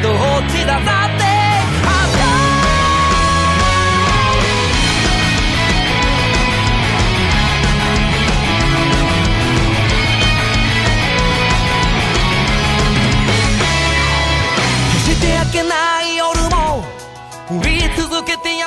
[0.00, 0.16] どっ
[0.50, 1.27] ちださって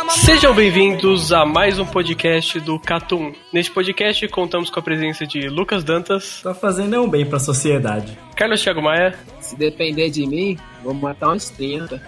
[0.10, 3.34] Sejam bem-vindos a mais um podcast do Catum.
[3.54, 7.40] Neste podcast contamos com a presença de Lucas Dantas, Tá fazendo é um bem pra
[7.40, 8.18] sociedade.
[8.35, 12.02] Carlos Thiago Maia Se depender de mim, vou matar uns 30.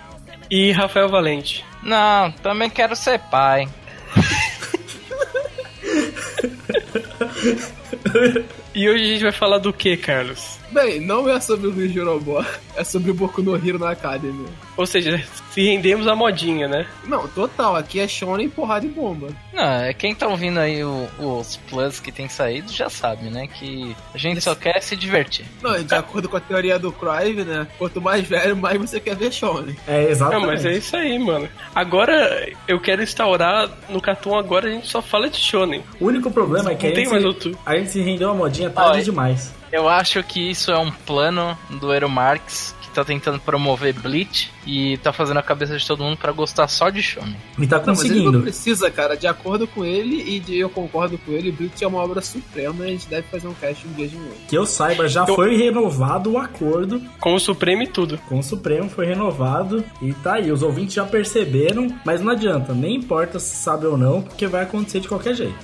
[0.49, 1.63] e Rafael Valente.
[1.83, 3.67] Não, também quero ser pai.
[8.75, 10.57] E hoje a gente vai falar do que, Carlos?
[10.71, 12.43] Bem, não é sobre o Luiz Jorobó,
[12.75, 14.47] é sobre o Boku no Hero na Academy.
[14.75, 16.87] Ou seja, se rendemos à modinha, né?
[17.05, 19.27] Não, total, aqui é shonen, porrada e bomba.
[19.53, 23.45] Não, é quem tá ouvindo aí o- os plus que tem saído já sabe, né?
[23.45, 25.45] Que a gente só quer se divertir.
[25.61, 29.15] Não, de acordo com a teoria do Crive, né, quanto mais velho, mais você quer
[29.15, 29.75] ver shonen.
[29.87, 30.45] É, Não, exatamente.
[30.47, 31.47] mas é isso aí, mano.
[31.75, 35.83] Agora eu quero instaurar no Catum agora a gente só fala de shonen.
[35.99, 37.57] O único problema é que Não tem mais outro.
[37.65, 39.03] a gente se rendeu a modinha tarde Olha.
[39.03, 39.53] demais.
[39.71, 44.51] Eu acho que isso é um plano do Ero Marx que tá tentando promover Bleach
[44.67, 47.35] e tá fazendo a cabeça de todo mundo pra gostar só de shonen.
[47.57, 48.41] E tá Não, mas ele não conseguindo.
[48.43, 49.17] precisa, cara.
[49.17, 52.85] De acordo com ele, e de eu concordo com ele, Bleach é uma obra suprema
[52.85, 54.35] e a gente deve fazer um cast um dia de novo.
[54.47, 58.19] Que eu saiba, já Eu- foi renovado o acordo Com o Supremo e tudo.
[58.29, 60.51] com o Supremo, foi renovado e tá aí.
[60.51, 64.61] Os ouvintes já perceberam, mas não adianta, nem importa se sabe ou não, porque vai
[64.61, 65.57] acontecer de qualquer jeito.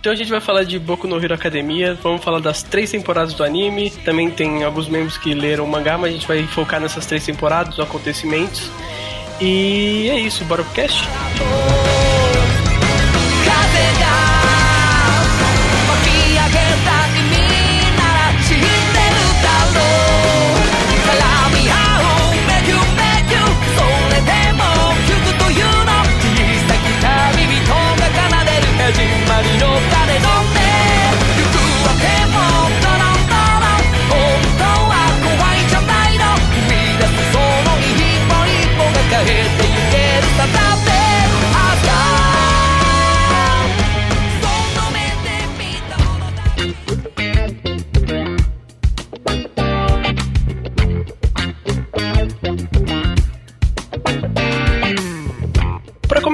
[0.00, 3.34] Então a gente vai falar de Boku no Hero Academia, vamos falar das três temporadas
[3.34, 3.90] do anime.
[3.90, 7.22] Também tem alguns membros que leram o mangá, mas a gente vai focar nessas três
[7.22, 8.70] temporadas, os acontecimentos.
[9.42, 11.06] E é isso, bora pro cast?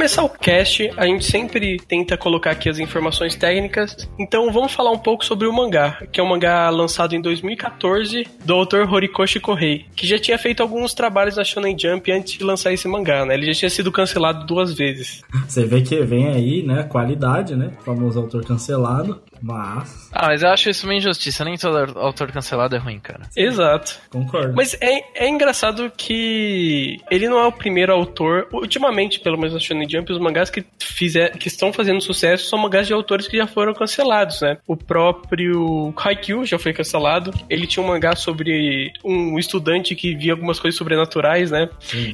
[0.06, 4.09] Começar o cast, a gente sempre tenta colocar aqui as informações técnicas.
[4.17, 8.25] Então vamos falar um pouco sobre o mangá, que é um mangá lançado em 2014
[8.44, 12.44] do autor Horikoshi Kohei, que já tinha feito alguns trabalhos na Shonen Jump antes de
[12.44, 13.34] lançar esse mangá, né?
[13.34, 15.22] Ele já tinha sido cancelado duas vezes.
[15.49, 17.73] Você vê que vem aí, né, qualidade, né?
[17.81, 21.45] O famoso autor cancelado, mas Ah, mas eu acho isso uma injustiça.
[21.45, 23.23] Nem todo autor cancelado é ruim, cara.
[23.37, 23.99] Exato.
[24.11, 24.55] concordo.
[24.55, 28.49] Mas é, é engraçado que ele não é o primeiro autor.
[28.53, 32.59] Ultimamente, pelo menos na Shonen Jump, os mangás que, fizer, que estão fazendo sucesso são
[32.59, 34.59] mangás de autores que já foram cancelados, né?
[34.67, 37.33] O próprio Haikyuu já foi cancelado.
[37.49, 41.69] Ele tinha um mangá sobre um estudante que via algumas coisas sobrenaturais, né?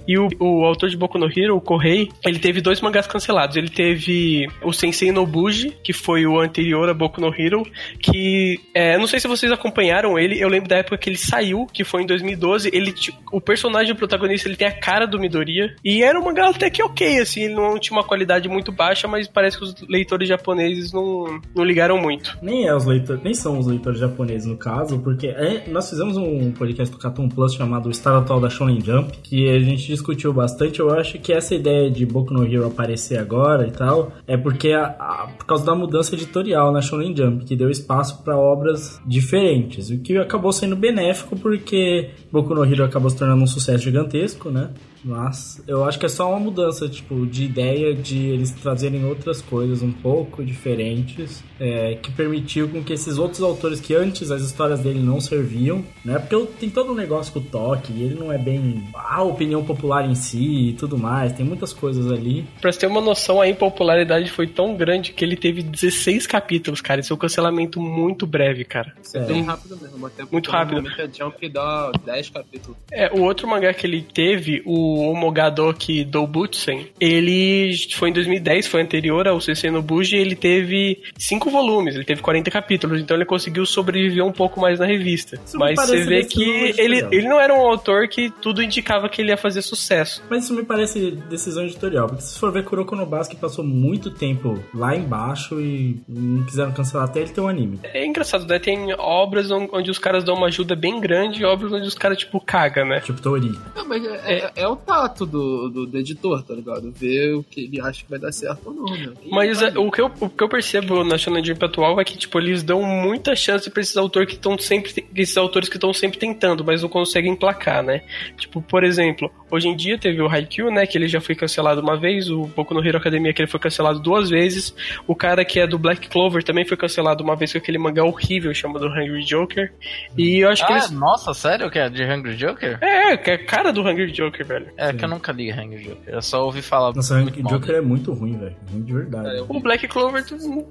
[0.06, 3.56] E o, o autor de Boku no Hero, o Kohei, ele teve dois mangás cancelados.
[3.56, 7.62] Ele teve o Sensei Nobuji, que foi o anterior a Boku no Hero,
[8.00, 11.66] que é, não sei se vocês acompanharam ele, eu lembro da época que ele saiu,
[11.72, 12.92] que foi em 2012, ele
[13.32, 16.82] o personagem protagonista, ele tem a cara do Midoriya, e era um mangá até que
[16.82, 20.92] ok, assim, ele não tinha uma qualidade muito baixa, mas parece que os leitores japoneses
[20.92, 22.36] não, não ligaram muito.
[22.42, 26.16] Nem, é os leitores, nem são os leitores japoneses no caso, porque é- nós fizemos
[26.16, 29.86] um podcast do Cartoon Plus chamado O Estado Atual da Shonen Jump, que a gente
[29.86, 30.80] discutiu bastante.
[30.80, 34.72] Eu acho que essa ideia de Boku no Hero aparecer agora e tal, é porque
[34.72, 39.00] a- a- por causa da mudança editorial na Shonen Jump, que deu espaço para obras
[39.06, 43.84] diferentes, o que acabou sendo benéfico porque Boku no Hero acabou se tornando um sucesso
[43.84, 44.70] gigantesco, né?
[45.04, 49.40] Mas eu acho que é só uma mudança, tipo, de ideia de eles trazerem outras
[49.40, 54.42] coisas um pouco diferentes, é, que permitiu com que esses outros autores que antes as
[54.42, 56.18] histórias dele não serviam, né?
[56.18, 60.08] Porque tem todo um negócio com o Toque, ele não é bem a opinião popular
[60.08, 62.44] em si e tudo mais, tem muitas coisas ali.
[62.60, 66.80] Pra você ter uma noção, a impopularidade foi tão grande que ele teve 16 capítulos,
[66.80, 67.00] cara.
[67.00, 68.94] Isso é um cancelamento muito breve, cara.
[69.14, 69.20] É.
[69.20, 70.06] Bem rápido mesmo.
[70.06, 70.88] Até Muito rápido.
[70.88, 72.76] A Jump dá 10 capítulos.
[72.90, 78.82] É, o outro mangá que ele teve, o Omogadoki Doubutsen, ele foi em 2010, foi
[78.82, 83.24] anterior ao CC no Buji, ele teve 5 volumes, ele teve 40 capítulos, então ele
[83.24, 85.38] conseguiu sobreviver um pouco mais na revista.
[85.44, 86.42] Isso Mas você vê que
[86.78, 90.22] ele, ele não era um autor que tudo indicava que ele ia fazer sucesso.
[90.30, 94.10] Mas isso me parece decisão editorial, porque se for ver Kuroko no Basket passou muito
[94.10, 97.80] tempo lá embaixo e não quiseram cancelar até ele ter um anime.
[97.84, 98.58] É engraçado, né?
[98.58, 101.94] Tem obras on- onde os caras dão uma ajuda bem grande e obras onde os
[101.94, 103.00] caras, tipo, cagam, né?
[103.00, 103.52] Tipo Tori.
[103.74, 106.90] Não, mas é, é- é o tato do, do, do editor, tá ligado?
[106.92, 109.12] Ver o que ele acha que vai dar certo ou não, né?
[109.24, 112.04] E Mas é, o, que eu, o que eu percebo na Shonen Jump atual é
[112.04, 115.06] que, tipo, eles dão muita chance pra esses autores que estão sempre.
[115.14, 118.02] Esses autores que estão sempre tentando, mas não conseguem emplacar, né?
[118.36, 120.86] Tipo, por exemplo, hoje em dia teve o Haikyuu, né?
[120.86, 123.60] Que ele já foi cancelado uma vez, o Boku no Hero Academia, que ele foi
[123.60, 124.74] cancelado duas vezes.
[125.06, 128.04] O cara que é do Black Clover também foi cancelado uma vez com aquele mangá
[128.04, 129.72] horrível chamado Hungry Joker.
[130.16, 130.90] E eu acho que Ah, eles.
[130.90, 132.78] nossa, sério que é de Hungry Joker?
[132.82, 134.71] É, que é a cara do Hungry Joker, velho.
[134.76, 136.14] É, que eu nunca li Hungry Joker.
[136.14, 138.56] Eu só ouvi falar Nossa, muito o mal Joker é muito ruim, velho.
[138.72, 139.38] Ruim de verdade.
[139.38, 140.24] É, O Black Clover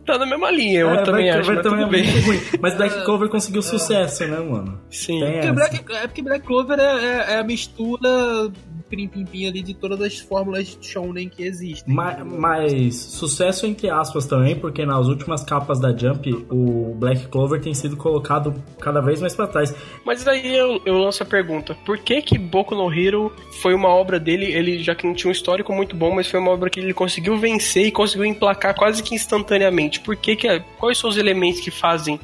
[0.05, 2.11] tá na mesma linha, eu É, também Black acho, Clover mas também é bem.
[2.11, 2.39] muito ruim.
[2.61, 4.79] Mas Black Clover conseguiu sucesso, né, mano?
[4.89, 5.19] Sim.
[5.21, 5.51] Porque.
[5.51, 8.09] Black, é porque Black Clover é, é- é a mistura
[8.95, 11.93] pim-pim-pim ali de todas as fórmulas de shounen que existem.
[11.93, 17.61] Ma- Mas sucesso entre aspas também, porque nas últimas capas da Jump, o Black Clover
[17.61, 19.73] tem sido colocado cada vez mais pra trás.
[20.05, 23.89] Mas daí eu, eu lanço a pergunta: por que que Boku no Hero foi uma
[23.89, 26.69] obra dele, ele já que não tinha um histórico muito bom, mas foi uma obra
[26.69, 29.99] que ele conseguiu vencer e conseguiu emplacar quase que instantaneamente?
[30.01, 32.19] Por que que, quais são os elementos que fazem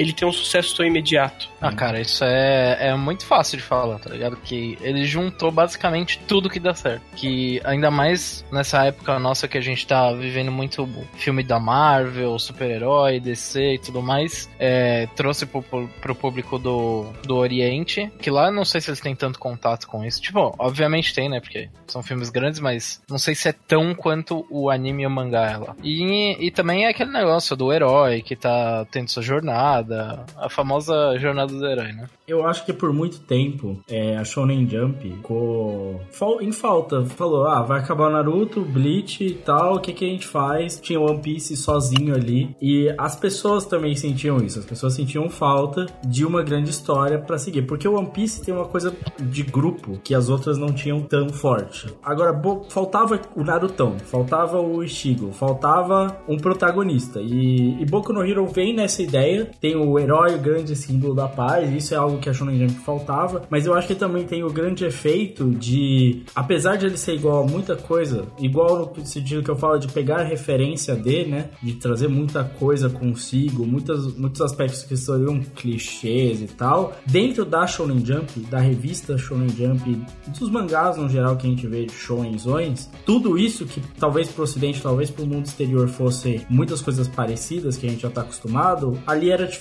[0.00, 1.50] ele ter um sucesso tão imediato?
[1.60, 4.34] Ah, cara, isso é, é muito fácil de falar, tá ligado?
[4.36, 7.02] Que ele juntou basicamente tudo que dá certo.
[7.14, 12.38] Que ainda mais nessa época nossa que a gente tá vivendo muito filme da Marvel,
[12.38, 18.30] super-herói, DC e tudo mais, é, trouxe pro, pro, pro público do, do Oriente, que
[18.30, 20.22] lá eu não sei se eles têm tanto contato com isso.
[20.22, 21.40] Tipo, obviamente tem, né?
[21.40, 25.10] Porque são filmes grandes, mas não sei se é tão quanto o anime e o
[25.10, 25.76] mangá é lá.
[25.82, 29.89] E, e também é aquele negócio do herói que tá tendo sua jornada,
[30.36, 32.08] a famosa jornada do herói, né?
[32.26, 36.00] Eu acho que por muito tempo é, a Shonen Jump ficou
[36.40, 37.04] em falta.
[37.04, 40.78] Falou, ah, vai acabar o Naruto, Bleach e tal, o que, que a gente faz?
[40.80, 42.54] Tinha One Piece sozinho ali.
[42.60, 44.60] E as pessoas também sentiam isso.
[44.60, 47.62] As pessoas sentiam falta de uma grande história pra seguir.
[47.62, 51.30] Porque o One Piece tem uma coisa de grupo que as outras não tinham tão
[51.30, 51.92] forte.
[52.02, 57.20] Agora, faltava o Narutão, faltava o Ishigo, faltava um protagonista.
[57.20, 59.50] E, e Boku no Hero vem nessa ideia.
[59.60, 61.72] Tem o herói, o grande símbolo da paz.
[61.72, 63.42] Isso é algo que a Shonen Jump faltava.
[63.50, 67.42] Mas eu acho que também tem o grande efeito de, apesar de ele ser igual
[67.42, 71.50] a muita coisa, igual no sentido que eu falo de pegar referência de, né?
[71.62, 76.96] De trazer muita coisa consigo, muitas, muitos aspectos que seriam clichês e tal.
[77.06, 80.02] Dentro da Shonen Jump, da revista Shonen Jump,
[80.38, 84.44] dos mangás no geral que a gente vê de shonenzões, tudo isso que talvez pro
[84.44, 88.98] ocidente, talvez pro mundo exterior fosse muitas coisas parecidas que a gente já tá acostumado,
[89.06, 89.59] ali era diferente.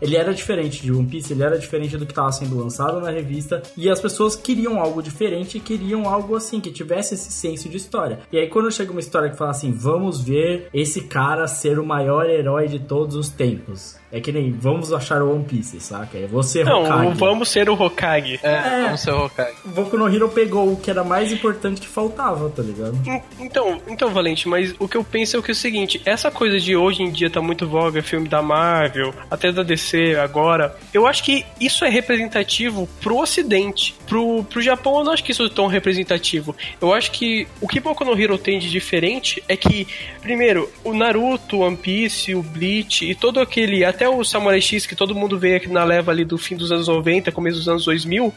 [0.00, 3.10] Ele era diferente de One Piece, ele era diferente do que tava sendo lançado na
[3.10, 7.76] revista, e as pessoas queriam algo diferente, queriam algo assim, que tivesse esse senso de
[7.76, 8.20] história.
[8.32, 11.84] E aí quando chega uma história que fala assim, vamos ver esse cara ser o
[11.84, 13.96] maior herói de todos os tempos.
[14.12, 16.16] É que nem, vamos achar o One Piece, saca?
[16.16, 17.18] É você, Não, Hokage.
[17.18, 18.38] vamos ser o Hokage.
[18.42, 19.56] É, vamos ser o Hokage.
[19.64, 22.96] Boku no Hero pegou o que era mais importante que faltava, tá ligado?
[23.38, 26.30] Então, então, Valente, mas o que eu penso é o que é o seguinte, essa
[26.30, 30.76] coisa de hoje em dia tá muito voga, filme da Marvel, até da DC agora,
[30.94, 33.94] eu acho que isso é representativo pro ocidente.
[34.06, 36.54] Pro, pro Japão eu não acho que isso é tão representativo.
[36.80, 39.86] Eu acho que o que Boku no Hero tem de diferente é que,
[40.22, 44.86] primeiro, o Naruto, o One Piece, o Bleach e todo aquele, até o Samurai X
[44.86, 47.68] que todo mundo vê aqui na leva ali do fim dos anos 90, começo dos
[47.68, 48.32] anos 2000,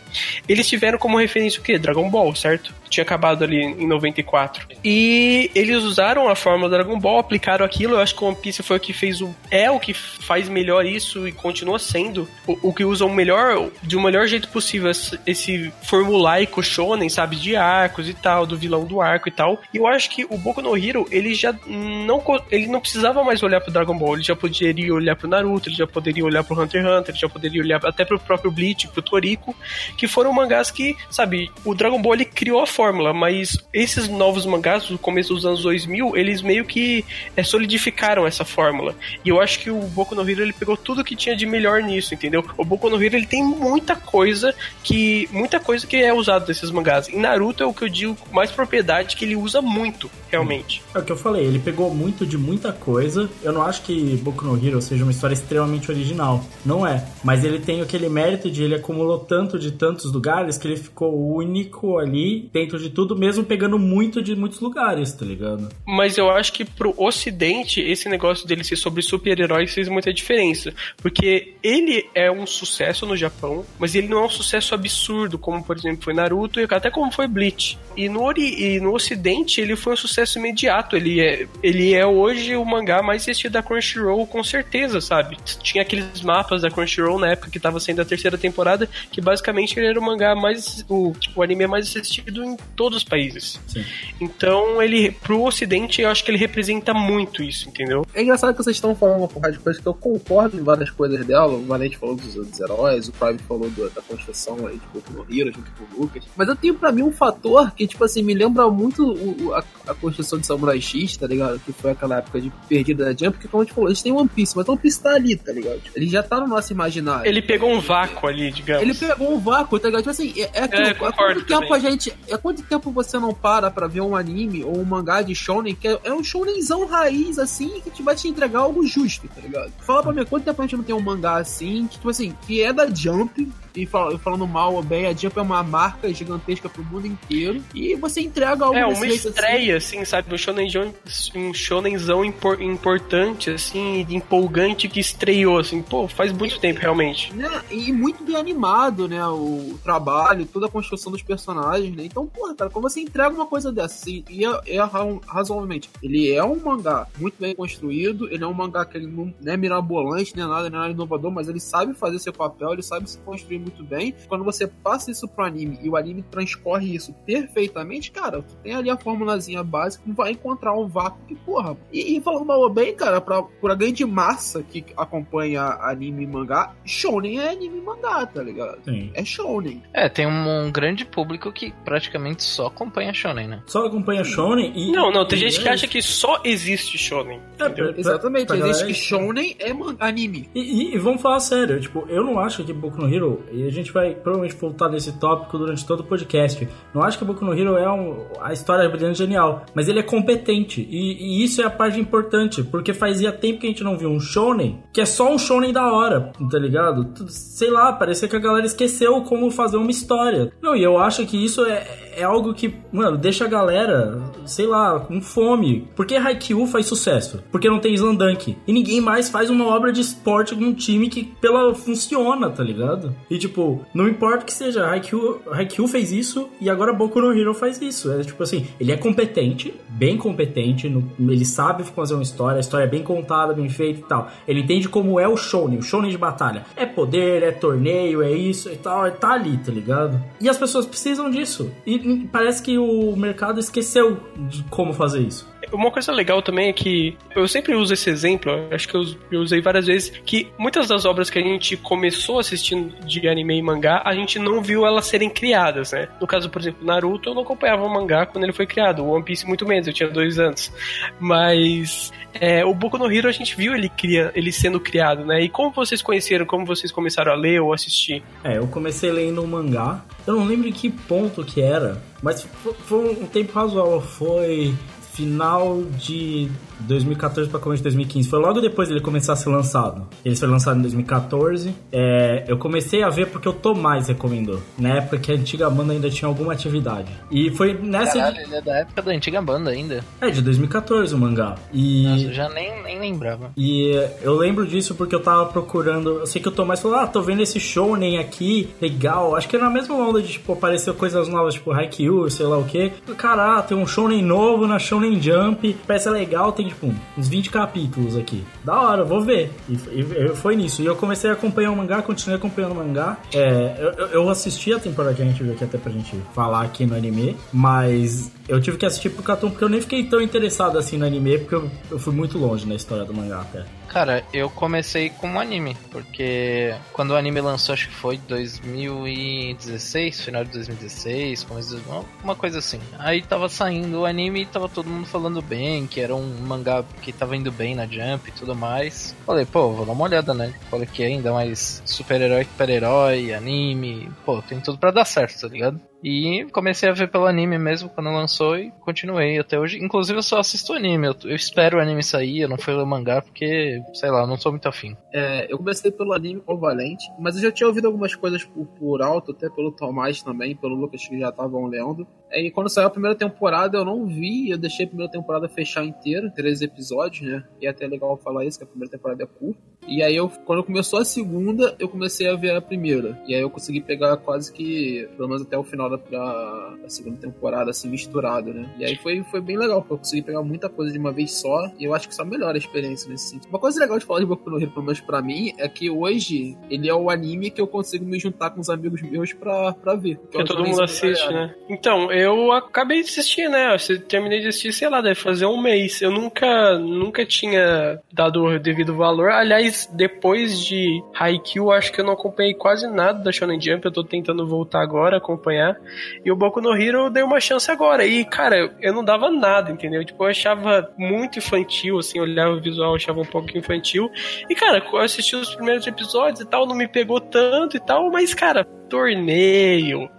[0.48, 1.78] eles tiveram como referência o quê?
[1.78, 2.74] Dragon Ball, certo?
[2.90, 4.68] Tinha acabado ali em 94.
[4.84, 7.96] E eles usaram a fórmula Dragon Ball, aplicaram aquilo.
[7.96, 9.36] Eu acho que o One Piece foi o que fez o.
[9.52, 12.28] É o que faz melhor isso e continua sendo.
[12.48, 17.36] O, o que usa o melhor, de um melhor jeito possível, esse, formulaico shonen, sabe?
[17.36, 19.62] De arcos e tal, do vilão do arco e tal.
[19.74, 23.44] E eu acho que o Boku no Hero, ele já não, ele não precisava mais
[23.44, 26.44] olhar pro Dragon Ball, ele já poderia olhar pro Naruto Naruto, ele já poderia olhar
[26.44, 29.56] pro Hunter x Hunter, ele já poderia olhar até pro próprio Bleach, pro Toriko,
[29.98, 34.46] que foram mangás que, sabe, o Dragon Ball ele criou a fórmula, mas esses novos
[34.46, 37.04] mangás do começo dos anos 2000, eles meio que
[37.36, 38.96] é, solidificaram essa fórmula.
[39.26, 41.82] E eu acho que o Boku no Hero ele pegou tudo que tinha de melhor
[41.82, 42.46] nisso, entendeu?
[42.58, 44.54] O Boku no Hero ele tem muita coisa
[44.84, 47.10] que muita coisa que é usada desses mangás.
[47.10, 50.82] Em Naruto é o que eu digo com mais propriedade que ele usa muito, realmente.
[50.94, 53.30] É o que eu falei, ele pegou muito de muita coisa.
[53.42, 56.44] Eu não acho que Boku no Hero seja uma história extremamente original.
[56.66, 57.06] Não é.
[57.24, 61.36] Mas ele tem aquele mérito de ele acumulou tanto de tantos lugares que ele ficou
[61.36, 65.70] único ali dentro de tudo, mesmo pegando muito de muitos lugares, tá ligado?
[65.86, 70.74] Mas eu acho que pro ocidente, esse negócio dele ser sobre super-heróis fez muita diferença.
[70.98, 75.64] Porque ele é um sucesso no Japão, mas ele não é um sucesso absurdo, como
[75.64, 77.78] por exemplo foi Naruto e até como foi Bleach.
[77.96, 80.96] E no, ori e no ocidente ele foi um sucesso imediato.
[80.96, 85.29] Ele é, ele é hoje o mangá mais assistido da Crunchyroll, com certeza, sabe?
[85.62, 89.78] Tinha aqueles mapas da Crunchyroll na época que tava saindo a terceira temporada, que basicamente
[89.78, 90.84] ele era o mangá mais.
[90.90, 93.60] o, tipo, o anime mais assistido em todos os países.
[93.68, 93.84] Sim.
[94.20, 98.06] Então ele, pro ocidente, eu acho que ele representa muito isso, entendeu?
[98.14, 100.90] É engraçado que vocês estão falando uma porrada de coisas que eu concordo em várias
[100.90, 101.54] coisas dela.
[101.54, 105.14] O Valente falou dos, dos heróis, o Prime falou do- da construção aí de Boku
[105.14, 106.24] no Hero junto com o Lucas.
[106.36, 109.54] Mas eu tenho pra mim um fator que, tipo assim, me lembra muito o- o-
[109.54, 111.60] a, a construção de Samurai X, tá ligado?
[111.60, 114.04] Que foi aquela época de perdida da Jump, porque como a gente falou, a gente
[114.04, 115.82] tem One Piece, mas One Piece tá ali, tá ligado?
[115.96, 117.28] Ele já tá no nosso imaginário.
[117.30, 118.82] Ele pegou um vácuo ali, digamos.
[118.84, 120.02] Ele pegou um vácuo, tá ligado?
[120.02, 121.74] Tipo assim, é, é aquilo, É, há concordo quanto tempo também.
[121.76, 122.14] a gente.
[122.32, 125.76] Há quanto tempo você não para pra ver um anime ou um mangá de Shonen
[125.76, 129.42] que é, é um Shonenzão raiz, assim, que te vai te entregar algo justo, tá
[129.42, 129.72] ligado?
[129.86, 132.36] Fala pra mim, quanto tempo a gente não tem um mangá assim, que, tipo assim,
[132.48, 136.12] que é da Jump, e fal- falando mal ou bem, a Jump é uma marca
[136.14, 139.08] gigantesca pro mundo inteiro, e você entrega algo É, uma assim.
[139.10, 140.34] estreia, assim, sabe?
[140.34, 140.94] Um, shonenzão,
[141.36, 145.82] um shonenzão impor- importante, assim, empolgante que estreou, assim.
[145.82, 147.34] Pô, faz muito tempo, realmente.
[147.34, 147.50] né?
[147.72, 149.26] E muito bem animado, né?
[149.28, 152.04] O trabalho, toda a construção dos personagens, né?
[152.06, 155.90] Então, porra, cara, quando você entrega uma coisa dessa, assim, e é, é ra- razoavelmente,
[156.02, 159.56] ele é um mangá muito bem construído, ele é um mangá que ele não é
[159.58, 163.18] mirabolante, nem nada, nem nada inovador, mas ele sabe fazer seu papel, ele sabe se
[163.20, 164.14] construir muito bem.
[164.28, 168.74] Quando você passa isso pro anime e o anime transcorre isso perfeitamente, cara, tu tem
[168.74, 171.78] ali a formulazinha básica, não vai encontrar um vácuo que, porra.
[171.92, 176.28] E, e falando mal ou bem, cara, pra, pra grande massa que acompanha anime e
[176.28, 178.80] mangá, Shonen é anime e mangá, tá ligado?
[178.86, 179.12] Sim.
[179.14, 179.82] É Shonen.
[179.94, 183.64] É, tem um, um grande público que praticamente só acompanha Shonen, né?
[183.66, 184.92] Só acompanha Shonen e.
[184.92, 187.40] Não, não, tem e gente que é acha que só existe shonen.
[187.60, 187.90] É, entendeu?
[187.92, 188.96] pra- Exatamente, pra existe galera que é.
[188.96, 190.50] Shonen é man- anime.
[190.56, 193.66] E, e- e vamos falar sério, tipo, eu não acho que Boku no Hero, e
[193.66, 197.46] a gente vai provavelmente voltar nesse tópico durante todo o podcast, não acho que Boku
[197.46, 201.44] no Hero é um, a história é brilhante genial, mas ele é competente, e, e
[201.44, 204.84] isso é a parte importante, porque fazia tempo que a gente não viu um shonen,
[204.94, 207.30] que é só um shonen da hora, tá ligado?
[207.30, 210.52] Sei lá, parecia que a galera esqueceu como fazer uma história.
[210.62, 211.86] Não, e eu acho que isso é,
[212.20, 215.88] é algo que, mano, deixa a galera, sei lá, com fome.
[215.96, 217.42] Porque Haikyuu faz sucesso?
[217.52, 218.58] Porque não tem Slandunk.
[218.68, 222.64] E ninguém mais faz uma obra de esporte com um time que pela funciona, tá
[222.64, 223.16] ligado?
[223.30, 227.82] E tipo, não importa que seja, Haikyuu, fez isso e agora Boku no Hero faz
[227.82, 228.12] isso.
[228.12, 232.60] É tipo assim, ele é competente, bem competente, no- ele sabe fazer uma história, a
[232.60, 234.30] história é bem contada, bem feita e tal.
[234.48, 236.66] Ele entende como é o shonen, o shonen de batalha.
[236.76, 240.22] É poder, é torneio, é isso e tal, tá ali, tá ligado?
[240.40, 241.72] E as pessoas precisam disso.
[241.86, 244.18] E parece que o mercado esqueceu
[244.50, 245.48] de como fazer isso.
[245.72, 249.40] Uma coisa legal também é que eu sempre uso esse exemplo, acho que eu, eu
[249.42, 253.62] usei várias vezes, que muitas das obras que a gente começou assistindo de anime e
[253.62, 256.08] mangá, a gente não viu elas serem criadas, né?
[256.20, 259.24] No caso, por exemplo, Naruto, eu não acompanhava o mangá quando ele foi criado, One
[259.24, 260.72] Piece muito menos, eu tinha dois anos.
[261.20, 265.42] Mas é, o Boku no Hero a gente viu ele, cria, ele sendo criado, né?
[265.44, 268.24] E como vocês conheceram, como vocês começaram a ler ou assistir?
[268.44, 270.04] É, eu comecei lendo um mangá.
[270.26, 274.02] Eu não lembro em que ponto que era, mas fo- foi um tempo razoável.
[274.02, 274.74] Foi
[275.20, 276.50] final de
[276.82, 278.30] 2014 para começo de 2015.
[278.30, 280.08] Foi logo depois dele começar a ser lançado.
[280.24, 281.74] Ele foi lançado em 2014.
[281.92, 284.62] É, eu comecei a ver porque o Tomás recomendou.
[284.78, 287.12] Na época que a antiga banda ainda tinha alguma atividade.
[287.32, 288.18] E foi nessa.
[288.18, 290.04] Caralho, ele é da época da antiga banda ainda.
[290.22, 291.56] É, de 2014 o mangá.
[291.74, 292.04] E.
[292.04, 293.52] Nossa, eu já nem, nem lembrava.
[293.56, 296.20] E eu lembro disso porque eu tava procurando.
[296.20, 299.36] Eu sei que o Tomás falou: Ah, tô vendo esse shounen aqui, legal.
[299.36, 302.58] Acho que é na mesma onda de, tipo, aparecer coisas novas, tipo Haikyuu, sei lá
[302.58, 302.90] o que.
[303.18, 308.16] Cara, tem um shounen novo na Shonen Jump, parece legal, tem, tipo, uns 20 capítulos
[308.16, 308.44] aqui.
[308.64, 309.52] Da hora, vou ver.
[309.70, 310.82] E, e- foi nisso.
[310.82, 313.18] E eu comecei a acompanhar o mangá, continuei acompanhando o mangá.
[313.34, 316.62] É, eu- eu assisti a temporada que a gente viu aqui até pra gente falar
[316.64, 320.20] aqui no anime, mas Eu tive que assistir pro Cartoon porque eu nem fiquei tão
[320.20, 323.64] interessado assim no anime, porque eu, eu fui muito longe na história do mangá até.
[323.88, 330.22] Cara, eu comecei com um anime, porque quando o anime lançou, acho que foi 2016,
[330.22, 331.84] final de 2016, começo de...
[332.24, 332.80] uma coisa assim.
[332.98, 336.84] Aí tava saindo o anime e tava todo mundo falando bem, que era um mangá
[337.04, 339.16] que tava indo bem na Jump e tudo mais.
[339.28, 340.56] Falei, pô, vou dar uma olhada, né?
[340.72, 345.80] Falei que ainda mais super-herói, super-herói, anime, pô, tem tudo pra dar certo, tá ligado?
[346.04, 349.84] E comecei a ver pelo anime mesmo quando lançou e continuei até hoje.
[349.84, 352.86] Inclusive eu só assisto anime, eu, eu espero o anime sair, eu não fui ler
[352.86, 354.96] mangá porque, sei lá, eu não sou muito afim.
[355.14, 358.66] É, eu comecei pelo anime com Valente, mas eu já tinha ouvido algumas coisas por,
[358.66, 362.08] por alto, até pelo Tomás também, pelo Lucas que já estavam lendo.
[362.32, 365.84] E quando saiu a primeira temporada eu não vi, eu deixei a primeira temporada fechar
[365.84, 367.44] inteira, três episódios, né?
[367.60, 369.60] E é até legal falar isso, que a primeira temporada é curta.
[369.88, 373.20] E aí eu, quando começou a segunda, eu comecei a ver a primeira.
[373.28, 376.90] E aí eu consegui pegar quase que, pelo menos até o final da, da, da
[376.90, 378.70] segunda temporada, assim, misturado, né?
[378.78, 381.34] E aí foi, foi bem legal, porque eu consegui pegar muita coisa de uma vez
[381.34, 381.72] só.
[381.78, 383.50] E eu acho que só melhora a experiência nesse sentido.
[383.50, 385.90] Uma coisa legal de falar de Boku no Hero, pelo menos pra mim, é que
[385.90, 389.74] hoje ele é o anime que eu consigo me juntar com os amigos meus pra,
[389.74, 390.18] pra ver.
[390.32, 391.56] Que, que todo mundo assiste, né?
[391.70, 393.76] Então, eu acabei de assistir, né?
[393.76, 396.02] Eu terminei de assistir, sei lá, deve fazer um mês.
[396.02, 399.32] Eu nunca, nunca tinha dado o devido valor.
[399.32, 403.86] Aliás, depois de Haikyuu, acho que eu não acompanhei quase nada da Shonen Jump.
[403.86, 405.79] Eu tô tentando voltar agora, acompanhar.
[406.24, 408.06] E o Boku no Hero eu dei uma chance agora.
[408.06, 410.04] E, cara, eu não dava nada, entendeu?
[410.04, 414.10] Tipo, eu achava muito infantil, assim, olhava o visual, achava um pouco infantil.
[414.50, 418.12] E, cara, eu assisti os primeiros episódios e tal, não me pegou tanto e tal,
[418.12, 420.10] mas, cara, torneio,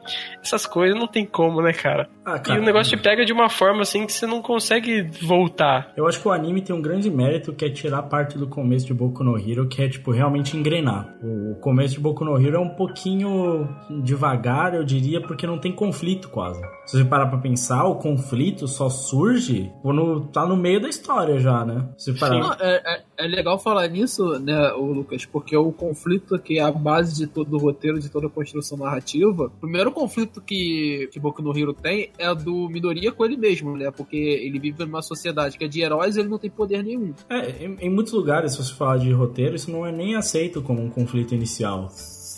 [0.43, 2.09] essas coisas não tem como, né, cara?
[2.25, 5.03] Ah, cara e o negócio te pega de uma forma assim que você não consegue
[5.23, 5.93] voltar.
[5.97, 8.87] Eu acho que o anime tem um grande mérito que é tirar parte do começo
[8.87, 11.15] de Boku no Hero, que é, tipo, realmente engrenar.
[11.23, 13.69] O começo de Boku no Hero é um pouquinho
[14.03, 16.61] devagar, eu diria, porque não tem conflito quase.
[16.87, 21.39] Se você parar pra pensar, o conflito só surge quando tá no meio da história
[21.39, 21.89] já, né?
[21.99, 22.39] Se parar...
[22.39, 26.63] Não, é, é, é, legal falar nisso, né, o Lucas, porque o conflito que é
[26.63, 31.09] a base de todo o roteiro, de toda a construção narrativa, o primeiro conflito que,
[31.13, 33.91] que Boku no Hero tem é do Midoriya com ele mesmo, né?
[33.91, 37.13] Porque ele vive numa sociedade que é de heróis e ele não tem poder nenhum.
[37.29, 40.63] É, em, em muitos lugares, se você falar de roteiro, isso não é nem aceito
[40.63, 41.89] como um conflito inicial.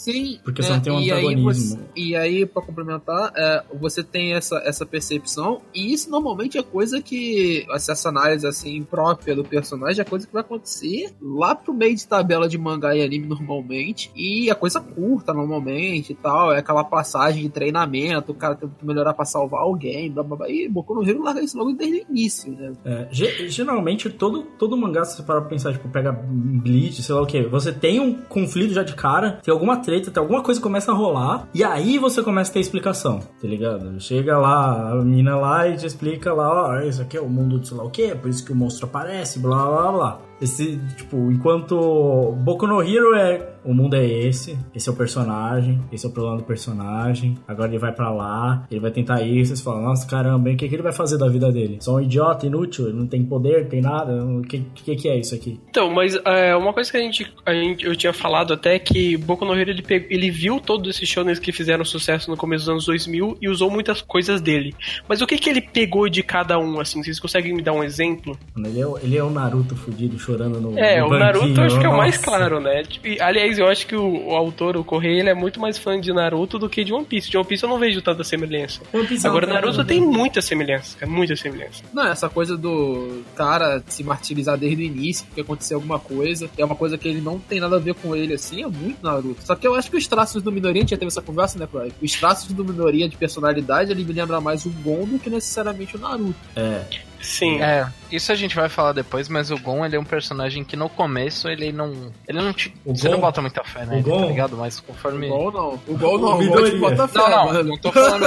[0.03, 0.41] Sim.
[0.43, 0.67] Porque né?
[0.69, 1.49] você não tem um e antagonismo.
[1.49, 6.59] Aí você, e aí, pra complementar, é, você tem essa, essa percepção, e isso normalmente
[6.59, 11.55] é coisa que, essa análise assim, própria do personagem, é coisa que vai acontecer lá
[11.55, 16.17] pro meio de tabela de mangá e anime normalmente, e é coisa curta normalmente e
[16.17, 20.25] tal, é aquela passagem de treinamento, o cara tem que melhorar pra salvar alguém, blá
[20.25, 22.73] blá blá, e Boku no Hero larga isso logo desde o início, né?
[22.85, 27.23] É, geralmente, todo, todo mangá, se você parar pra pensar, tipo, pega Bleach, sei lá
[27.23, 30.61] o que, você tem um conflito já de cara, tem alguma treta tem alguma coisa
[30.61, 34.01] começa a rolar, e aí você começa a ter explicação, tá ligado?
[34.01, 37.59] Chega lá, a mina lá e te explica lá, ó, isso aqui é o mundo
[37.59, 40.21] de sei lá o que, é por isso que o monstro aparece, blá blá blá.
[40.43, 45.81] Esse, tipo, enquanto Boku no Hero é o mundo é esse, esse é o personagem,
[45.93, 49.49] esse é o problema do personagem, agora ele vai para lá, ele vai tentar isso,
[49.49, 51.79] vocês falam, nossa, caramba, o que, que ele vai fazer da vida dele?
[51.81, 55.09] Só um idiota, inútil, ele não tem poder, não tem nada, o que, que, que
[55.09, 55.61] é isso aqui?
[55.69, 59.17] Então, mas é, uma coisa que a gente, a gente, eu tinha falado até que
[59.17, 62.65] Boku no Hero, ele, pegou, ele viu todos esses shonens que fizeram sucesso no começo
[62.65, 64.75] dos anos 2000 e usou muitas coisas dele.
[65.09, 67.85] Mas o que que ele pegou de cada um, assim, vocês conseguem me dar um
[67.85, 68.37] exemplo?
[68.57, 71.79] Ele é, ele é o Naruto fudido, chorando no É, no o Naruto eu acho
[71.79, 72.83] que é o mais claro, né?
[72.83, 76.01] Tipo, aliás, eu acho que o, o, autor, o Correia, ele é muito mais fã
[76.01, 77.31] de Naruto do que de One Piece.
[77.31, 78.83] De One Piece eu não vejo tanta semelhança.
[79.25, 81.83] Agora, Naruto tem muita semelhança, é muita semelhança.
[81.93, 86.65] Não, essa coisa do cara se martirizar desde o início, porque aconteceu alguma coisa, é
[86.65, 89.43] uma coisa que ele não tem nada a ver com ele, assim, é muito Naruto.
[89.45, 91.59] Só que eu acho que os traços do Minoria, a gente já teve essa conversa,
[91.59, 91.93] né, Croy?
[92.01, 95.97] Os traços do Minoria de personalidade, ele me lembra mais o Gon do que necessariamente
[95.97, 96.35] o Naruto.
[96.57, 96.85] É.
[97.23, 97.63] Sim.
[97.63, 100.77] É, isso a gente vai falar depois, mas o Gon, ele é um personagem que
[100.77, 102.13] no começo ele não.
[102.29, 102.75] Ele não te.
[102.85, 103.15] O você Gon?
[103.15, 103.99] não bota muita fé, né?
[103.99, 104.21] O Gon?
[104.21, 104.57] Tá ligado?
[104.57, 105.29] Mas conforme.
[105.31, 105.81] O Gon não.
[105.87, 106.29] O Gon não.
[106.29, 106.71] O Gon Midoriya.
[106.73, 107.63] te bota fé, Não, não, mano.
[107.65, 108.23] não tô falando.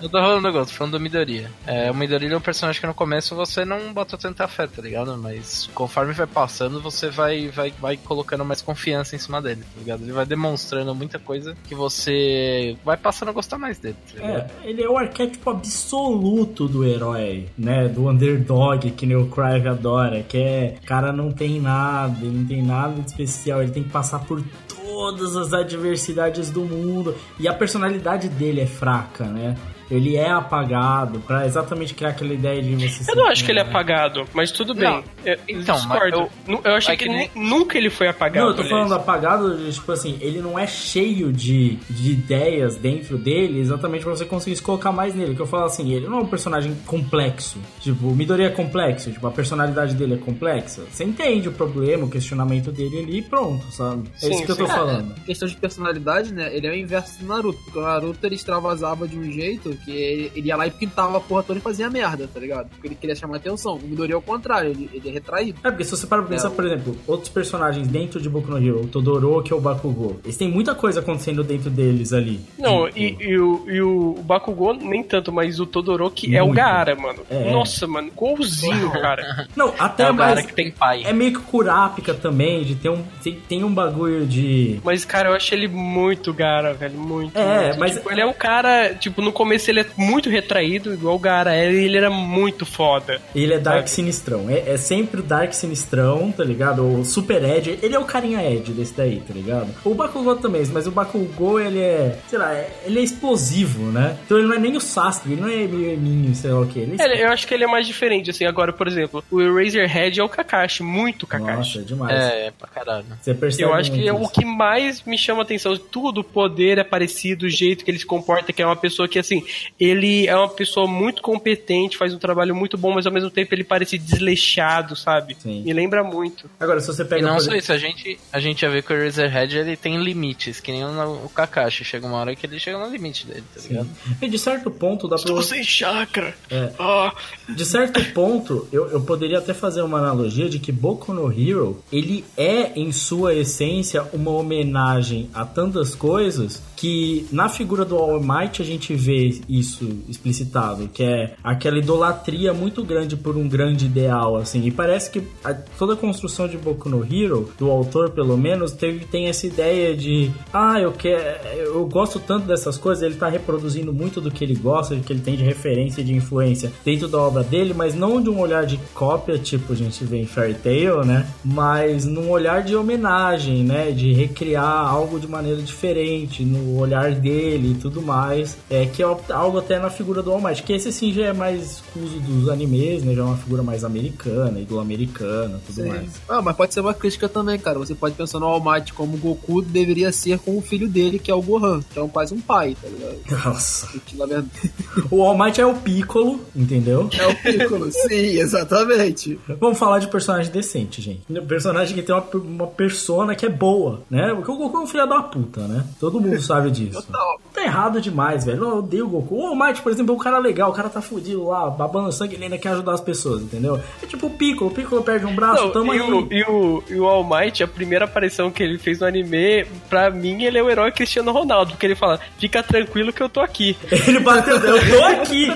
[0.00, 1.50] não tô falando do Gon, tô falando do Midoriya.
[1.66, 4.82] É, o Midoriya é um personagem que no começo você não bota tanta fé, tá
[4.82, 5.16] ligado?
[5.18, 9.78] Mas conforme vai passando, você vai, vai, vai colocando mais confiança em cima dele, tá
[9.78, 10.02] ligado?
[10.02, 14.50] Ele vai demonstrando muita coisa que você vai passando a gostar mais dele, tá ligado?
[14.64, 17.88] É, ele é o arquétipo absoluto do herói, né?
[17.88, 22.62] Do underdog, que o Crive adora, que é, cara não tem nada, ele não tem
[22.62, 27.14] nada de especial, ele tem que passar por todas as adversidades do mundo.
[27.38, 29.56] E a personalidade dele é fraca, né?
[29.90, 33.58] Ele é apagado pra exatamente criar aquela ideia de você Eu não acho que ele
[33.58, 34.88] é apagado, mas tudo bem.
[34.88, 35.02] Não.
[35.24, 36.30] Eu, Então, mas discordo.
[36.48, 38.44] eu- eu, achei é que, que nem- nu- nunca ele foi apagado.
[38.46, 38.76] Não, eu tô aliás.
[38.88, 44.02] falando apagado, de, tipo assim, ele não é cheio de, de ideias dentro dele exatamente
[44.04, 45.34] pra você conseguir se colocar mais nele.
[45.34, 47.58] Que eu falo assim, ele não é um personagem complexo.
[47.80, 50.82] Tipo, o Midori é complexo, tipo, a personalidade dele é complexa.
[50.90, 54.08] Você entende o problema, o questionamento dele ali e pronto, sabe?
[54.16, 54.72] É Sim, isso que eu tô sim.
[54.72, 55.14] falando.
[55.18, 56.54] Em questão de personalidade, né?
[56.54, 57.58] Ele é o inverso do Naruto.
[57.64, 61.16] Porque o Naruto ele extravasava de um jeito que ele, ele ia lá e pintava
[61.18, 62.68] a porra toda e fazia merda, tá ligado?
[62.70, 63.76] Porque ele queria chamar atenção.
[63.76, 65.58] O Midori é o contrário, ele, ele é retraído.
[65.64, 68.50] É, porque se você para pra pensar, É, por exemplo, outros personagens dentro de Boku
[68.50, 72.40] no Hero, o Todoroki ou o Bakugou, eles têm muita coisa acontecendo dentro deles ali.
[72.58, 76.46] Não, Tipo, e, e o, e o Bakugou nem tanto, mas o Todoroki é o
[76.46, 76.56] Muito.
[76.56, 77.20] Gaara, mano.
[77.30, 77.50] É.
[77.52, 79.46] Nossa, mano, igualzinho, cara.
[79.56, 80.46] Não, até É mais...
[80.46, 81.02] que tem pai.
[81.04, 83.02] É meio que curápica também, de ter um...
[83.22, 84.80] Tem, tem um bagulho de...
[84.84, 86.94] Mas, cara, eu acho ele muito Gaara, velho.
[86.98, 87.36] Muito.
[87.38, 87.78] É, muito.
[87.80, 91.26] mas- Tipo, ele é um cara, tipo, no começo ele é muito retraído, igual o
[91.26, 93.20] era, e ele era muito foda.
[93.34, 93.90] Ele é Dark Sabe?
[93.90, 94.50] Sinistrão.
[94.50, 96.84] É, é sempre o Dark Sinistrão, tá ligado?
[96.84, 97.78] O Super Ed.
[97.82, 99.68] Ele é o carinha Ed desse daí, tá ligado?
[99.84, 102.18] O Bakugou também, mas o Bakugou, ele é...
[102.28, 104.16] Sei lá, é- ele é explosivo, né?
[104.24, 106.66] Então ele não é nem o Sasuke, ele não é meio eminho, sei lá o
[106.66, 106.78] que.
[106.78, 108.44] Ele é Ele- eu acho que ele é mais diferente, assim.
[108.44, 111.56] Agora, por exemplo, o Eraserhead é o Kakashi, muito Kakashi.
[111.56, 112.18] Nossa, é demais.
[112.20, 113.04] É, é pra caralho.
[113.20, 115.76] Você percebe Eu acho que é o que mais me chama atenção.
[115.76, 119.08] Tudo, o poder é parecido, o jeito que ele se comporta, que é uma pessoa
[119.08, 119.44] que, assim,
[119.78, 123.54] ele é uma pessoa muito competente, faz um trabalho muito bom, mas ao mesmo tempo
[123.54, 125.36] ele parece desleixado, sabe?
[125.38, 125.62] Sim.
[125.62, 126.50] Me lembra muito.
[126.58, 127.20] Agora, se você pega...
[127.20, 130.02] E não só isso, a gente, a gente já vê que o Razorhead ele tem
[130.02, 131.84] limites, que nem o, o Kakashi.
[131.84, 133.88] Chega uma hora que ele chega no limite dele, tá ligado?
[134.20, 135.24] E de certo ponto dá pra...
[135.24, 136.34] Estou sem chakra.
[136.50, 136.72] É.
[136.78, 137.14] Ah.
[137.48, 141.82] De certo ponto, eu, eu poderia até fazer uma analogia de que Boku no Hero,
[141.92, 148.20] ele é, em sua essência, uma homenagem a tantas coisas que na figura do All
[148.20, 153.86] Might a gente vê isso explicitado, que é aquela idolatria muito grande por um grande
[153.86, 154.64] ideal, assim.
[154.66, 158.72] E parece que a- toda a construção de Boku no Hero, do autor pelo menos,
[158.72, 163.28] teve, tem essa ideia de ah, eu quero, eu gosto tanto dessas coisas, ele tá
[163.28, 166.72] reproduzindo muito do que ele gosta, do que ele tem de referência e de influência
[166.84, 170.18] dentro da obra dele, mas não de um olhar de cópia, tipo a gente vê
[170.18, 171.26] em Fairy Tail, né?
[171.44, 173.90] Mas num olhar de homenagem, né?
[173.90, 178.56] De recriar algo de maneira diferente, no olhar dele e tudo mais.
[178.68, 181.32] É que é algo até na figura do All Might, que esse sim já é
[181.32, 183.14] mais uso dos animes, né?
[183.14, 186.10] Já é uma figura mais americana, idolo-americana, tudo mais.
[186.28, 187.78] Ah, mas pode ser uma crítica também, cara.
[187.78, 191.18] Você pode pensar no All Might como o Goku deveria ser com o filho dele,
[191.18, 193.44] que é o Gohan, que é um, quase um pai, tá ligado?
[193.44, 193.88] Nossa.
[194.06, 194.50] Que, na verdade,
[195.10, 197.08] O All Might é o Piccolo, entendeu?
[197.18, 197.90] é o Piccolo.
[197.92, 199.38] Sim, exatamente.
[199.60, 201.20] Vamos falar de personagem decente, gente.
[201.46, 204.32] Personagem que tem uma, uma persona que é boa, né?
[204.34, 205.84] Porque o Goku é um filho da puta, né?
[205.98, 207.02] Todo mundo sabe disso.
[207.02, 207.40] Total.
[207.52, 208.64] Tá errado demais, velho.
[208.64, 209.19] Eu odeio o Goku.
[209.28, 210.70] O All Might, por exemplo, é um cara legal.
[210.70, 213.80] O cara tá fudido lá, babando sangue, ele ainda quer ajudar as pessoas, entendeu?
[214.02, 214.70] É tipo o Piccolo.
[214.70, 216.10] O Piccolo perde um braço, Não, tamo e, aí.
[216.10, 219.64] o, e, o, e o All Might, a primeira aparição que ele fez no anime,
[219.88, 223.28] pra mim ele é o herói Cristiano Ronaldo, porque ele fala, fica tranquilo que eu
[223.28, 223.76] tô aqui.
[224.06, 225.50] Ele bateu, eu tô aqui.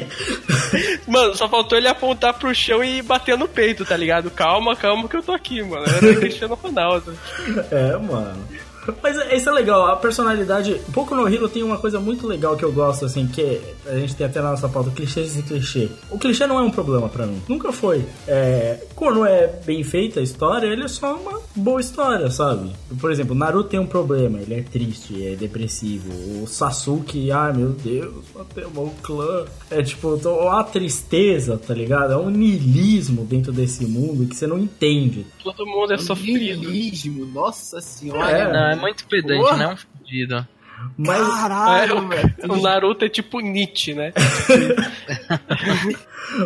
[1.06, 4.30] Mano, só faltou ele apontar pro chão e bater no peito, tá ligado?
[4.30, 5.84] Calma, calma que eu tô aqui, mano.
[5.86, 7.14] Eu era Cristiano Ronaldo.
[7.70, 8.44] É, mano.
[9.02, 10.80] Mas isso é legal, a personalidade.
[10.92, 14.14] Pouco no Hero tem uma coisa muito legal que eu gosto, assim, que a gente
[14.14, 15.88] tem até na nossa pauta, clichês e clichê.
[16.10, 18.04] O clichê não é um problema pra mim, nunca foi.
[18.26, 22.70] É, quando é bem feita a história, ele é só uma boa história, sabe?
[23.00, 26.10] Por exemplo, Naruto tem um problema, ele é triste, é depressivo.
[26.42, 29.44] O Sasuke, ai meu Deus, matei o clã.
[29.70, 32.12] É tipo, a tristeza, tá ligado?
[32.12, 35.26] É um niilismo dentro desse mundo que você não entende.
[35.42, 36.68] Todo mundo é sofrido.
[36.68, 38.30] Niilismo, nossa senhora.
[38.30, 38.52] É.
[38.52, 39.56] Não, é muito pedante, Porra.
[39.56, 39.68] né?
[39.68, 40.48] Um fudido.
[40.96, 41.20] Mas.
[41.20, 42.34] É, Caralho, velho.
[42.48, 44.12] o, Naruto é tipo Nietzsche, né?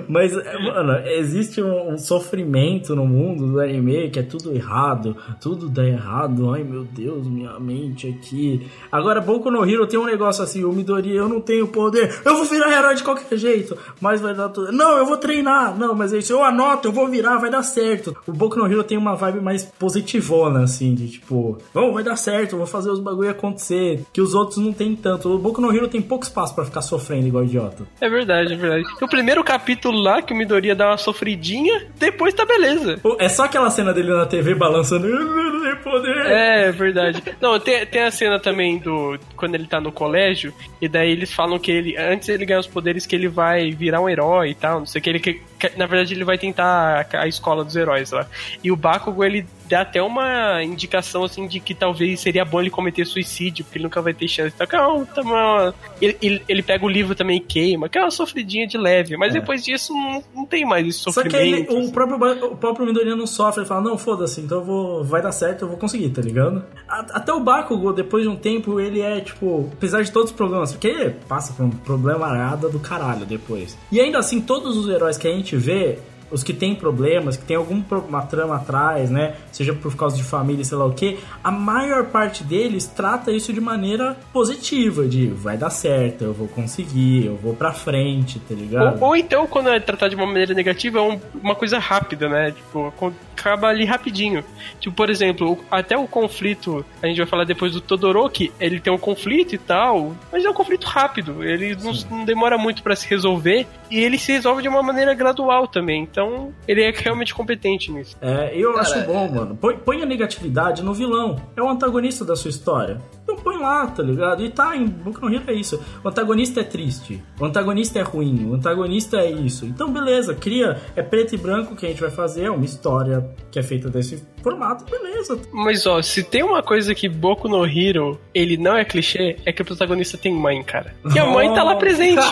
[0.08, 5.16] Mas, é, mano, existe um, um sofrimento no mundo do anime que é tudo errado,
[5.40, 6.52] tudo dá errado.
[6.52, 8.66] Ai meu Deus, minha mente aqui.
[8.90, 12.36] Agora, Boku no Hero tem um negócio assim: o Midori, eu não tenho poder, eu
[12.36, 14.72] vou virar herói de qualquer jeito, mas vai dar tudo.
[14.72, 18.16] Não, eu vou treinar, não, mas isso eu anoto, eu vou virar, vai dar certo.
[18.26, 22.16] O Boku no Hero tem uma vibe mais positivona, assim, de tipo, vamos, vai dar
[22.16, 25.32] certo, eu vou fazer os bagulho acontecer, que os outros não tem tanto.
[25.32, 27.84] O Boku no Hero tem pouco espaço pra ficar sofrendo igual idiota.
[28.00, 28.82] É verdade, é verdade.
[29.00, 33.00] O primeiro capítulo lá, que o Midoriya dá uma sofridinha, depois tá beleza.
[33.20, 35.06] É só aquela cena dele na TV balançando.
[35.06, 36.16] Eu não tenho poder.
[36.26, 37.22] É, verdade.
[37.40, 39.16] Não, tem, tem a cena também do.
[39.36, 40.52] Quando ele tá no colégio,
[40.82, 41.96] e daí eles falam que ele.
[41.96, 44.80] Antes ele ganhar os poderes, que ele vai virar um herói e tal.
[44.80, 45.10] Não sei o que.
[45.10, 45.40] Ele, que-
[45.76, 48.26] na verdade, ele vai tentar a, a escola dos heróis lá.
[48.64, 52.70] E o Bakugo, ele dá até uma indicação assim de que talvez seria bom ele
[52.70, 54.52] cometer suicídio, porque ele nunca vai ter chance.
[54.54, 55.74] Então, calma, tá uma...
[56.00, 59.16] ele, ele, ele pega o livro também e queima, que é uma sofridinha de leve,
[59.16, 59.40] mas É.
[59.40, 61.72] depois disso não, não tem mais esse Só que sofrimento.
[61.72, 65.04] ele, o próprio, o próprio Midoriya não sofre, ele fala, não, foda-se, então eu vou,
[65.04, 66.64] vai dar certo, eu vou conseguir, tá ligado?
[66.88, 70.72] Até o Bakugo, depois de um tempo, ele é, tipo, apesar de todos os problemas,
[70.72, 73.76] porque ele passa por um problema arada do caralho depois.
[73.92, 75.98] E ainda assim, todos os heróis que a gente vê,
[76.30, 79.34] os que têm problemas, que tem alguma trama atrás, né?
[79.52, 83.52] Seja por causa de família, sei lá o que, a maior parte deles trata isso
[83.52, 88.54] de maneira positiva, de vai dar certo, eu vou conseguir, eu vou pra frente, tá
[88.54, 89.00] ligado?
[89.02, 92.28] Ou, ou então, quando é tratado de uma maneira negativa, é um- uma coisa rápida,
[92.28, 92.50] né?
[92.52, 92.92] Tipo,
[93.36, 94.44] acaba ali rapidinho.
[94.80, 98.92] Tipo, por exemplo, até o conflito, a gente vai falar depois do Todoroki, ele tem
[98.92, 102.96] um conflito e tal, mas é um conflito rápido, ele não, não demora muito pra
[102.96, 106.02] se resolver e ele se resolve de uma maneira gradual também.
[106.02, 106.17] Então,
[106.66, 108.16] ele é realmente competente nisso.
[108.20, 109.56] É, eu Cara, acho bom, mano.
[109.56, 111.36] Põe, põe a negatividade no vilão.
[111.56, 112.98] É o antagonista da sua história.
[113.22, 114.42] Então põe lá, tá ligado?
[114.42, 115.78] E tá, em Boku no Hero é isso.
[116.02, 117.22] O antagonista é triste.
[117.38, 118.46] O antagonista é ruim.
[118.46, 119.66] O antagonista é isso.
[119.66, 120.80] Então, beleza, cria.
[120.96, 122.44] É preto e branco que a gente vai fazer.
[122.44, 124.84] É uma história que é feita desse formato.
[124.90, 125.38] Beleza.
[125.52, 129.52] Mas ó, se tem uma coisa que Boku no Hero, ele não é clichê, é
[129.52, 130.94] que o protagonista tem mãe, cara.
[131.14, 132.24] E a mãe tá lá presente.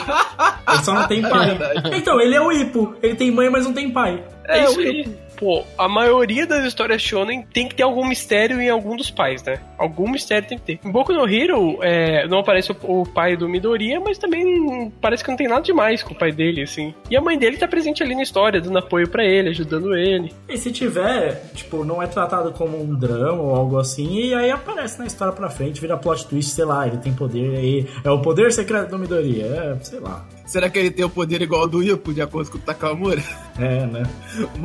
[0.69, 1.59] Ele só não tem pai.
[1.95, 2.95] Então, ele é o Ipo.
[3.03, 4.23] Ele tem mãe, mas não tem pai.
[4.45, 5.27] É, É, isso aí.
[5.37, 9.43] Pô, a maioria das histórias shonen tem que ter algum mistério em algum dos pais,
[9.43, 9.61] né?
[9.77, 10.81] Algum mistério tem que ter.
[10.83, 15.23] Em Boku no Hero, é, não aparece o, o pai do Midoriya, mas também parece
[15.23, 16.95] que não tem nada demais com o pai dele, assim.
[17.11, 20.33] E a mãe dele tá presente ali na história, dando apoio pra ele, ajudando ele.
[20.49, 24.51] E se tiver, tipo, não é tratado como um drama ou algo assim, e aí
[24.51, 27.87] aparece na história pra frente, vira plot twist, sei lá, ele tem poder aí.
[28.03, 30.25] É o poder secreto do Midoriya, é, sei lá.
[30.47, 33.21] Será que ele tem o poder igual ao do Ipo, de acordo com o Takamura?
[33.59, 34.05] É, né?
[34.55, 34.59] O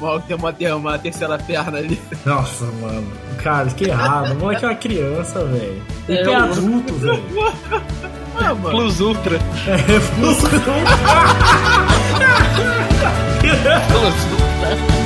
[0.00, 2.00] Mal tem uma, ter uma terceira perna ali.
[2.26, 3.06] Nossa, mano.
[3.42, 4.32] Cara, que errado.
[4.32, 5.82] O moleque é uma criança, velho.
[6.08, 7.22] Ele é, é adulto, velho.
[7.70, 8.50] Ah.
[8.50, 9.36] É plus Ultra.
[9.36, 10.60] É, Plus Ultra.
[13.88, 14.99] Plus Ultra.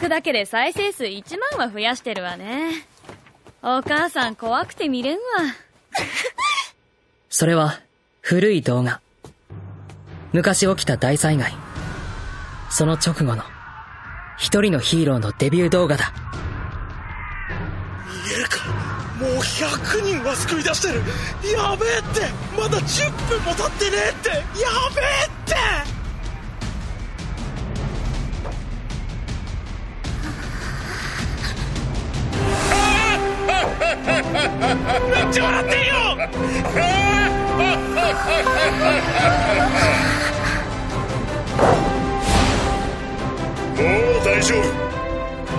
[0.00, 2.86] くだけで再生数1万は増やしてるわね。
[3.62, 5.20] お母さん怖くて見れんわ。
[7.28, 7.80] それは
[8.22, 9.00] 古い動画。
[10.32, 11.54] 昔起きた大災害。
[12.70, 13.44] その直後の
[14.38, 16.12] 一人のヒーローのデビュー動画だ。
[18.08, 18.64] 見えるか
[19.20, 21.02] もう100人は救い出してる
[21.52, 22.20] やべえって
[22.56, 24.34] まだ10分も経ってねえってや
[24.94, 25.99] べえって
[35.10, 35.92] めっちゃ笑ってんよ
[43.76, 43.82] も
[44.20, 44.90] う大丈夫。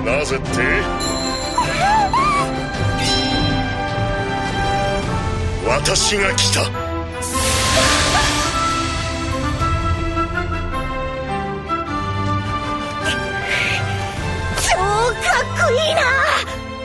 [0.04, 0.48] なぜって
[5.68, 6.70] 私が来た超
[14.72, 14.82] か
[15.40, 16.02] っこいいな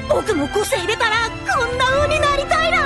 [0.08, 2.85] 僕も個性入れたらこんな風になりたいな。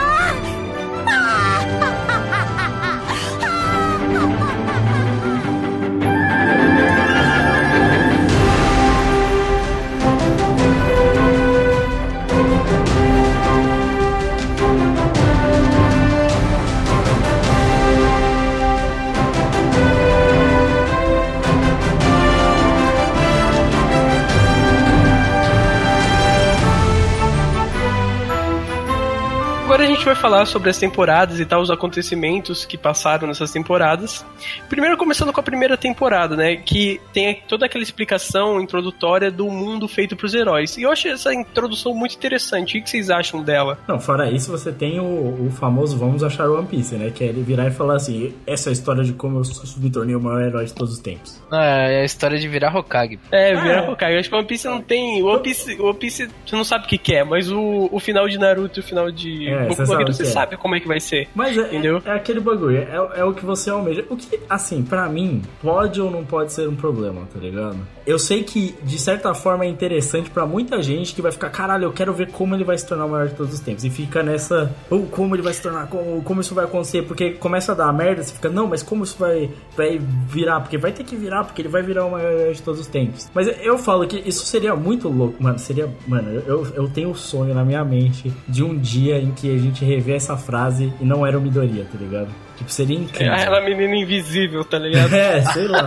[30.00, 34.24] Gente vai falar sobre as temporadas e tal, os acontecimentos que passaram nessas temporadas.
[34.68, 36.56] Primeiro começando com a primeira temporada, né?
[36.56, 40.78] Que tem toda aquela explicação introdutória do mundo feito pros heróis.
[40.78, 42.78] E eu achei essa introdução muito interessante.
[42.78, 43.78] O que vocês acham dela?
[43.86, 47.10] Não, fora isso, você tem o, o famoso Vamos Achar One Piece, né?
[47.14, 49.42] Que é ele virar e falar assim: essa é a história de como eu
[49.76, 51.42] me tornei o maior herói de todos os tempos.
[51.52, 53.18] É, é a história de virar Hokage.
[53.30, 53.90] É, Ah, vira é.
[53.90, 54.16] Hokage.
[54.16, 55.22] Acho que One Piece não tem.
[55.22, 57.90] O One Piece, o One Piece você não sabe o que, que é, mas o,
[57.92, 60.30] o final de Naruto e o final de É, você o é.
[60.30, 61.28] sabe como é que vai ser.
[61.34, 62.02] Mas é, Entendeu?
[62.04, 64.04] é, é aquele bagulho, é, é o que você almeja.
[64.08, 67.78] O que, assim, pra mim, pode ou não pode ser um problema, tá ligado?
[68.06, 71.84] Eu sei que, de certa forma, é interessante pra muita gente que vai ficar, caralho,
[71.84, 73.84] eu quero ver como ele vai se tornar o maior de todos os tempos.
[73.84, 77.32] E fica nessa, ou como ele vai se tornar, como, como isso vai acontecer, porque
[77.32, 80.60] começa a dar merda, você fica, não, mas como isso vai, vai virar?
[80.60, 83.30] Porque vai ter que virar, porque ele vai virar o maior de todos os tempos.
[83.34, 87.14] Mas eu falo que isso seria muito louco, mano, seria, mano, eu, eu tenho um
[87.14, 91.04] sonho na minha mente de um dia em que a gente rever essa frase e
[91.04, 92.28] não era o Midoriya, tá ligado?
[92.56, 93.32] Tipo, seria incrível.
[93.32, 95.12] É Ela menina invisível, tá ligado?
[95.14, 95.84] É, sei lá.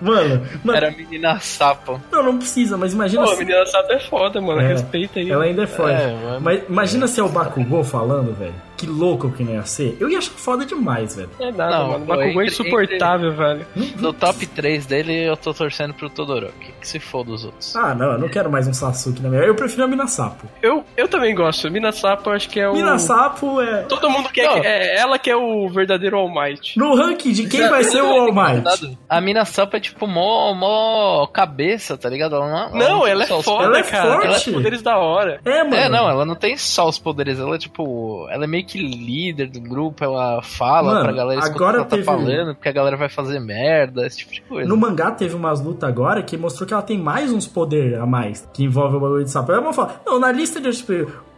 [0.00, 2.00] mano, mano, Era a menina sapo.
[2.12, 3.44] não, não precisa, mas imagina Pô, a se...
[3.44, 4.60] menina sabe é foda, mano.
[4.60, 5.30] É, Respeita aí.
[5.30, 6.00] Ela ainda é forte.
[6.02, 8.54] É, mas- mas imagina se é o Bakugou falando, velho.
[8.76, 9.96] Que louco que não ia ser.
[10.00, 11.30] Eu ia achar foda demais, velho.
[11.38, 12.04] É nada, Não, mano.
[12.06, 13.66] Bakugou é entre- insuportável, velho.
[13.98, 16.72] No top 3 dele, eu tô torcendo pro Todoroki.
[16.80, 17.74] Que se for dos outros.
[17.76, 19.42] Ah, não, eu não quero mais um Sasuke na minha.
[19.42, 20.46] Eu prefiro a Mina Sapo.
[20.62, 21.70] Eu, eu também gosto.
[21.70, 22.74] Mina Sapo, eu acho que é o.
[22.74, 23.82] Mina Sapo é.
[23.82, 24.44] Todo mundo quer.
[24.46, 24.56] Não.
[24.64, 26.78] É ela que é o verdadeiro All Might.
[26.78, 28.98] No ranking de quem vai ser o All Might.
[29.08, 32.34] A mina sapo é tipo mó, mó cabeça, tá ligado?
[32.36, 34.08] Ela não, Não, tem ela é os foda, Ela é cara.
[34.14, 34.44] Ela forte.
[34.46, 35.40] tem poderes da hora.
[35.44, 35.76] É, mano.
[35.76, 38.26] É, não, ela não tem só os poderes, ela é tipo.
[38.30, 41.86] Ela é meio que líder do grupo, ela fala Mano, pra galera escutar agora ela
[41.86, 44.68] teve- tá falando, porque a galera vai fazer merda, esse tipo de coisa.
[44.68, 48.06] No mangá teve umas lutas agora que mostrou que ela tem mais uns poderes a
[48.06, 49.52] mais que envolve o bagulho de sapo.
[49.52, 50.92] Aí vamos falar, não, na lista de tipo,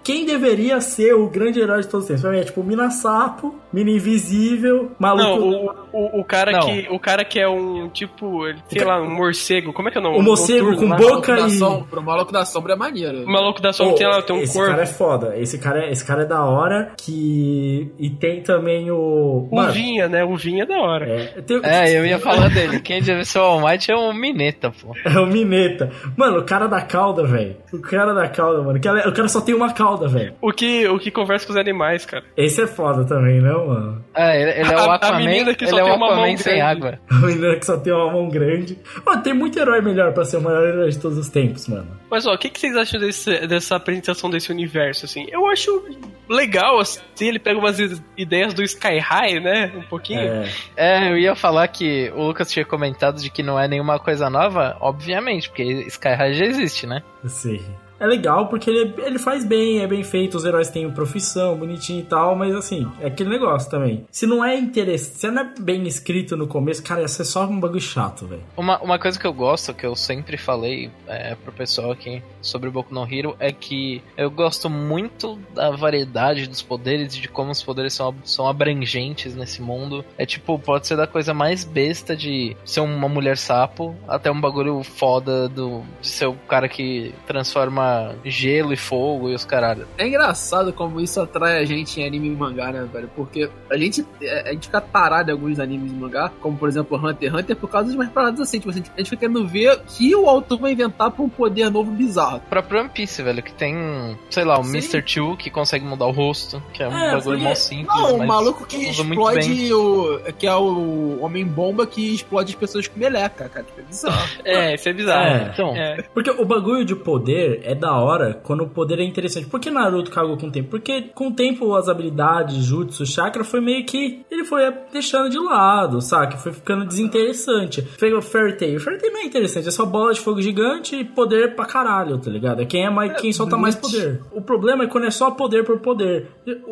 [0.07, 2.23] quem deveria ser o grande herói de todos os tempos?
[2.23, 5.41] Pra mim é tipo Mina Sapo, Mina Invisível, maluco.
[5.51, 6.61] Não, o, o, o, cara Não.
[6.61, 9.73] que, o cara que é um, tipo, ele- sei lá, um morcego.
[9.73, 10.19] Como é que é o nome?
[10.19, 10.97] O morcego Noturno com lá.
[10.97, 13.25] boca Maluco da e- sombra, pro maluco da sombra é maneiro.
[13.25, 14.71] O maluco da sombra Pô, tem lá, tem um esse corpo.
[14.71, 15.37] cara é foda.
[15.39, 16.93] Esse cara é, esse cara é da hora.
[16.97, 17.91] Que.
[17.99, 19.49] E tem também o.
[19.51, 20.25] O Vinha, né?
[20.25, 21.07] O Vinha é da hora.
[21.09, 22.81] é, tem- É, eu ia falar dele.
[22.81, 24.95] Quem deve ser o All Might é o Mineta, pô.
[25.05, 25.91] É o Mineta.
[26.17, 27.57] Mano, o cara da cauda, velho.
[27.73, 28.79] O cara da cauda, mano.
[28.79, 30.35] O cara, o cara só tem uma cauda, velho.
[30.41, 32.25] O que, o que conversa com os animais, cara.
[32.37, 34.05] Esse é foda também, não, mano?
[34.15, 35.97] É, ele, ele é o A- a Aquaman, menina que só ele é tem o
[35.97, 36.61] uma mão Aquaman sem grande.
[36.71, 36.99] água.
[37.11, 38.79] A menina que só tem uma mão grande.
[39.05, 41.87] Mano, tem muito herói melhor pra ser o maior herói de todos os tempos, mano.
[42.11, 45.27] Mas ó, o que, que vocês acham desse- dessa apresentação desse universo, assim?
[45.31, 45.85] Eu acho
[46.29, 47.79] legal, assim, ele pega umas
[48.17, 49.73] ideias do Sky High, né?
[49.77, 50.21] Um pouquinho.
[50.21, 50.49] É.
[50.77, 54.29] É, eu ia falar que o Lucas tinha comentado de que não é nenhuma coisa
[54.29, 57.03] nova, obviamente, porque Sky High já existe, né?
[57.25, 57.61] Sim.
[57.99, 62.01] É legal porque ele, ele faz bem, é bem feito, os heróis têm profissão, bonitinho
[62.01, 64.05] e tal, mas assim, é aquele negócio também.
[64.11, 67.47] Se não é interessante, se não é bem escrito no começo, cara, ia ser só
[67.47, 68.43] um bagulho chato, velho.
[68.57, 72.69] Uma, uma coisa que eu gosto, que eu sempre falei é, pro pessoal aqui sobre
[72.69, 77.29] o Boku no Hero, é que eu gosto muito da variedade dos poderes e de
[77.29, 80.05] como os poderes são, são abrangentes nesse mundo.
[80.19, 84.41] É tipo, pode ser da coisa mais besta de ser uma mulher sapo, até um
[84.41, 87.86] bagulho foda do, de ser o cara que transforma
[88.25, 89.87] gelo e fogo e os caralho.
[89.99, 93.11] É engraçado como isso atrai a gente em anime e mangá, né, velho?
[93.15, 94.05] Porque a gente,
[94.45, 97.57] a gente fica tarado em alguns animes e mangá, como por exemplo Hunter x Hunter,
[97.57, 98.59] por causa de umas paradas assim.
[98.59, 101.29] Tipo, assim, a gente fica querendo ver o que o autor vai inventar pra um
[101.29, 102.41] poder novo bizarro.
[102.49, 104.79] Pra One Piece, velho, que tem, sei lá, o Sim.
[104.79, 105.03] Mr.
[105.03, 107.87] Two que consegue mudar o rosto, que é um É, bagulho mó simples.
[107.89, 110.21] Não, o maluco que explode o.
[110.39, 113.65] que é o Homem-Bomba que explode as pessoas com meleca, cara.
[113.65, 114.27] Tipo, é bizarro.
[114.45, 115.27] É, isso é bizarro.
[115.27, 115.51] É.
[115.53, 116.03] Então, É.
[116.15, 119.47] Porque o bagulho de poder é da hora quando o poder é interessante.
[119.47, 120.71] Por que Naruto cagou com o tempo?
[120.71, 124.25] Porque com o tempo as habilidades, jutsu, chakra foi meio que.
[124.31, 124.63] Ele foi
[124.93, 126.37] deixando de lado, saca?
[126.37, 127.87] Foi ficando desinteressante.
[128.17, 128.81] O Fairy Tail.
[128.81, 132.19] Fairy Tail não é interessante, é só bola de fogo gigante e poder pra caralho,
[132.19, 132.63] tá ligado?
[132.63, 134.21] É quem, é mais, quem solta mais poder.
[134.33, 136.29] O problema é quando é só poder por poder.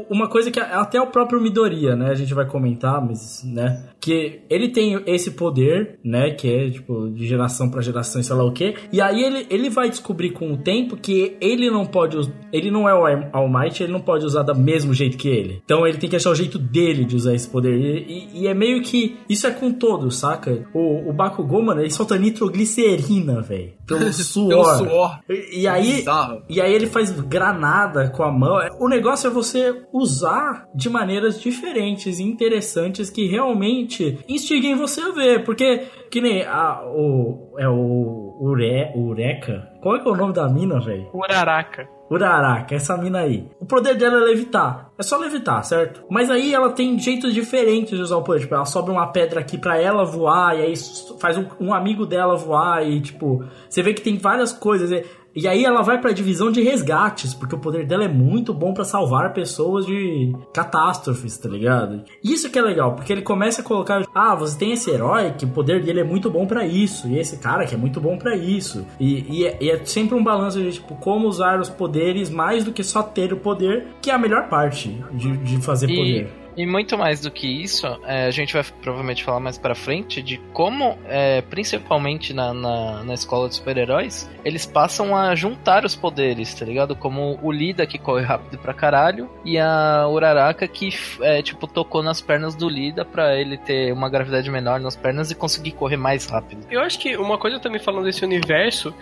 [0.09, 2.11] Uma coisa que até o próprio Midoriya, né?
[2.11, 3.89] A gente vai comentar, mas, né?
[4.01, 6.31] Que ele tem esse poder, né?
[6.31, 8.75] Que é, tipo, de geração pra geração e sei lá o quê.
[8.93, 12.17] E aí ele, ele vai descobrir com o tempo que ele não pode...
[12.53, 15.29] Ele não é o All- All Might, ele não pode usar do mesmo jeito que
[15.29, 15.61] ele.
[15.65, 17.75] Então ele tem que achar o jeito dele de usar esse poder.
[17.77, 19.17] E, e- e é meio que...
[19.29, 20.65] Isso é com todos, saca?
[20.73, 23.73] O, o Bakugou, mano, ele solta nitroglicerina, velho.
[23.87, 24.49] Pelo suor.
[24.49, 25.19] Pelo suor.
[25.29, 25.93] E, e aí...
[25.97, 26.43] Bizarro.
[26.49, 28.59] E aí ele faz granada com a mão.
[28.81, 35.11] O negócio é você usar de maneiras diferentes e interessantes que realmente instiguem você a
[35.11, 35.45] ver.
[35.45, 35.83] Porque,
[36.15, 37.57] que nem a, o.
[37.59, 38.37] É o.
[38.41, 39.69] Ure, Ureca?
[39.83, 41.09] Qual é, que é o nome da mina, velho?
[41.13, 41.89] Uraraca.
[42.09, 43.51] Uraraka, essa mina aí.
[43.59, 44.93] O poder dela é levitar.
[44.97, 46.05] É só levitar, certo?
[46.09, 48.43] Mas aí ela tem jeitos diferentes de usar o poder.
[48.43, 50.75] Tipo, ela sobe uma pedra aqui pra ela voar, e aí
[51.19, 54.93] faz um, um amigo dela voar, e tipo, você vê que tem várias coisas.
[54.93, 58.55] E E aí ela vai pra divisão de resgates, porque o poder dela é muito
[58.55, 62.03] bom pra salvar pessoas de catástrofes, tá ligado?
[62.23, 65.45] Isso que é legal, porque ele começa a colocar, ah, você tem esse herói que
[65.45, 68.17] o poder dele é muito bom pra isso, e esse cara que é muito bom
[68.17, 68.87] pra isso.
[69.01, 72.65] E, e é, e é sempre um balanço de tipo como usar os poderes mais
[72.65, 75.97] do que só ter o poder, que é a melhor parte de, de fazer E-
[75.97, 76.44] poder.
[76.57, 80.23] E muito mais do que isso, é, a gente vai provavelmente falar mais pra frente
[80.23, 85.97] de como, é, principalmente na, na, na escola de super-heróis, eles passam a juntar os
[85.97, 86.95] poderes, tá ligado?
[86.95, 90.91] Como o Lida que corre rápido pra caralho e a Uraraka que,
[91.21, 95.31] é, tipo, tocou nas pernas do Lida pra ele ter uma gravidade menor nas pernas
[95.31, 96.67] e conseguir correr mais rápido.
[96.71, 98.95] Eu acho que uma coisa também falando desse universo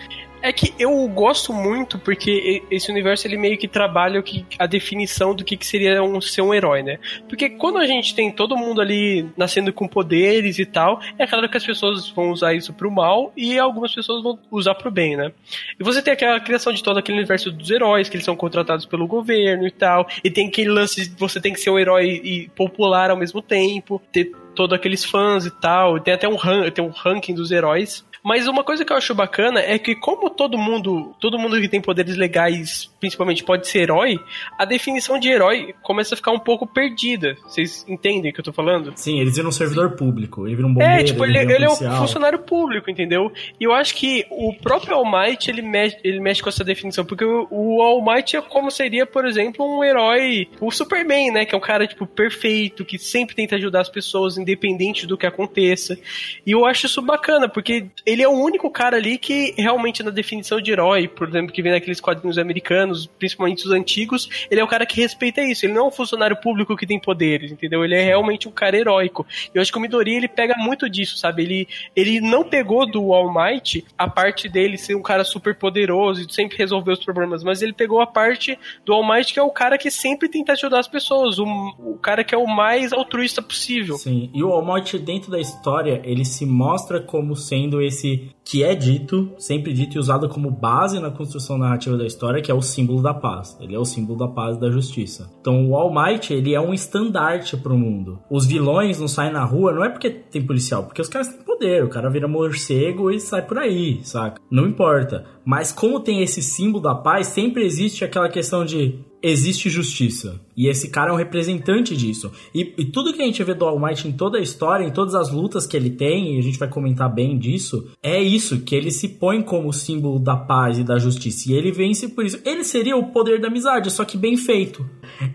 [0.42, 4.22] é que eu gosto muito porque esse universo ele meio que trabalha
[4.58, 6.98] a definição do que, que seria um, ser um herói, né?
[7.28, 11.48] Porque quando a gente tem todo mundo ali nascendo com poderes e tal, é claro
[11.48, 15.16] que as pessoas vão usar isso pro mal e algumas pessoas vão usar pro bem,
[15.16, 15.32] né?
[15.78, 18.84] E você tem aquela criação de todo aquele universo dos heróis, que eles são contratados
[18.84, 22.20] pelo governo e tal, e tem aquele lance de você tem que ser um herói
[22.22, 26.36] e popular ao mesmo tempo, ter todos aqueles fãs e tal, tem até um,
[26.70, 28.04] tem um ranking dos heróis.
[28.22, 31.68] Mas uma coisa que eu acho bacana é que como todo mundo, todo mundo que
[31.68, 34.18] tem poderes legais, principalmente pode ser herói,
[34.56, 37.36] a definição de herói começa a ficar um pouco perdida.
[37.42, 38.92] Vocês entendem o que eu tô falando?
[38.94, 41.54] Sim, eles viram um servidor público, ele vira um bombeiro, É, tipo, ele, vira um
[41.54, 43.32] ele é um funcionário público, entendeu?
[43.58, 47.04] E eu acho que o próprio All Might, ele mexe, ele mexe com essa definição,
[47.04, 51.44] porque o, o All Might é como seria, por exemplo, um herói, o Superman, né?
[51.44, 55.26] Que é um cara, tipo, perfeito, que sempre tenta ajudar as pessoas, independente do que
[55.26, 55.98] aconteça.
[56.46, 60.10] E eu acho isso bacana, porque ele é o único cara ali que realmente na
[60.10, 64.64] definição de herói, por exemplo, que vem naqueles quadrinhos americanos, principalmente os antigos, ele é
[64.64, 65.64] o cara que respeita isso.
[65.64, 67.84] Ele não é um funcionário público que tem poderes, entendeu?
[67.84, 69.26] Ele é realmente um cara heróico.
[69.54, 71.42] E eu acho que o Midori, ele pega muito disso, sabe?
[71.42, 76.20] Ele, ele não pegou do All Might a parte dele ser um cara super poderoso
[76.22, 79.42] e sempre resolver os problemas, mas ele pegou a parte do All Might que é
[79.42, 82.92] o cara que sempre tenta ajudar as pessoas, o, o cara que é o mais
[82.92, 83.96] altruísta possível.
[83.96, 88.01] Sim, e o All Might dentro da história, ele se mostra como sendo esse
[88.44, 92.50] que é dito, sempre dito e usado como base na construção narrativa da história, que
[92.50, 93.56] é o símbolo da paz.
[93.60, 95.30] Ele é o símbolo da paz e da justiça.
[95.40, 98.18] Então o All Might, ele é um estandarte pro mundo.
[98.30, 101.44] Os vilões não saem na rua, não é porque tem policial, porque os caras têm
[101.44, 101.84] poder.
[101.84, 104.40] O cara vira morcego e sai por aí, saca?
[104.50, 105.24] Não importa.
[105.44, 110.40] Mas como tem esse símbolo da paz, sempre existe aquela questão de existe justiça.
[110.56, 112.30] E esse cara é um representante disso.
[112.54, 114.90] E, e tudo que a gente vê do All Might em toda a história, em
[114.90, 118.60] todas as lutas que ele tem, e a gente vai comentar bem disso, é isso,
[118.60, 121.50] que ele se põe como símbolo da paz e da justiça.
[121.50, 122.38] E ele vence por isso.
[122.44, 124.84] Ele seria o poder da amizade, só que bem feito.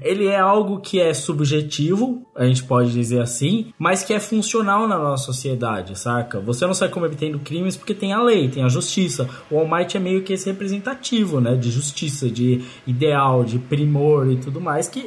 [0.02, 4.88] Ele é algo que é subjetivo, a gente pode dizer assim, mas que é funcional
[4.88, 6.40] na nossa sociedade, saca?
[6.40, 9.30] Você não sai cometendo crimes porque tem a lei, tem a justiça.
[9.50, 11.56] O All Might é meio que esse representativo, né?
[11.56, 14.88] De justiça, de ideal, de primor e tudo mais.
[14.88, 15.07] Que,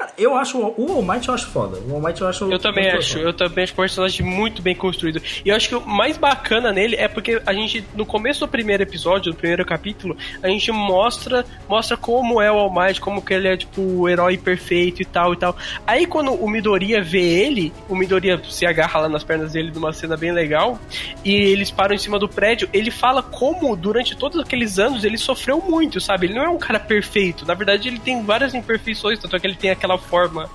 [0.00, 0.58] cara, eu acho.
[0.58, 1.78] O All Might eu acho foda.
[1.86, 2.50] O All Might eu acho.
[2.50, 3.24] Eu também acho, foda.
[3.24, 5.20] eu também acho o personagem muito bem construído.
[5.44, 8.48] E eu acho que o mais bacana nele é porque a gente, no começo do
[8.48, 13.22] primeiro episódio, do primeiro capítulo, a gente mostra mostra como é o All Might, como
[13.22, 15.56] que ele é, tipo, o herói perfeito e tal e tal.
[15.86, 19.92] Aí quando o Midoriya vê ele, o Midoriya se agarra lá nas pernas dele numa
[19.92, 20.78] cena bem legal,
[21.24, 25.18] e eles param em cima do prédio, ele fala como durante todos aqueles anos ele
[25.18, 26.26] sofreu muito, sabe?
[26.26, 27.46] Ele não é um cara perfeito.
[27.46, 30.48] Na verdade, ele tem várias imperfeições, tanto é que ele tem aquela forma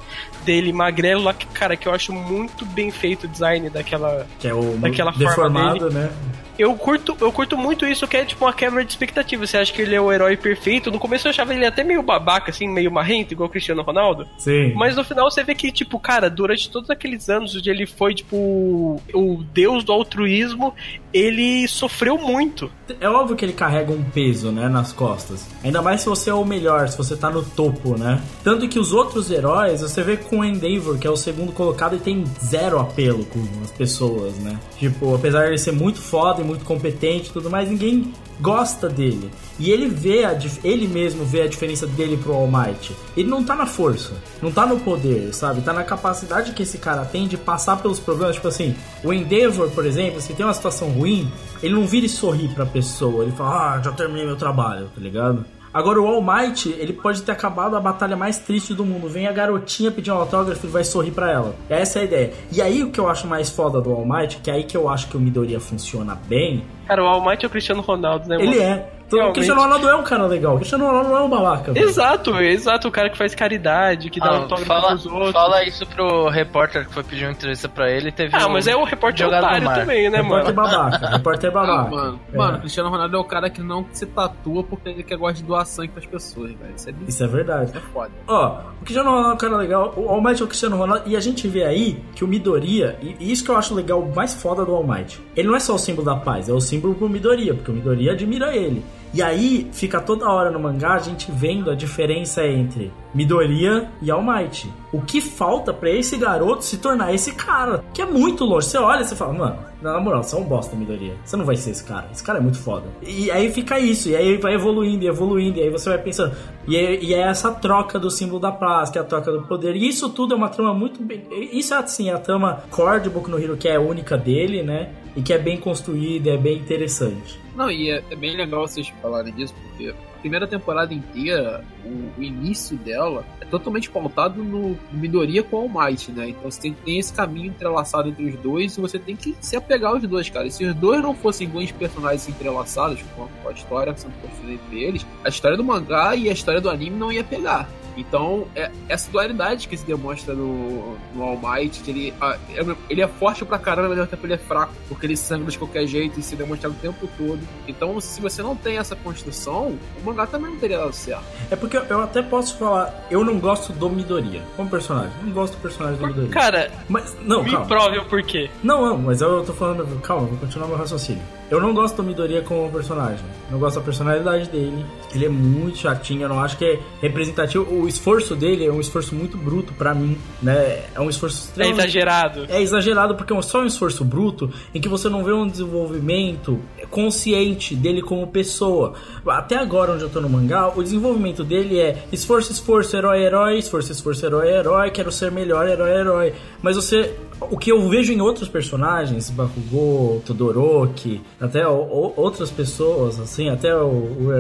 [0.46, 4.28] dele magrelo lá, que, cara, que eu acho muito bem feito o design daquela.
[4.40, 5.94] Que é o daquela forma dele.
[5.94, 6.12] né?
[6.58, 9.46] Eu curto, eu curto muito isso, que é tipo uma quebra de expectativa.
[9.46, 10.90] Você acha que ele é o herói perfeito?
[10.90, 14.26] No começo eu achava ele até meio babaca, assim, meio marrento, igual o Cristiano Ronaldo.
[14.38, 14.74] Sim.
[14.74, 18.14] Mas no final você vê que, tipo, cara, durante todos aqueles anos onde ele foi,
[18.14, 20.74] tipo, o deus do altruísmo,
[21.16, 22.70] ele sofreu muito.
[23.00, 25.48] É óbvio que ele carrega um peso, né, nas costas.
[25.64, 28.22] Ainda mais se você é o melhor, se você tá no topo, né?
[28.44, 31.96] Tanto que os outros heróis, você vê com o Endeavor, que é o segundo colocado,
[31.96, 34.60] e tem zero apelo com as pessoas, né?
[34.78, 38.90] Tipo, apesar de ele ser muito foda e muito competente e tudo mais, ninguém gosta
[38.90, 39.32] dele.
[39.58, 42.96] E ele vê a, ele mesmo vê a diferença dele pro All Might.
[43.16, 45.62] Ele não tá na força, não tá no poder, sabe?
[45.62, 48.36] Tá na capacidade que esse cara tem de passar pelos problemas.
[48.36, 51.32] Tipo assim, o Endeavor, por exemplo, se tem uma situação ruim,
[51.64, 53.24] ele não vira e sorri pra pessoa.
[53.24, 55.46] Ele fala, ah, já terminei meu trabalho, tá ligado?
[55.76, 59.10] Agora o All Might, ele pode ter acabado a batalha mais triste do mundo.
[59.10, 61.54] Vem a garotinha pedir um autógrafo e vai sorrir pra ela.
[61.70, 62.34] Essa é a ideia.
[62.50, 64.78] E aí o que eu acho mais foda do All Might, que é aí que
[64.78, 68.28] eu acho que o Midoriya funciona bem, Cara, o All Might é o Cristiano Ronaldo,
[68.28, 68.50] né, mano?
[68.52, 68.90] ele é.
[69.08, 69.34] Então, o.
[69.34, 70.54] Cristiano Ronaldo é um cara legal.
[70.56, 71.72] O Cristiano Ronaldo não é um babaca.
[71.72, 71.88] velho.
[71.88, 72.88] Exato, exato.
[72.88, 75.32] O cara que faz caridade, que dá Ah, autógrafo fala, pros outros.
[75.32, 78.54] fala isso pro repórter que foi pedir uma entrevista pra ele e teve Ah, um
[78.54, 80.70] mas é o repórter otário também, né, repórter mano?
[80.72, 81.08] babaca.
[81.08, 81.90] Repórter Ah, babaca.
[81.96, 82.38] mano, É.
[82.38, 85.36] mano, o Cristiano Ronaldo é o cara que não se tatua porque ele quer gosta
[85.38, 86.74] de doar sangue pras pessoas, velho.
[86.76, 87.10] Isso é bizarro.
[87.10, 87.72] Isso é verdade.
[87.78, 88.12] É foda.
[88.28, 91.04] Ó, o Cristiano Ronaldo é um cara legal, o All Might é o Cristiano Ronaldo,
[91.06, 94.00] e a gente vê aí que o Midoriya, e e isso que eu acho legal,
[94.02, 96.54] o mais foda do All Might, ele não é só o símbolo da paz, é
[96.54, 98.84] o símbolo pro Midoriya, porque o Midoriya admira ele.
[99.14, 104.12] E aí, fica toda hora no mangá a gente vendo a diferença entre Midoriya e
[104.12, 104.70] All Might.
[104.92, 108.68] O que falta pra esse garoto se tornar esse cara, que é muito longe.
[108.68, 109.58] Você olha e você fala, mano,
[109.94, 111.16] na moral, você é um bosta, Midoriya.
[111.24, 112.08] Você não vai ser esse cara.
[112.12, 112.86] Esse cara é muito foda.
[113.02, 116.36] E aí fica isso, e aí vai evoluindo e evoluindo, e aí você vai pensando.
[116.68, 119.44] E é, e é essa troca do símbolo da paz, que é a troca do
[119.44, 119.76] poder.
[119.76, 121.24] E isso tudo é uma trama muito bem.
[121.52, 124.92] Isso é assim, a trama core de Boku no Hero, que é única dele, né?
[125.16, 127.40] E que é bem construída, é bem interessante.
[127.56, 129.94] Não, e é, é bem legal vocês falarem disso, porque
[130.26, 136.12] primeira temporada inteira, o, o início dela é totalmente pautado no, Midoriya com o Might,
[136.12, 136.30] né?
[136.30, 139.56] Então você tem, tem esse caminho entrelaçado entre os dois e você tem que se
[139.56, 140.48] apegar aos dois, cara.
[140.48, 144.20] E se os dois não fossem bons personagens entrelaçados com a, com a história sendo
[144.20, 147.70] construída entre eles, a história do mangá e a história do anime não ia pegar.
[147.98, 152.76] Então, é essa dualidade que se demonstra no, no All Might, que ele, ah, é-
[152.90, 155.50] ele é forte pra caramba, mas ao mesmo tempo ele é fraco, porque ele sangra
[155.50, 157.40] de qualquer jeito e se demonstra o tempo todo.
[157.68, 161.24] Então, se você não tem essa construção, o mangá também não teria dado certo.
[161.50, 165.12] É porque eu até posso falar, eu não gosto do Midoriya como personagem.
[165.24, 166.32] Não gosto do personagem do Midoriya.
[166.34, 167.66] Cara, Mas, não, me calma.
[167.68, 168.50] prove o porquê.
[168.64, 169.86] Não, não, mas eu tô falando.
[170.02, 171.22] Calma, vou continuar meu raciocínio.
[171.50, 173.24] Eu não gosto do Midoriya como personagem.
[173.52, 174.84] Não gosto da personalidade dele.
[175.14, 177.72] Ele é muito chatinho, eu não acho que é representativo.
[177.72, 180.84] O esforço dele é um esforço muito bruto pra mim, né?
[180.96, 181.80] É um esforço É extremamente.
[181.82, 182.46] exagerado.
[182.50, 186.60] É exagerado porque é só um esforço bruto em que você não vê um desenvolvimento
[186.90, 188.94] consciente dele como pessoa.
[189.28, 193.60] Até agora, onde eu tô no mangá, o desenvolvimento dele é esforço, esforço, herói, herói,
[193.60, 196.34] esforço, esforço, herói, herói, quero ser melhor, herói, herói.
[196.62, 197.14] Mas você.
[197.42, 203.50] O que eu vejo em outros personagens, Bakugou, Todoroki, até o- o- outras pessoas, assim,
[203.50, 203.88] até o,
[204.20, 204.32] o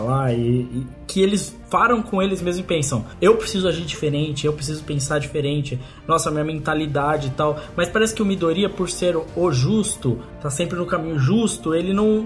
[0.00, 4.46] lá, e, e que eles param com eles mesmos e pensam: eu preciso agir diferente,
[4.46, 7.58] eu preciso pensar diferente, nossa, minha mentalidade e tal.
[7.76, 11.92] Mas parece que o Midoriya, por ser o- justo, tá sempre no caminho justo, ele
[11.92, 12.20] não,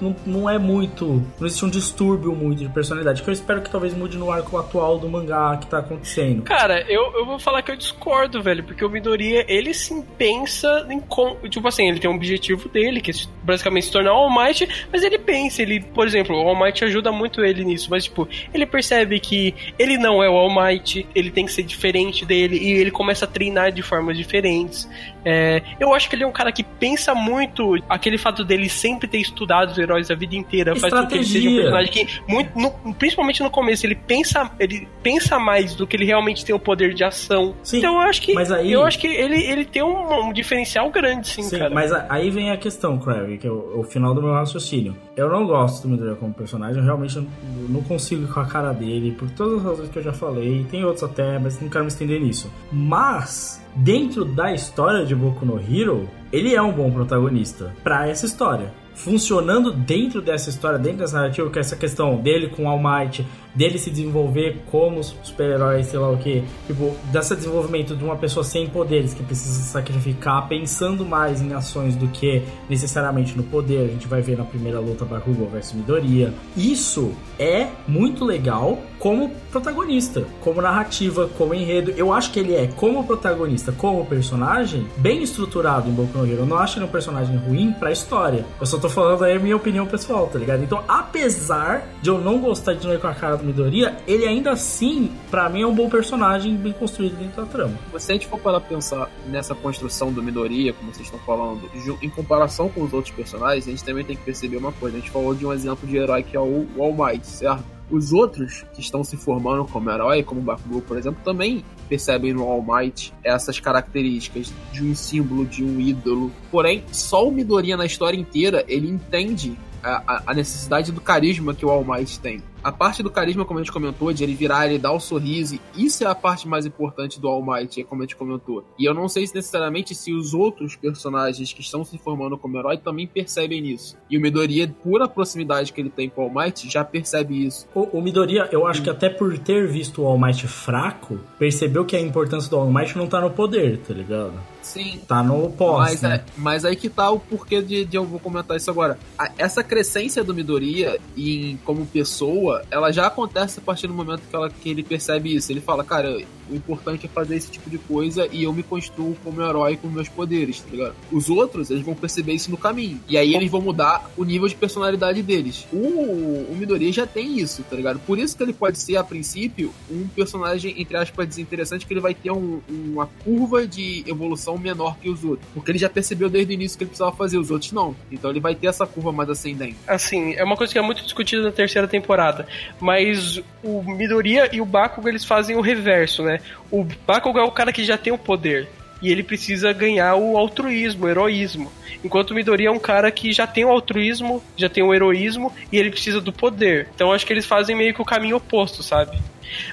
[0.00, 1.22] não, não, é muito.
[1.38, 4.56] Não existe um distúrbio muito de personalidade, que eu espero que talvez mude no arco
[4.58, 6.42] atual do mangá que tá acontecendo.
[6.42, 10.86] Cara, eu, eu vou falar que eu discordo, velho, porque o Midoriya, ele sim pensa
[10.90, 11.00] em.
[11.00, 14.30] com- Tipo assim, ele tem um objetivo dele, que é basicamente se tornar o All
[14.44, 18.04] Might, mas ele pensa, ele, por exemplo, o All Might ajuda muito ele nisso, mas
[18.04, 22.24] tipo, ele percebe que ele não é o All Might, ele tem que ser diferente
[22.24, 24.88] dele, e ele começa a treinar de formas diferentes.
[25.24, 29.08] É, eu acho que ele é um cara que pensa muito, aquele fato dele sempre
[29.08, 31.62] ter estudado os heróis a vida inteira, faz com que ele seja um Estratégia.
[31.92, 31.92] personagem
[32.26, 36.44] que, muito, no- principalmente no começo, ele pensa, ele pensa mais do que ele realmente
[36.44, 37.54] tem o poder de ação.
[37.62, 40.90] Sim, então eu acho que aí- eu acho que ele, ele tem um, um diferencial
[40.90, 41.74] grande, sim, Sim, cara.
[41.74, 44.96] mas aí vem a questão, Crave, que é o, o final do meu raciocínio.
[45.16, 47.26] Eu não gosto do Midoriya como personagem, eu realmente não,
[47.68, 50.64] não consigo ir com a cara dele, por todas as razões que eu já falei,
[50.70, 52.52] tem outros até, mas não quero me estender nisso.
[52.70, 58.26] Mas, dentro da história de Boku no Hero, ele é um bom protagonista pra essa
[58.26, 58.72] história.
[58.94, 63.26] Funcionando dentro dessa história, dentro dessa narrativa, que é essa questão dele com All Might,
[63.54, 68.44] dele se desenvolver como super-herói, sei lá o que, tipo, desse desenvolvimento de uma pessoa
[68.44, 73.84] sem poderes que precisa se sacrificar, pensando mais em ações do que necessariamente no poder.
[73.84, 76.32] A gente vai ver na primeira luta Bakugou versus Midoriya.
[76.56, 81.92] Isso é muito legal como protagonista, como narrativa, como enredo.
[81.96, 86.40] Eu acho que ele é, como protagonista, como personagem, bem estruturado em Boku no Hero.
[86.40, 88.46] Eu não acho ele um personagem ruim pra história.
[88.58, 90.62] Eu só tô falando aí a minha opinião pessoal, tá ligado?
[90.62, 94.52] Então, apesar de eu não gostar de novo com a cara do Midoriya, ele ainda
[94.52, 97.78] assim, pra mim, é um bom personagem bem construído dentro da trama.
[97.98, 101.62] Se a gente for parar pra pensar nessa construção do Midoriya, como vocês estão falando,
[102.02, 104.96] em comparação com os outros personagens, a gente também tem que perceber uma coisa.
[104.96, 107.64] A gente falou de um exemplo de herói que é o All Might, certo?
[107.90, 112.42] Os outros que estão se formando como herói, como Bakugou, por exemplo, também percebem no
[112.44, 116.32] All Might essas características de um símbolo, de um ídolo.
[116.50, 121.64] Porém, só o Midoriya na história inteira, ele entende a- a necessidade do carisma que
[121.66, 122.40] o All Might tem.
[122.64, 125.58] A parte do carisma, como a gente comentou, de ele virar, ele dar o sorriso,
[125.76, 128.64] isso é a parte mais importante do All Might, como a gente comentou.
[128.78, 132.56] E eu não sei se necessariamente se os outros personagens que estão se formando como
[132.58, 133.96] herói também percebem isso.
[134.10, 137.44] E o Midoriya, por a proximidade que ele tem com o All Might, já percebe
[137.46, 137.66] isso.
[137.74, 141.84] O, o Midoriya, eu acho que até por ter visto o All Might fraco, percebeu
[141.84, 144.32] que a importância do All Might não tá no poder, tá ligado?
[144.62, 145.00] Sim.
[145.06, 146.14] Tá no pós, Mas, né?
[146.16, 148.98] é- mas aí que tá o porquê de, de eu vou comentar isso agora.
[149.18, 154.22] A- essa crescência do Midoriya em, como pessoa, ela já acontece a partir do momento
[154.28, 155.50] que, ela, que ele percebe isso.
[155.50, 159.16] Ele fala, cara, o importante é fazer esse tipo de coisa e eu me construo
[159.22, 160.94] como herói com meus poderes, tá ligado?
[161.10, 163.00] Os outros, eles vão perceber isso no caminho.
[163.08, 165.66] E aí eles vão mudar o nível de personalidade deles.
[165.72, 167.98] O, o Midoriya já tem isso, tá ligado?
[168.00, 172.00] Por isso que ele pode ser, a princípio, um personagem, entre aspas, desinteressante, que ele
[172.00, 175.46] vai ter um- uma curva de evolução menor que os outros.
[175.54, 177.94] Porque ele já percebeu desde o início que ele precisava fazer, os outros não.
[178.10, 179.76] Então ele vai ter essa curva mais ascendente.
[179.86, 182.46] Assim, é uma coisa que é muito discutida na terceira temporada,
[182.80, 186.33] mas o Midoriya e o Bakugo eles fazem o reverso, né?
[186.70, 188.68] O Bakugo é o cara que já tem o poder
[189.04, 191.70] e ele precisa ganhar o altruísmo, o heroísmo.
[192.02, 195.52] Enquanto o Midoriya é um cara que já tem o altruísmo, já tem o heroísmo
[195.70, 196.88] e ele precisa do poder.
[196.94, 199.16] Então acho que eles fazem meio que o caminho oposto, sabe?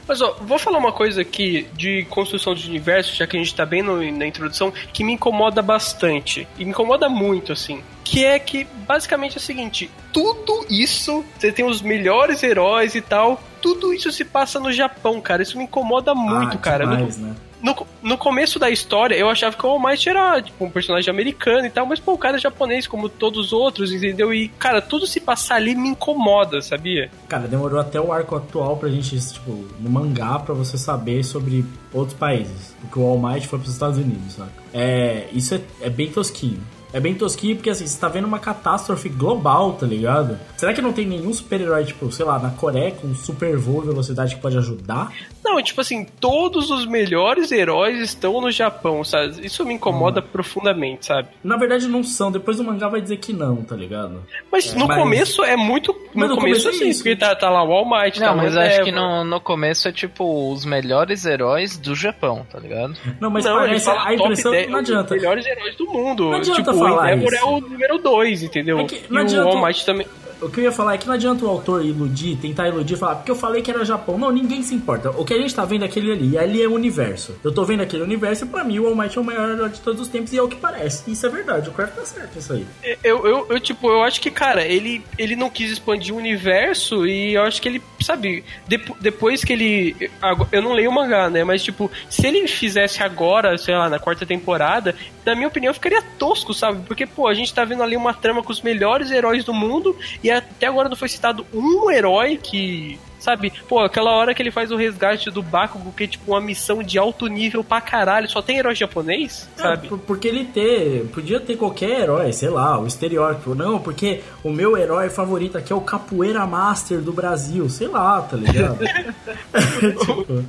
[0.08, 3.56] Mas ó, vou falar uma coisa aqui de construção de universo, já que a gente
[3.56, 6.48] tá bem no- na introdução, que me incomoda bastante.
[6.60, 7.82] E me incomoda muito, assim.
[8.04, 13.02] Que é que, basicamente, é o seguinte: tudo isso, você tem os melhores heróis e
[13.02, 15.42] tal, tudo isso se passa no Japão, cara.
[15.42, 16.86] Isso me incomoda muito, Ah, cara.
[16.86, 17.34] Demais, né?
[17.62, 21.10] No, no começo da história, eu achava que o All Might era tipo, um personagem
[21.10, 24.34] americano e tal, mas pô, o cara é japonês como todos os outros, entendeu?
[24.34, 27.10] E, cara, tudo se passar ali me incomoda, sabia?
[27.28, 31.66] Cara, demorou até o arco atual pra gente, tipo, no mangá, pra você saber sobre
[31.94, 32.76] outros países.
[32.82, 34.52] Porque o All Might foi pros Estados Unidos, saca?
[34.74, 36.62] É, isso é, é bem tosquinho.
[36.94, 40.38] É bem tosquinho porque, assim, você tá vendo uma catástrofe global, tá ligado?
[40.58, 43.88] Será que não tem nenhum super-herói, tipo, sei lá, na Coreia com super voo e
[43.88, 45.12] velocidade que pode ajudar?
[45.44, 49.46] Não, tipo assim, todos os melhores heróis estão no Japão, sabe?
[49.46, 51.30] Isso me incomoda profundamente, sabe?
[51.44, 54.22] Na verdade não são, depois o mangá vai dizer que não, tá ligado?
[54.52, 55.96] Mas É, no mas- começo é muito.
[56.14, 57.00] Mas No, no começo, começo é isso.
[57.04, 59.88] porque tá, tá lá o All Might, Não, tá mas acho que no, no começo
[59.88, 62.94] é tipo os melhores heróis do Japão, tá ligado?
[63.20, 65.16] Não, mas não, parece a impressão 10, não adianta.
[65.16, 66.26] Os melhores heróis do mundo.
[66.32, 67.44] Não adianta tipo, falar o Endeavor isso.
[67.44, 68.80] é o número 2, entendeu?
[68.80, 70.08] É que e o All Might também.
[70.42, 73.16] O que eu ia falar é que não adianta o autor iludir, tentar iludir falar,
[73.16, 74.18] porque eu falei que era Japão.
[74.18, 75.12] Não, ninguém se importa.
[75.12, 77.36] O que a gente tá vendo é aquele ali, e ali é o universo.
[77.44, 79.80] Eu tô vendo aquele universo e pra mim o All Might é o maior de
[79.82, 81.10] todos os tempos e é o que parece.
[81.12, 82.66] Isso é verdade, o Craft tá certo isso aí.
[83.04, 87.06] Eu, eu, eu, tipo, eu acho que, cara, ele, ele não quis expandir o universo
[87.06, 90.10] e eu acho que ele, sabe, depo- depois que ele.
[90.52, 91.44] Eu não leio o mangá, né?
[91.44, 96.02] Mas, tipo, se ele fizesse agora, sei lá, na quarta temporada, na minha opinião, ficaria
[96.18, 96.82] tosco, sabe?
[96.88, 99.96] Porque, pô, a gente tá vendo ali uma trama com os melhores heróis do mundo
[100.24, 103.00] e até agora não foi citado um herói que.
[103.20, 106.42] Sabe, pô, aquela hora que ele faz o resgate do Bakugo, que é tipo uma
[106.42, 109.86] missão de alto nível pra caralho, só tem herói japonês, sabe?
[109.86, 113.54] É, por- porque ele ter, podia ter qualquer herói, sei lá, o estereótipo.
[113.54, 118.24] Não, porque o meu herói favorito aqui é o Capoeira Master do Brasil, sei lá,
[118.24, 118.80] tá ligado?
[120.00, 120.44] tipo,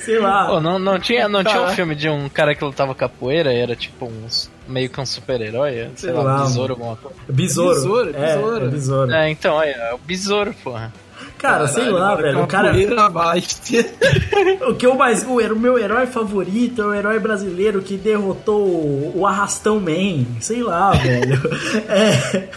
[0.00, 0.48] sei lá.
[0.48, 1.72] Pô, não, não tinha, não tinha um Tá.
[1.74, 5.72] filme de um cara que lutava capoeira e era tipo uns meio que um super-herói,
[5.72, 7.16] sei, Sei lá, lá, um besouro, alguma coisa.
[7.28, 7.74] Besouro.
[7.74, 8.64] Besouro, é, besouro.
[8.64, 9.12] É, besouro.
[9.12, 10.92] É, então, olha, é o besouro, porra.
[11.38, 12.42] Cara, sei lá, velho.
[12.42, 12.72] O cara.
[14.68, 15.24] O que eu mais.
[15.24, 20.24] O, o meu herói favorito é o herói brasileiro que derrotou o, o Arrastão Man.
[20.40, 21.40] Sei lá, velho.
[21.88, 22.48] É.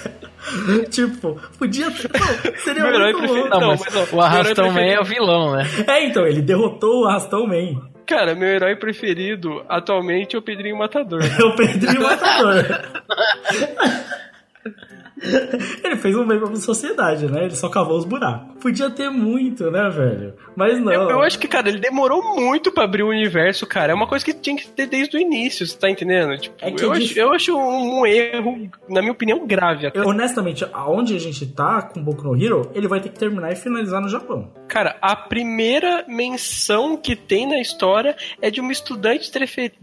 [0.89, 2.09] Tipo, podia ter.
[2.13, 3.59] Não, seria Meu herói muito preferido- louco.
[3.59, 3.67] Não,
[4.01, 5.67] mas, ó, o Arrastão herói Man é o vilão, né?
[5.87, 7.81] É, então, ele derrotou o Arrastão Man.
[8.05, 11.21] Cara, meu herói preferido atualmente é o Pedrinho Matador.
[11.39, 12.63] É o Pedrinho Matador.
[15.83, 17.45] Ele fez um bem pra sociedade, né?
[17.45, 18.55] Ele só cavou os buracos.
[18.61, 20.33] Podia ter muito, né, velho?
[20.55, 20.91] Mas não.
[20.91, 23.91] Eu, eu acho que, cara, ele demorou muito pra abrir o universo, cara.
[23.91, 26.37] É uma coisa que tinha que ter desde o início, você tá entendendo?
[26.37, 29.87] Tipo, É que eu, acho, eu acho um erro, na minha opinião, grave.
[29.87, 30.01] até.
[30.01, 33.55] Honestamente, aonde a gente tá com Boku no Hero, ele vai ter que terminar e
[33.55, 34.51] finalizar no Japão.
[34.67, 39.31] Cara, a primeira menção que tem na história é de uma estudante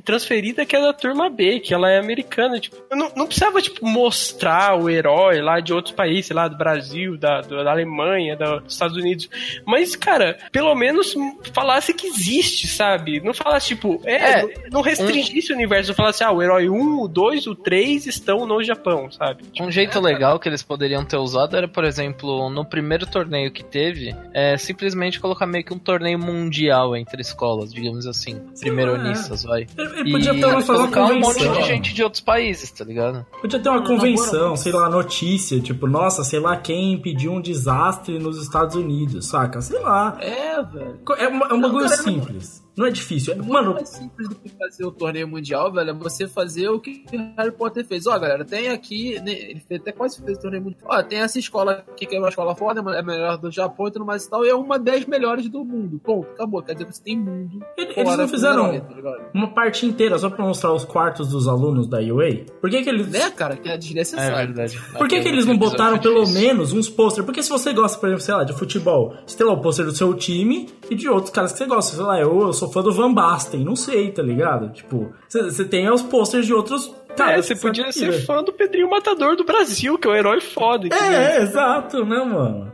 [0.04, 2.58] transferida que é da turma B, que ela é americana.
[2.58, 6.48] Tipo, eu não, não precisava, tipo, mostrar o herói lá de outros países, sei lá,
[6.48, 9.28] do Brasil, da, do- da Alemanha, da- dos Estados Unidos.
[9.66, 11.14] Mas, cara, pelo menos
[11.52, 13.20] falasse que existe, sabe?
[13.20, 16.68] Não falasse, tipo, é, É, não, não restringisse o universo, não falasse, ah, o herói
[16.68, 19.44] 1, o 2, o 3 estão no Japão, sabe?
[19.60, 23.62] Um jeito legal que eles poderiam ter usado era, por exemplo, no primeiro torneio que
[23.64, 28.40] teve, é simplesmente colocar meio que um torneio mundial entre escolas, digamos assim.
[28.60, 29.66] Primeironistas, vai.
[29.76, 32.84] Ele, ele E podia ter uma, colocar um monte de gente de outros países, tá
[32.84, 33.24] ligado?
[33.40, 37.40] Podia ter uma convenção, sei lá, no notícia, tipo, nossa, sei lá quem impediu um
[37.40, 39.60] desastre nos Estados Unidos, saca?
[39.60, 40.16] Sei lá.
[40.18, 41.00] É, velho.
[41.18, 42.61] É, uma, é um bagulho simples.
[42.76, 43.34] Não é difícil.
[43.34, 46.80] É, mano, mais simples do que fazer o torneio mundial, velho, é você fazer o
[46.80, 48.06] que o Harry Potter fez.
[48.06, 50.82] Ó, galera, tem aqui, né, ele fez, até quase fez o torneio mundial.
[50.90, 53.88] Ó, tem essa escola aqui que é uma escola foda, é a melhor do Japão
[53.88, 55.98] e tudo mais e tal, e é uma das melhores do mundo.
[55.98, 56.62] Ponto, acabou.
[56.62, 57.64] Quer dizer que você tem mundo.
[57.76, 61.98] Eles não fizeram tá uma parte inteira só pra mostrar os quartos dos alunos da
[61.98, 62.46] UA?
[62.60, 63.08] Por que que eles...
[63.08, 64.36] Né, cara, que é desnecessário.
[64.36, 64.80] É verdade.
[64.96, 67.24] Por que, que eles não botaram pelo menos uns pôster?
[67.24, 69.84] Porque se você gosta, por exemplo, sei lá, de futebol, você tem lá o pôster
[69.84, 71.96] do seu time e de outros caras que você gosta.
[71.96, 74.68] Sei lá, eu, eu sou fã do Van Basten, não sei, tá ligado?
[74.72, 77.46] Tipo, você tem os posters de outros É, caras.
[77.46, 80.86] você podia ser fã do Pedrinho Matador do Brasil, que é um herói foda.
[80.86, 81.06] entendeu?
[81.20, 82.70] É, exato, né, mano?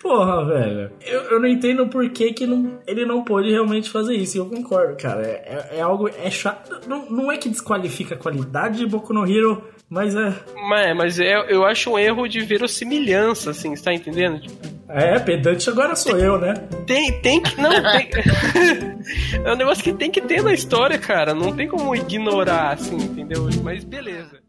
[0.00, 0.90] Porra, velho.
[1.06, 4.36] Eu, eu não entendo por que, que não, ele não pôde realmente fazer isso.
[4.36, 5.22] E eu concordo, cara.
[5.22, 6.08] É, é- é algo.
[6.08, 6.80] É chato.
[6.88, 10.34] Não, não é que desqualifica a qualidade de Boku no Hero, mas é.
[10.68, 14.40] Mas, mas é, eu acho um erro de verossimilhança, assim, você tá entendendo?
[14.88, 16.54] É, pedante agora sou eu, né?
[16.84, 17.60] tem, tem que.
[17.60, 18.10] Não, tem.
[19.44, 21.32] é um negócio que tem que ter na história, cara.
[21.32, 23.48] Não tem como ignorar, assim, entendeu?
[23.62, 24.39] Mas beleza.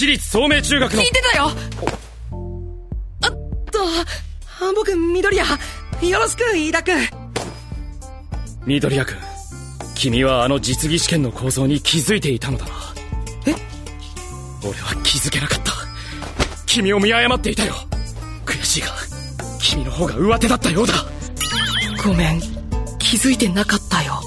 [0.00, 1.02] 私立聡明中学の。
[1.02, 1.50] 聞いてたよ。
[3.20, 3.30] あっ
[3.70, 3.84] と
[4.74, 6.10] 僕緑谷。
[6.10, 7.06] よろしく飯田君。
[8.64, 9.18] 緑谷君
[9.94, 12.70] 君はあの実技試験の構造に気づいていたのだな。
[13.46, 13.54] え？
[14.66, 15.72] 俺は気づけなかった。
[16.64, 17.74] 君を見誤っていたよ。
[18.46, 18.86] 悔しいが
[19.60, 20.94] 君の方が上手だったようだ。
[22.02, 22.40] ごめん。
[22.98, 24.19] 気づいてなかったよ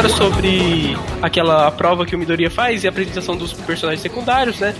[0.00, 4.74] agora sobre aquela prova que o Midoriya faz e a apresentação dos personagens secundários, né?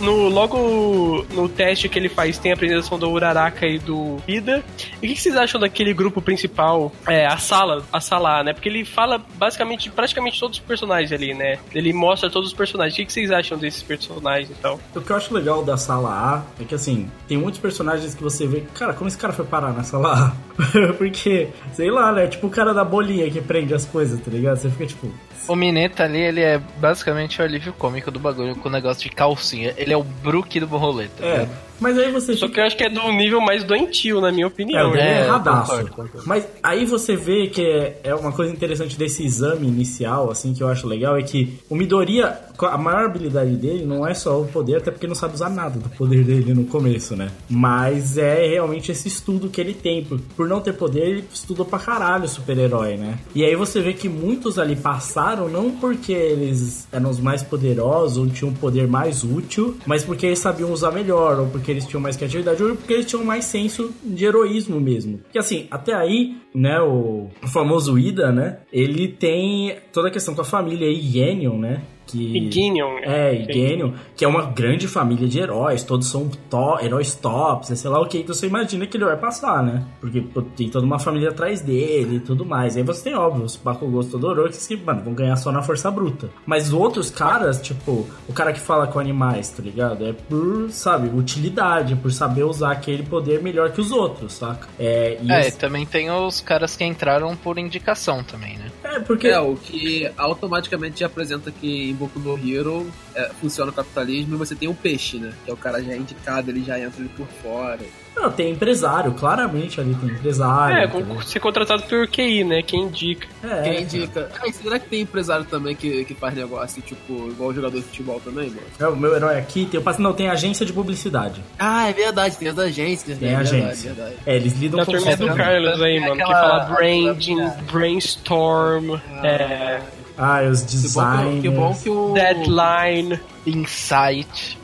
[0.00, 4.64] No, logo no teste que ele faz tem a apresentação do Uraraka e do Ida.
[5.02, 8.52] E o que, vocês acham daquele grupo principal, é, a sala, a sala A, né?
[8.52, 11.58] Porque ele fala basicamente, praticamente todos os personagens ali, né?
[11.74, 12.94] Ele mostra todos os personagens.
[12.94, 14.78] O que, vocês acham desses personagens e tal?
[14.94, 18.22] O que eu acho legal da sala A é que assim, tem muitos personagens que
[18.22, 20.32] você vê, cara, como esse cara foi parar na sala A?
[20.96, 22.28] Porque, sei lá, né?
[22.28, 24.58] Tipo o cara da bolinha que prende as coisas, tá ligado?
[24.58, 25.12] Você fica tipo.
[25.48, 29.10] O Mineta ali, ele é basicamente o alívio cômico do bagulho com o negócio de
[29.14, 29.74] calcinha.
[29.76, 31.32] Ele é o Brook do tá É.
[31.32, 31.50] ligado?
[31.80, 34.44] Mas aí você Só que eu acho que é do nível mais doentio, na minha
[34.44, 34.90] É, opinião.
[34.92, 35.70] ele é, É, erradaço.
[35.72, 36.22] concordo, concordo.
[36.28, 40.62] Mas aí você vê que é, é uma coisa interessante desse exame inicial, assim, que
[40.62, 44.46] eu acho legal, é que o Midoriya, a maior habilidade dele não é só o
[44.46, 47.32] poder, até porque não sabe usar nada do poder dele no começo, né?
[47.50, 50.04] Mas é realmente esse estudo que ele tem.
[50.04, 53.18] Por, por não ter poder, ele estudou pra caralho o super-herói, né?
[53.34, 58.18] E aí você vê que muitos ali passaram não porque eles eram os mais poderosos
[58.18, 61.86] ou tinham um poder mais útil, mas porque eles sabiam usar melhor, ou porque eles
[61.86, 65.18] tinham mais criatividade, ou porque eles tinham mais senso de heroísmo mesmo.
[65.18, 70.40] Porque assim, até aí, né, o, famoso Ida, né, ele tem toda a questão com
[70.40, 72.36] a família Yenion, né, que...
[72.36, 72.98] Iginion.
[73.02, 77.90] É, Igenion, que é uma grande família de heróis, todos são to heróis tops, sei
[77.90, 79.84] lá o que, então você imagina que ele vai passar, né?
[80.00, 82.76] Porque pô, tem toda uma família atrás dele e tudo mais.
[82.76, 86.30] Aí você tem, óbvio, os Bakugos Todoroki que, mano, vão ganhar só na força bruta.
[86.46, 90.04] Mas os outros caras, tipo, o cara que fala com animais, tá ligado?
[90.06, 94.68] É por, sabe, utilidade, por saber usar aquele poder melhor que os outros, saca?
[94.78, 98.70] É, e É, esse- também tem os caras que entraram por indicação também, né?
[98.84, 99.28] é porque...
[99.28, 104.34] É, o que automaticamente te apresenta que em Boku no Hero é, funciona o capitalismo
[104.34, 105.32] e você tem o peixe, né?
[105.44, 107.80] Que é o cara já indicado, ele já entra ali por fora.
[108.14, 110.76] Não, tem empresário, claramente ali tem empresário.
[110.76, 112.62] É, com- ser contratado por QI, né?
[112.62, 113.26] Quem indica.
[113.42, 114.30] É, Quem indica.
[114.38, 117.84] Ah, será que tem empresário também que, que faz negócio, tipo, igual o jogador de
[117.84, 118.62] futebol também, mano?
[118.78, 121.42] É, o meu herói aqui tem, não, tem agência de publicidade.
[121.58, 123.36] Ah, é verdade, tem as agências, Tem né?
[123.36, 123.94] agência.
[123.94, 124.14] Verdade, verdade.
[124.26, 127.50] É, eles lidam Da com turma do os- Carlos aí, mano, que aquela- fala branding,
[127.72, 129.80] brainstorm, é,
[130.24, 130.62] Ah, os
[130.94, 132.12] bom que, bom que o.
[132.12, 133.18] Deadline.
[133.44, 134.56] Insight.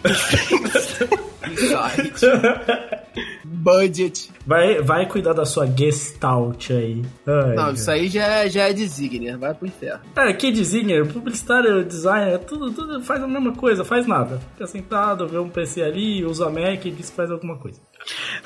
[1.50, 2.20] Insight.
[3.44, 4.30] Budget.
[4.46, 7.02] Vai, vai cuidar da sua gestalt aí.
[7.26, 7.72] Ai, Não, cara.
[7.72, 10.00] isso aí já é, já é designer, vai pro inferno.
[10.14, 14.40] Cara, que designer, publicitário, designer, tudo, tudo faz a mesma coisa, faz nada.
[14.52, 17.80] Fica sentado, vê um PC ali, usa a Mac e diz que faz alguma coisa.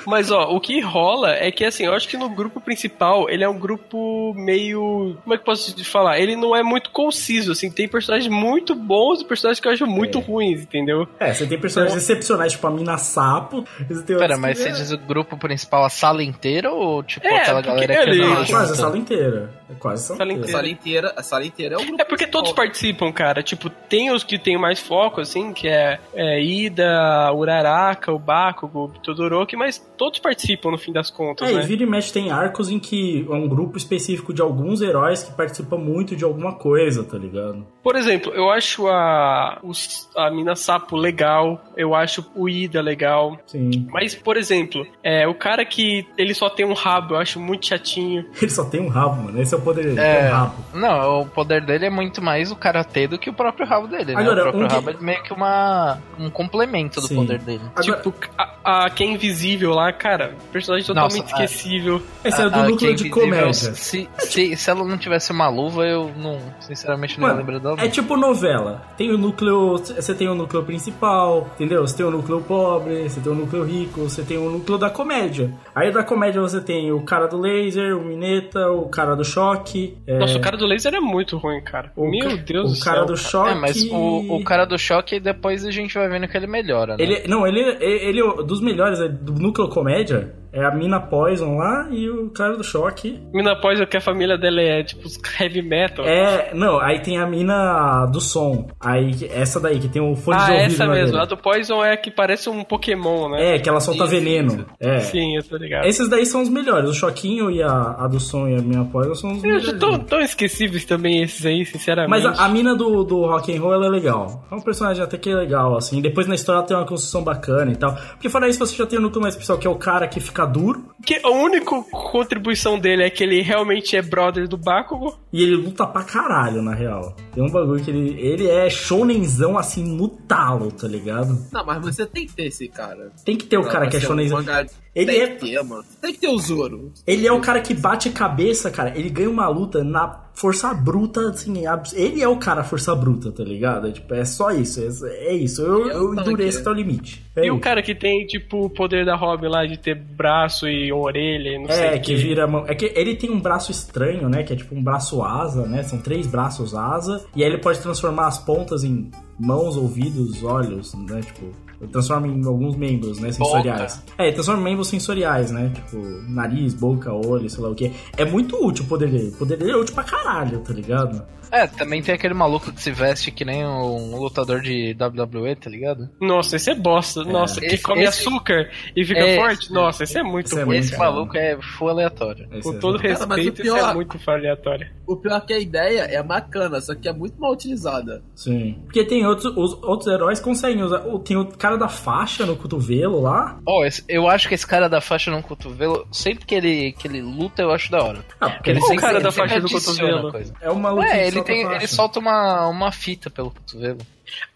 [0.05, 3.43] Mas ó, o que rola é que assim, eu acho que no grupo principal ele
[3.43, 5.17] é um grupo meio.
[5.23, 6.19] Como é que eu posso te falar?
[6.19, 9.85] Ele não é muito conciso, assim, tem personagens muito bons e personagens que eu acho
[9.87, 11.07] muito ruins, entendeu?
[11.19, 13.63] É, você tem personagens excepcionais, tipo a Mina Sapo.
[14.05, 17.61] Pera, mas que- você diz o grupo principal, a sala inteira ou tipo É, aquela
[17.61, 19.49] galera que ele- anda É quase a sala inteira.
[19.69, 20.47] É quase a sala, inteira.
[20.47, 22.01] A sala inteira, a sala inteira é o grupo.
[22.01, 22.65] É porque todos principal.
[22.65, 23.41] participam, cara.
[23.41, 28.85] Tipo, tem os que tem mais foco, assim, que é, é Ida, Uraraka, o Bakugo,
[28.85, 31.63] o Todoroki, mas todos participam no fim das contas, É, né?
[31.63, 35.23] e vira e mexe tem arcos em que é um grupo específico de alguns heróis
[35.23, 37.65] que participa muito de alguma coisa, tá ligado?
[37.81, 43.37] Por exemplo, eu acho a, os- a Mina Sapo legal, eu acho o Ida legal.
[43.45, 43.87] Sim.
[43.91, 47.65] Mas, por exemplo, é, o cara que ele só tem um rabo, eu acho muito
[47.67, 48.25] chatinho.
[48.41, 49.41] Ele só tem um rabo, mano.
[49.41, 50.55] Esse é o poder dele, É, tem um rabo.
[50.73, 54.13] não, o poder dele é muito mais o karatê do que o próprio rabo dele,
[54.13, 54.21] né?
[54.21, 57.15] Agora, o próprio um que- rabo é meio que uma, um complemento do Sim.
[57.15, 57.61] poder dele.
[57.75, 59.07] Agora- Tipo, a, a que é
[59.43, 62.01] invisível lá, cara, personagem totalmente Nossa, esquecível.
[62.23, 63.53] Esse é do A- a núcleo de comédia.
[63.53, 67.59] Se, se, se ela não tivesse uma luva, eu não, sinceramente, não ia Mano, lembrar
[67.75, 67.85] dela.
[67.85, 68.81] é tipo novela.
[68.97, 69.77] Tem o núcleo.
[69.77, 71.85] Você tem o núcleo principal, entendeu?
[71.85, 74.89] Você tem o núcleo pobre, você tem o núcleo rico, você tem o núcleo da
[74.89, 75.53] comédia.
[75.75, 79.97] Aí da comédia você tem o cara do laser, o Mineta, o cara do choque.
[80.07, 81.91] é, Nossa, o cara do laser é muito ruim, cara.
[81.95, 83.05] o Meu ca- Deus o do cara céu.
[83.05, 83.29] do cara.
[83.29, 83.49] choque.
[83.51, 86.95] É, mas o, o cara do choque, depois a gente vai vendo que ele melhora,
[86.97, 87.03] né?
[87.03, 90.33] Ele, não, ele, ele, ele dos melhores é do núcleo comédia.
[90.53, 93.19] É a Mina Poison lá e o cara do choque.
[93.33, 96.05] Mina Poison, que a família dela é tipo os heavy metal.
[96.05, 98.67] É, não, aí tem a mina do som.
[98.79, 101.11] Aí essa daí que tem o fone de ah, ouvido essa na mesmo.
[101.13, 101.23] dele.
[101.23, 103.55] A do Poison é a que parece um Pokémon, né?
[103.55, 104.65] É, que ela solta Isso, veneno.
[104.79, 104.99] É.
[104.99, 105.85] Sim, eu tô ligado.
[105.85, 106.89] Esses daí são os melhores.
[106.89, 109.79] O Choquinho e a, a do som e a Mina Poison são os Eu melhores.
[109.79, 112.09] tô tão esquecíveis também esses aí, sinceramente.
[112.09, 114.45] Mas a, a mina do, do rock and roll ela é legal.
[114.51, 115.99] É um personagem até que é legal, assim.
[115.99, 117.95] Depois na história ela tem uma construção bacana e tal.
[117.95, 120.19] Porque fora isso, você já tem o núcleo mais especial, que é o cara que
[120.19, 125.17] fica duro Que a única contribuição dele é que ele realmente é brother do Bakugo.
[125.31, 127.15] e ele luta pra caralho, na real.
[127.33, 131.37] Tem um bagulho que ele, ele é shonenzão, assim, no talo, tá ligado?
[131.51, 133.11] Não, mas você tem que ter esse cara.
[133.25, 134.37] Tem que ter o cara que é ser um shonenzão.
[134.37, 134.65] mangá-
[134.95, 135.83] Ele tem é- que ter, mano.
[136.01, 136.91] Tem que ter o Zoro.
[137.07, 138.93] Ele é o cara que bate cabeça, cara.
[138.95, 141.65] Ele ganha uma luta na força bruta, assim.
[141.65, 143.87] abs- Ele é o cara força bruta, tá ligado?
[143.87, 144.79] É, tipo, é só isso.
[145.05, 145.63] É, é isso.
[145.63, 147.23] Eu, É eu o endureço até o limite.
[147.35, 147.61] É e o isso.
[147.61, 151.59] cara que tem, tipo, o poder da Robin lá de ter braço e orelha e
[151.59, 152.63] não sei É, o que vira mão.
[152.67, 154.43] É que ele tem um braço estranho, né?
[154.43, 155.81] Que é tipo um braço asa, né?
[155.81, 157.25] São três braços asa.
[157.35, 161.19] E aí ele pode transformar as pontas em mãos, ouvidos, olhos, né?
[161.21, 161.62] Tipo.
[161.87, 163.31] Transforma em alguns membros, né?
[163.31, 164.03] Sensoriais.
[164.17, 165.71] É, ele transforma em membros sensoriais, né?
[165.73, 165.97] Tipo,
[166.29, 167.91] nariz, boca, olho, sei lá o que.
[168.17, 169.29] É muito útil o poder dele.
[169.29, 171.23] O poder dele é útil pra caralho, tá ligado?
[171.53, 175.69] É, também tem aquele maluco que se veste que nem um lutador de WWE, tá
[175.69, 176.09] ligado?
[176.19, 177.23] Nossa, esse é bosta.
[177.23, 179.71] Nossa, que Esse- come esse- açúcar e fica É, forte.
[179.71, 180.77] Nossa, esse é muito esse é ruim.
[180.77, 182.47] muito Esse maluco é full aleatório.
[182.51, 184.87] Esse Com é- todo Cara, o respeito, pior- isso é muito aleatório.
[185.05, 188.23] O pior é que a ideia é bacana, só que é muito mal utilizada.
[188.35, 188.79] Sim.
[188.85, 191.05] Porque tem outros, os outros heróis que conseguem usar.
[191.05, 193.59] o- Tem o cara da faixa no cotovelo lá.
[193.65, 197.07] Ó, esse- eu acho que esse cara da faixa no cotovelo, sempre que ele, que
[197.07, 198.25] ele luta, eu acho da hora.
[198.41, 200.31] Ah, Porque ele sempre, cara da ele sempre faixa adiciona cotovelo?
[200.31, 200.53] coisa.
[200.61, 203.99] É uma luta Ué, que ele, solta tem, ele solta uma, uma fita pelo cotovelo.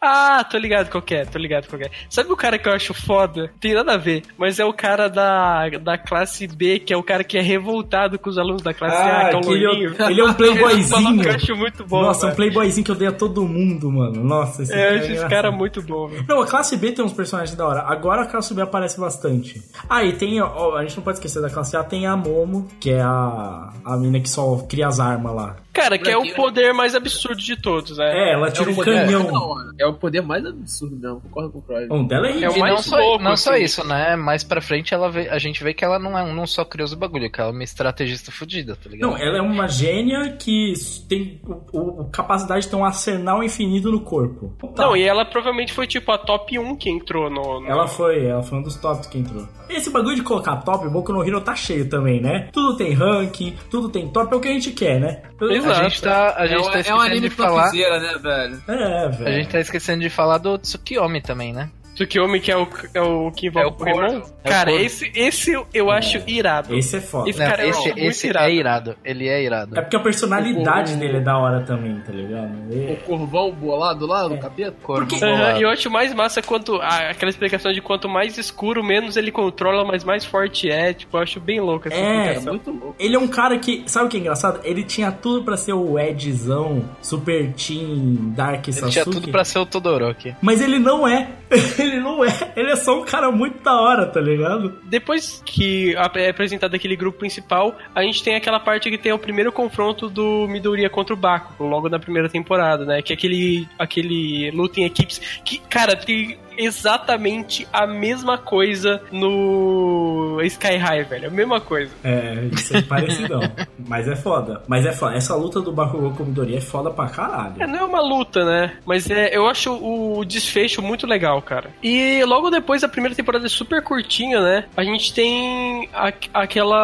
[0.02, 1.92] Ah, tô ligado qual que é, tô ligado qual que é.
[2.10, 3.52] Sabe o cara que eu acho foda?
[3.60, 7.04] Tem nada a ver, mas é o cara da, da classe B, que é o
[7.04, 9.50] cara que é revoltado com os alunos da classe A, Ah, que é um que
[9.50, 9.96] ele, loirinho.
[10.00, 11.24] é- ele é um playboyzinho.
[11.24, 12.36] Eu acho muito bom, Nossa, um velho.
[12.36, 14.24] playboyzinho que odeia todo mundo, mano.
[14.24, 15.30] Nossa, esse É, eu cara acho esse engraçado.
[15.30, 16.26] cara muito bom, velho.
[16.28, 17.82] Não, a classe B tem uns personagens da hora.
[17.82, 19.62] Agora a classe B aparece bastante.
[19.90, 20.42] Ah, e tem.
[20.42, 23.70] ó, a gente não pode esquecer da classe A, tem a Momo, que é a,
[23.86, 25.56] a mina que só cria as armas lá.
[25.74, 28.30] Cara, que é o poder mais absurdo de todos, né?
[28.30, 29.30] É, ela tira é um o poder, canhão.
[29.68, 31.88] Não, é o poder mais absurdo mesmo, concordo com o Croy.
[31.92, 32.60] Um dela é É o ridículo.
[32.62, 33.64] Mais não só, louco, não só assim.
[33.64, 34.16] isso, né?
[34.16, 36.86] Mais pra frente ela vê- a gente vê que ela não, é, não só cria
[36.86, 39.10] os bagulho, que ela é uma estrategista fodida, tá ligado?
[39.10, 40.74] Não, ela é uma gênia que
[41.10, 41.42] tem
[41.74, 44.54] o, o- capacidade de ter um arsenal infinito no corpo.
[44.76, 44.84] Tá.
[44.86, 47.62] Não, e ela provavelmente foi tipo a top 1 que entrou no.
[47.62, 49.48] no- Ela foi, ela foi um dos tops que entrou.
[49.70, 52.48] Esse bagulho de colocar top, o Boku no Hero tá cheio também, né?
[52.54, 55.24] Tudo tem ranking, tudo tem top, é o que a gente quer, né?
[55.42, 55.70] Exato.
[55.82, 57.72] A gente tá, a É, gente um- tá é um anime de falar.
[57.74, 58.62] né, velho?
[58.68, 59.28] É, velho.
[59.48, 61.72] Gente tá esquecendo de falar do Tsukiyomi também, né?
[61.98, 64.02] Tsukiyomi, que é o, é o que envolve É o o Pokémon.
[64.04, 64.86] É o Cara, corvo.
[64.86, 66.76] esse, esse eu acho irado.
[66.76, 67.30] Esse é foda.
[67.30, 68.46] Esse Não, cara esse é esse irado.
[68.46, 68.96] é irado.
[69.04, 69.78] Ele é irado.
[69.78, 72.52] É porque a personalidade O- dele é da hora também, tá ligado?
[72.70, 74.76] O E- corvão bolado lá, no capeta.
[74.84, 75.60] Corvo Aham, bolado.
[75.60, 79.32] E eu acho mais massa quanto a- aquela explicação de quanto mais escuro, menos ele
[79.32, 80.94] controla, mas mais forte é.
[80.94, 82.54] Tipo, eu acho bem louco essa É, É explicação.
[82.54, 82.96] muito louco.
[83.00, 84.60] Ele é um cara que, sabe o que é engraçado?
[84.64, 88.92] Ele tinha tudo pra ser o Edzão, Super Team, Dark Ele Sasuke.
[88.94, 90.36] tinha tudo pra ser o Todoroki.
[90.42, 91.28] Mas ele não é.
[91.88, 92.28] ele não é.
[92.56, 94.80] Ele é só um cara muito da hora, tá ligado?
[94.84, 99.20] Depois que é apresentado aquele grupo principal, a gente tem aquela parte que tem o
[99.20, 103.02] primeiro confronto do Midoriya contra o Bakugo, logo na primeira temporada, né?
[103.02, 110.40] Que é aquele, aquele luta em equipes que, cara, tem exatamente a mesma coisa no
[110.44, 111.28] Sky High, velho.
[111.28, 111.92] A mesma coisa.
[112.04, 113.42] É, isso é parecidão.
[113.88, 114.62] Mas é foda.
[114.68, 115.16] Mas é foda.
[115.16, 117.54] Essa luta do Bakugou com o Midori é foda pra caralho.
[117.60, 118.74] É, não é uma luta, né?
[118.86, 121.70] Mas é, eu acho o desfecho muito legal, cara.
[121.82, 124.66] E logo depois, a primeira temporada é super curtinha, né?
[124.76, 126.78] A gente tem a- aquela.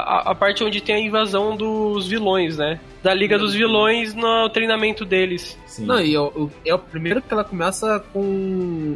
[0.00, 2.78] A, a parte onde tem a invasão dos vilões, né?
[3.02, 5.58] Da Liga dos Vilões no treinamento deles.
[5.66, 5.86] Sim.
[5.86, 8.20] Não, e é o, é o primeiro que ela começa com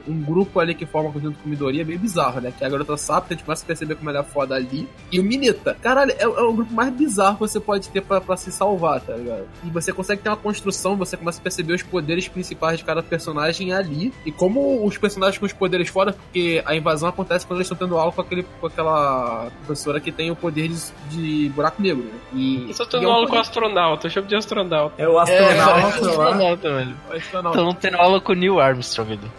[0.07, 2.53] um grupo ali que forma junto com o Midori, é meio bizarro, né?
[2.57, 4.87] Que é a garota Sapo, a gente começa a perceber como ela é foda ali.
[5.11, 5.77] E o Mineta.
[5.81, 9.01] Caralho, é, é o grupo mais bizarro que você pode ter pra, pra se salvar,
[9.01, 9.47] tá ligado?
[9.65, 13.03] E você consegue ter uma construção, você começa a perceber os poderes principais de cada
[13.03, 14.13] personagem ali.
[14.25, 17.87] E como os personagens com os poderes fora, porque a invasão acontece quando eles estão
[17.87, 20.77] tendo aula com, aquele, com aquela professora que tem o poder de,
[21.11, 22.13] de buraco negro, né?
[22.35, 23.41] E, Eu só e tô é um aula com o poder-
[23.97, 24.95] astronauta, eu chamo de astronauta.
[25.03, 25.89] É o É, astronauta lá.
[25.89, 26.97] astronauta, velho.
[27.17, 27.59] astronauta.
[27.59, 29.33] Estão tendo aula com o Neil Armstrong, velho.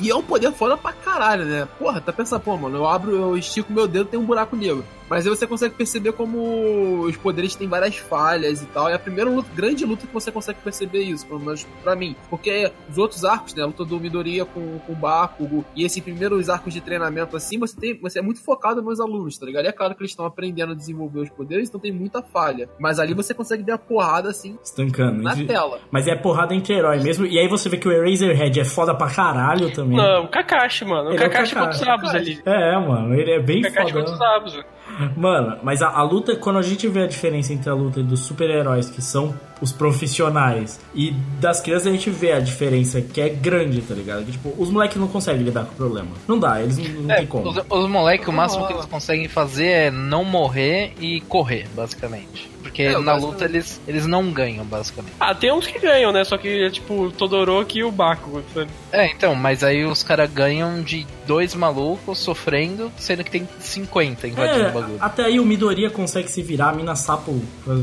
[0.00, 1.68] E é um poder foda pra caralho, né?
[1.78, 4.84] Porra, tá pensando, pô, mano, eu abro, eu estico meu dedo tem um buraco negro.
[5.10, 8.88] Mas aí você consegue perceber como os poderes têm várias falhas e tal.
[8.88, 12.14] É a primeira luta, grande luta que você consegue perceber isso, pelo menos pra mim.
[12.30, 13.64] Porque os outros arcos, né?
[13.64, 17.58] A luta do Midoriya com, com o Bakugo e esses primeiros arcos de treinamento assim,
[17.58, 19.64] você, tem, você é muito focado nos alunos, tá ligado?
[19.64, 22.68] E é claro que eles estão aprendendo a desenvolver os poderes, então tem muita falha.
[22.78, 25.24] Mas ali você consegue ver a porrada assim Estancando.
[25.24, 25.80] na tela.
[25.90, 27.26] Mas é porrada entre herói mesmo.
[27.26, 29.89] E aí você vê que o Eraserhead é foda pra caralho também.
[29.96, 31.10] Não, o Kakashi, mano.
[31.10, 32.02] O Ele é o Kakashi contra os Kakashi.
[32.02, 32.42] Zabos ali.
[32.44, 34.04] É, mano, ele é bem O Kakashi foda.
[34.10, 34.80] contra os.
[35.16, 38.20] Mano, mas a, a luta, quando a gente vê a diferença entre a luta dos
[38.20, 43.28] super-heróis, que são os profissionais, e das crianças, a gente vê a diferença que é
[43.28, 44.24] grande, tá ligado?
[44.24, 46.08] Que, tipo, os moleques não conseguem lidar com o problema.
[46.26, 47.48] Não dá, eles não, não É, tem como.
[47.48, 52.50] os, os moleques, o máximo que eles conseguem fazer é não morrer e correr, basicamente.
[52.62, 55.14] Porque É, na luta eles, eles não ganham, basicamente.
[55.18, 56.24] Ah, tem uns que ganham, né?
[56.24, 58.42] Só que é tipo o Todoroki e o Bakugo.
[58.54, 58.68] sabe?
[58.92, 64.26] É, então, mas aí os caras ganham de dois malucos sofrendo, sendo que tem 50
[64.28, 64.96] invadindo o É, bagulho.
[65.00, 67.82] até aí o Midoriya consegue se virar, a Mina Sapo, o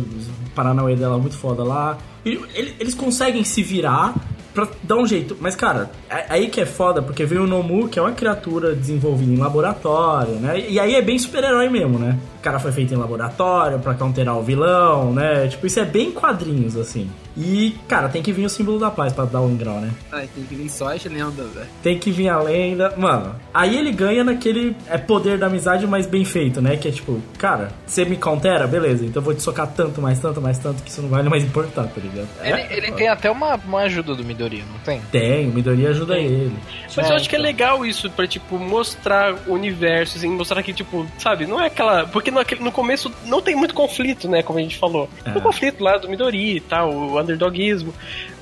[0.56, 1.98] Paranauê dela é muito foda lá.
[2.26, 4.14] Ele- eles conseguem se virar
[4.54, 5.38] pra dar um jeito.
[5.40, 8.74] Mas, cara, é- aí que é foda, porque veio o Nomu, que é uma criatura
[8.76, 10.60] desenvolvida em laboratório, né?
[10.68, 12.18] E aí é bem super-herói mesmo, né?
[12.40, 15.48] O cara foi feito em laboratório pra counterar o vilão, né?
[15.48, 17.10] Tipo, isso é bem quadrinhos, assim.
[17.38, 19.92] E, cara, tem que vir o símbolo da paz pra dar um grau, né?
[20.12, 21.68] Ai, tem que vir só as lendas, velho.
[21.84, 22.94] Tem que vir a lenda.
[22.98, 26.76] Mano, aí ele ganha naquele é poder da amizade, mas bem feito, né?
[26.78, 28.66] Que é tipo, cara, você me countera?
[28.66, 31.30] Beleza, então eu vou te socar tanto, mais tanto, mais tanto, que isso não vale
[31.30, 32.28] mais importar, tá ligado?
[32.42, 35.00] Ele, É, ele tem até uma, uma ajuda do Midoriya, não tem?
[35.12, 36.56] Tem, o Midori ajuda ele.
[36.96, 37.48] Mas É, eu acho que é então.
[37.52, 42.06] legal isso, pra, tipo, mostrar o universo, assim, mostrar que, tipo, sabe, não é aquela.
[42.08, 44.42] Porque no, no começo não tem muito conflito, né?
[44.42, 45.08] Como a gente falou.
[45.24, 45.38] Tem É.
[45.38, 47.94] o conflito lá do Midori e tal, o underdogismo.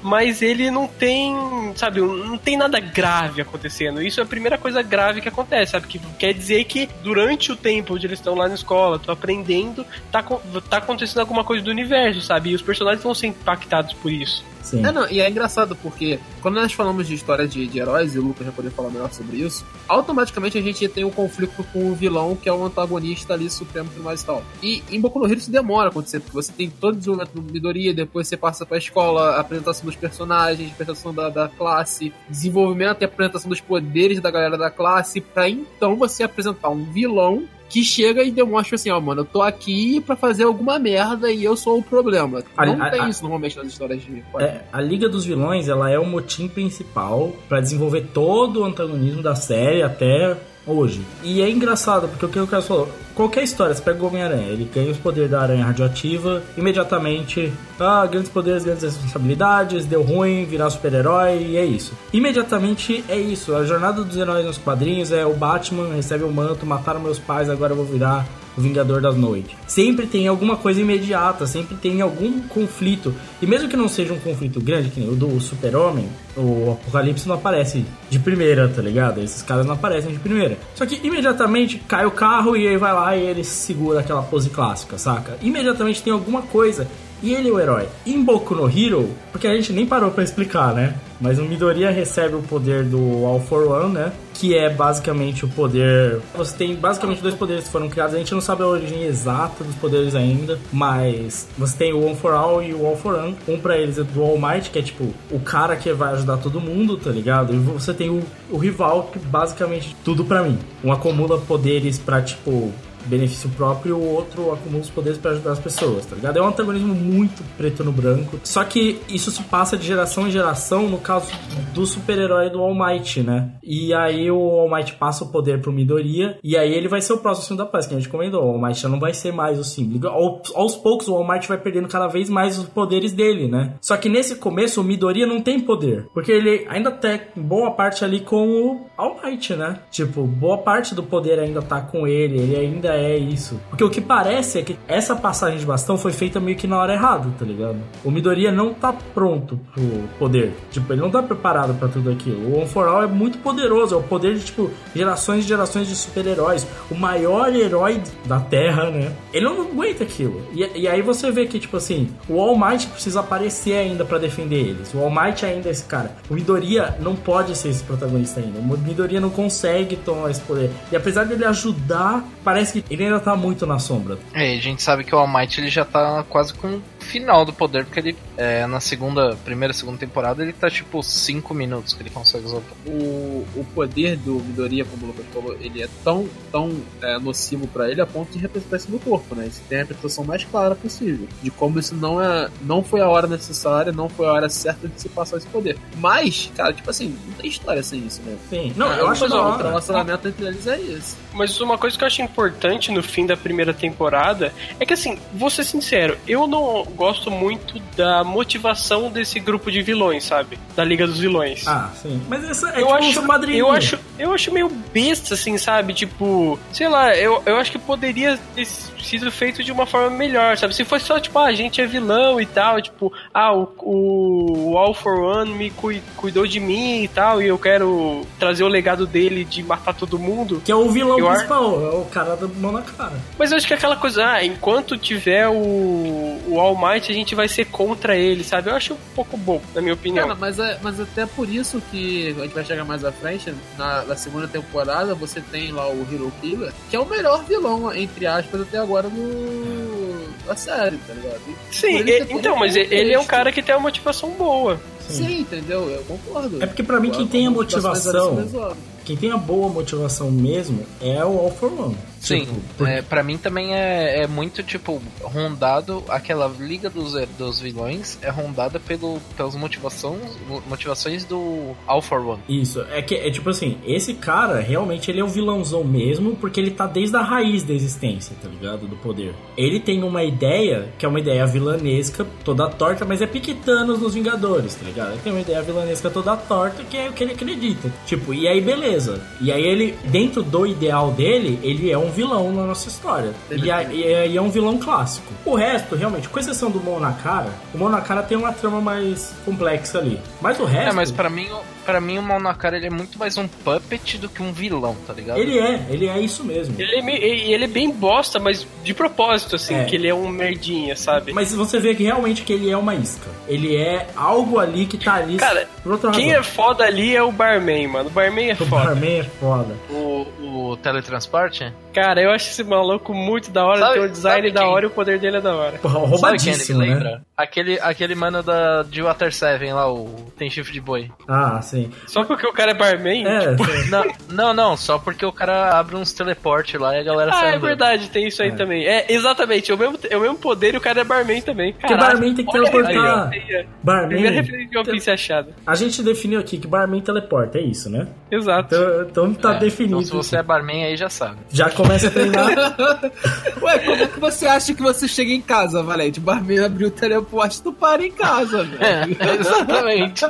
[0.01, 1.35] Mas ele não tem,
[1.75, 4.01] sabe, não tem nada grave acontecendo.
[4.01, 5.87] Isso é a primeira coisa grave que acontece, sabe?
[5.87, 9.85] Que quer dizer que durante o tempo onde eles estão lá na escola, estão aprendendo,
[10.11, 10.23] tá,
[10.69, 12.51] tá acontecendo alguma coisa do universo, sabe?
[12.51, 14.43] E os personagens vão ser impactados por isso.
[14.65, 14.83] Sim.
[14.83, 18.19] É, não, e é engraçado porque quando nós falamos de história de, de heróis, e
[18.19, 21.91] o Lucas vai poder falar melhor sobre isso, automaticamente a gente tem um conflito com
[21.91, 24.43] o vilão, que é o antagonista ali, supremo e mais tal.
[24.63, 27.33] E em Boku no Hero isso demora a acontecer, porque você tem todo o desenvolvimento
[27.35, 32.11] do Midoriya, depois você passa pra escola, a apresentação dos personagens, apresentação da, da classe,
[32.27, 37.47] desenvolvimento e apresentação dos poderes da galera da classe, pra então você apresentar um vilão
[37.69, 41.43] que chega e demonstra assim, ó, mano, eu tô aqui pra fazer alguma merda e
[41.43, 42.43] eu sou o problema.
[42.55, 45.67] A- Não a- tem a- isso normalmente nas histórias de É, a Liga dos Vilões,
[45.67, 51.01] ela é o motim principal pra desenvolver todo o antagonismo da série até hoje.
[51.23, 54.47] E é engraçado, porque o que o cara falou, qualquer história, você pega o Homem-Aranha,
[54.47, 60.45] ele ganha os poderes da aranha radioativa, imediatamente, ah, grandes poderes, grandes responsabilidades, deu ruim,
[60.45, 61.93] virar super-herói, e é isso.
[62.11, 66.65] Imediatamente é isso, a jornada dos heróis nos quadrinhos é o Batman recebe o manto,
[66.65, 68.25] mataram meus pais, agora eu vou virar
[68.57, 69.55] o Vingador da Noite.
[69.67, 73.13] Sempre tem alguma coisa imediata, sempre tem algum conflito.
[73.41, 77.27] E mesmo que não seja um conflito grande, que nem o do Super-Homem, o Apocalipse
[77.27, 79.21] não aparece de primeira, tá ligado?
[79.21, 80.57] Esses caras não aparecem de primeira.
[80.73, 84.49] Só que imediatamente cai o carro e aí vai lá e ele segura aquela pose
[84.49, 85.37] clássica, saca?
[85.41, 86.87] Imediatamente tem alguma coisa
[87.21, 87.87] e ele é o herói.
[88.05, 90.95] Em Boku no Hero, porque a gente nem parou pra explicar, né?
[91.19, 94.11] Mas o Midoriya recebe o poder do All for One, né?
[94.33, 96.19] Que é basicamente o poder.
[96.35, 98.15] Você tem basicamente dois poderes que foram criados.
[98.15, 100.59] A gente não sabe a origem exata dos poderes ainda.
[100.73, 103.35] Mas você tem o One for All e o All for One.
[103.47, 106.37] Um pra eles é do All Might, que é tipo o cara que vai ajudar
[106.37, 107.53] todo mundo, tá ligado?
[107.53, 110.59] E você tem o, o rival, que basicamente tudo pra mim.
[110.83, 112.73] Um acumula poderes pra, tipo,
[113.05, 116.37] benefício próprio o outro acumula os poderes para ajudar as pessoas, tá ligado?
[116.37, 118.39] É um antagonismo muito preto no branco.
[118.43, 121.31] Só que isso se passa de geração em geração no caso
[121.73, 123.51] do super-herói do All Might, né?
[123.63, 127.13] E aí o All Might passa o poder pro Midoriya e aí ele vai ser
[127.13, 128.43] o próximo Sim da Paz, que a gente comentou.
[128.43, 130.07] O All Might já não vai ser mais o símbolo.
[130.55, 133.73] Aos, poucos o All Might vai perdendo cada vez mais os poderes dele, né?
[133.81, 138.03] Só que nesse começo o Midoriya não tem poder, porque ele ainda tem boa parte
[138.03, 139.79] ali com o All Might, né?
[139.91, 143.59] Tipo, boa parte do poder ainda tá com ele, ele ainda é isso.
[143.69, 146.77] Porque o que parece é que essa passagem de bastão foi feita meio que na
[146.77, 147.77] hora errada, tá ligado?
[148.03, 149.83] O Midoriya não tá pronto pro
[150.19, 150.53] poder.
[150.71, 152.49] Tipo, ele não tá preparado para tudo aquilo.
[152.49, 155.87] O One for All é muito poderoso, é o poder de, tipo, gerações e gerações
[155.87, 156.65] de super-heróis.
[156.89, 159.11] O maior herói da Terra, né?
[159.33, 160.41] Ele não aguenta aquilo.
[160.53, 164.17] E, e aí você vê que, tipo assim, o All Might precisa aparecer ainda para
[164.17, 164.93] defender eles.
[164.93, 166.15] O All Might ainda é esse cara.
[166.29, 168.59] O Midoriya não pode ser esse protagonista ainda.
[168.59, 170.69] O Midoriya não consegue tomar esse poder.
[170.91, 174.17] E apesar dele ajudar, parece que ele ainda tá muito na sombra.
[174.33, 177.45] É, a gente sabe que o All Might ele já tá quase com o final
[177.45, 181.93] do poder, porque ele é, na segunda, primeira, segunda temporada ele tá tipo 5 minutos
[181.93, 183.45] que ele consegue usar o poder.
[183.55, 187.89] O, poder do Midoriya, como o Lucas falou, ele é tão, tão é, nocivo pra
[187.89, 189.47] ele a ponto de representar isso no corpo, né?
[189.47, 191.27] Isso tem a representação mais clara possível.
[191.41, 192.49] De como isso não é.
[192.61, 195.77] não foi a hora necessária, não foi a hora certa de se passar esse poder.
[195.97, 198.37] Mas, cara, tipo assim, não tem história sem isso, né?
[198.49, 198.73] Sim.
[198.75, 199.63] Não, eu acho mas, da ó, hora.
[199.63, 201.17] O relacionamento entre eles é isso.
[201.33, 205.17] Mas uma coisa que eu acho importante no fim da primeira temporada é que, assim,
[205.33, 210.57] vou ser sincero, eu não gosto muito da motivação desse grupo de vilões, sabe?
[210.75, 211.67] Da Liga dos Vilões.
[211.67, 212.21] Ah, sim.
[212.27, 215.93] Mas essa é eu tipo acho, eu acho, eu acho meio besta, assim, sabe?
[215.93, 220.57] Tipo, sei lá, eu, eu acho que poderia ter sido feito de uma forma melhor,
[220.57, 220.75] sabe?
[220.75, 224.77] Se fosse só, tipo, ah, a gente é vilão e tal, tipo, ah, o, o,
[224.77, 228.67] All for One me cui- cuidou de mim e tal, e eu quero trazer o
[228.67, 230.61] legado dele de matar todo mundo.
[230.65, 233.13] Que é o vilão Eu principal, é o cara da mão na cara.
[233.37, 237.15] Mas eu acho que é aquela coisa, ah, enquanto tiver o, o All Might, a
[237.15, 238.69] gente vai ser contra ele, sabe?
[238.69, 240.27] Eu acho um pouco bom, na minha opinião.
[240.27, 243.53] Cara, mas, é, mas até por isso que a gente vai chegar mais à frente,
[243.77, 247.93] na, na segunda temporada, você tem lá o Hero Killer, que é o melhor vilão,
[247.93, 251.41] entre aspas, até agora no, da série, tá ligado?
[251.71, 254.79] Sim, ele então, mas ele é um cara que tem uma motivação boa.
[255.07, 255.89] Sim, entendeu?
[255.89, 256.63] Eu concordo.
[256.63, 258.77] É porque pra mim quem tem a motivação, motivação.
[259.05, 261.97] Quem tem a boa motivação mesmo é o All for One.
[262.19, 267.59] Sim, Tipo, é, pra mim também é, é muito, tipo, rondado, aquela liga dos, dos
[267.59, 270.21] vilões é rondada pelo, pelas motivações,
[270.67, 272.41] motivações do All for One.
[272.49, 276.59] Isso, é que é tipo assim, esse cara realmente ele é um vilãozão mesmo, porque
[276.59, 278.87] ele tá desde a raiz da existência, tá ligado?
[278.87, 279.35] Do poder.
[279.55, 284.15] Ele tem uma ideia, que é uma ideia vilanesca, toda torta, mas é piquitanos nos
[284.15, 285.11] Vingadores, tá ligado?
[285.11, 287.93] Ele tem uma ideia vilanesca toda torta, que é o que ele acredita.
[288.05, 288.94] Tipo, e aí beleza.
[289.41, 293.33] E aí ele, dentro do ideal dele, ele é um vilão na nossa história.
[293.51, 295.31] E aí e é um vilão clássico.
[295.45, 300.19] O resto, realmente, com exceção do Monakara, o Monakara tem uma trama mais complexa ali.
[300.41, 300.89] Mas o resto.
[300.89, 304.17] É, mas pra mim, o- pra mim o Monakara ele é muito mais um puppet
[304.17, 305.37] do que um vilão, tá ligado?
[305.39, 306.75] Ele é, ele é isso mesmo.
[306.79, 309.83] Ele é, meio- e ele é bem bosta, mas de propósito, assim, É.
[309.85, 311.33] que ele é um merdinha, sabe?
[311.33, 313.27] Mas você vê que realmente que ele é uma isca.
[313.47, 316.39] Ele é algo ali que tá ali Cara, por outra Quem razão.
[316.39, 318.09] é foda ali é o Barman, mano.
[318.09, 318.84] O Barman é O foda.
[318.85, 319.75] Barman é foda.
[319.89, 321.73] O, o teletransporte?
[321.95, 324.87] Cara, eu acho esse maluco muito da hora, Sabe- tem um design da hora e
[324.87, 325.77] o poder dele é da hora.
[325.79, 326.85] Porra, Sabe quem ele roubadíssimo, né?
[326.87, 327.21] lembra?
[327.37, 331.09] Aquele, aquele mano da, de Water 7 lá, o Tem Chifre de Boi.
[331.27, 331.89] Ah, sim.
[332.05, 333.25] Só porque o cara é barman?
[333.25, 333.65] É, tipo.
[333.89, 337.33] Não, não, não, só porque o cara abre uns teleporte lá e a galera Ah,
[337.35, 337.61] sai é andando.
[337.67, 338.55] verdade, tem isso aí É.
[338.55, 338.85] também.
[338.85, 341.71] É, exatamente, é o mesmo, é o mesmo poder e o cara é barman também.
[341.73, 343.29] Porque Caralho, barman tem que teleportar.
[343.29, 343.67] referência.
[343.83, 344.07] Barman.
[344.09, 345.49] Primeira referência de One Piece achada.
[345.65, 348.07] A gente definiu aqui que Barman teleporta, é isso, né?
[348.31, 348.73] Exato.
[348.75, 349.95] Então, então tá É, definido.
[350.01, 351.37] Então se você é barman aí já sabe.
[351.51, 352.49] Já começa a treinar.
[353.61, 356.19] Ué, como é que você acha que você chega em casa, Valente?
[356.19, 358.83] O barman abriu o teleporte, tu para em casa, velho.
[359.19, 360.25] É, exatamente.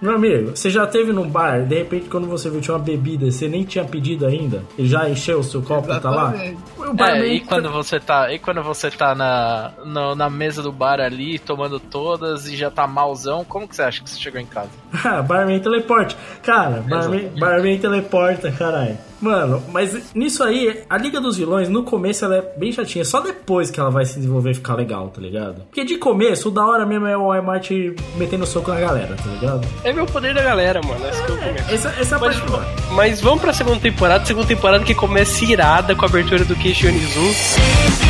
[0.00, 3.30] Meu amigo, você já teve num bar, de repente quando você viu tinha uma bebida,
[3.30, 6.34] você nem tinha pedido ainda, e já encheu o seu copo e tá lá?
[6.78, 10.72] O É, e quando você tá, e quando você tá na, no- na mesa do
[10.72, 14.40] bar ali, tomando todas e já tá malzão, como que você acha que você chegou
[14.40, 14.70] em casa?
[15.04, 16.16] Ah, barman teleporte.
[16.42, 18.98] Cara, barman, barman teleporta, caralho.
[19.20, 23.04] Mano, mas nisso aí, a Liga dos Vilões, no começo ela é bem chatinha.
[23.04, 25.62] Só depois que ela vai se desenvolver e ficar legal, tá ligado?
[25.68, 27.70] Porque de começo, o da hora mesmo é o Walmart
[28.16, 29.68] metendo soco na galera, tá ligado?
[29.84, 31.04] É o poder da galera, mano.
[31.06, 31.74] Essa que eu começo.
[31.74, 32.64] Essa, essa é a Mas, parte boa.
[32.92, 34.24] mas vamos pra segunda temporada.
[34.24, 38.09] Segunda temporada que começa irada com a abertura do Keiichi Onizu.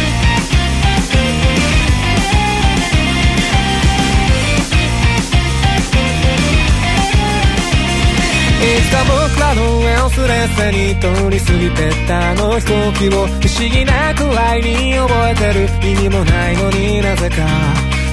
[10.11, 17.37] すれすれに通り過ぎてったあの飛行機を不思議なくらいに覚えてる意味もないのになぜか。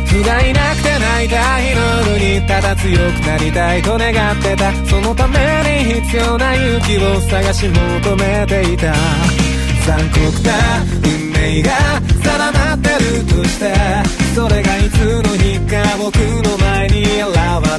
[0.06, 1.82] 不甲斐なくて泣いた日の
[2.14, 4.72] 夜にただ強くなりたいと願ってた。
[4.86, 5.38] そのため
[5.86, 8.94] に必要な勇気を探し求めていた。
[9.86, 10.53] 残酷な
[11.03, 11.72] 運命が
[12.24, 13.74] 定まってるとして。
[14.34, 17.28] それがいつの日か僕の前に現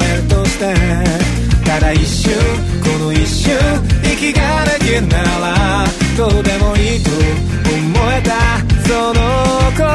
[0.00, 1.37] れるとして。
[1.78, 2.34] ただ一瞬
[2.82, 3.54] この一瞬
[4.02, 5.86] 息ができるなら
[6.16, 7.22] どうでもいいと思
[8.10, 8.34] えた
[8.82, 9.22] その
[9.78, 9.86] 心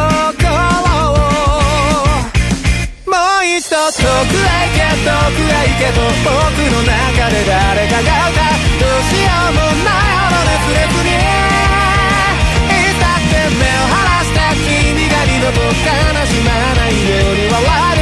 [1.11, 1.19] を
[3.03, 6.31] もう一度遠くへ行け遠くへ行けと僕
[6.71, 8.47] の中で誰かが歌
[8.79, 11.19] どうしようもないほど熱烈に
[12.63, 15.67] いつだって目を離して君が二度と悲
[16.31, 17.92] しまないように笑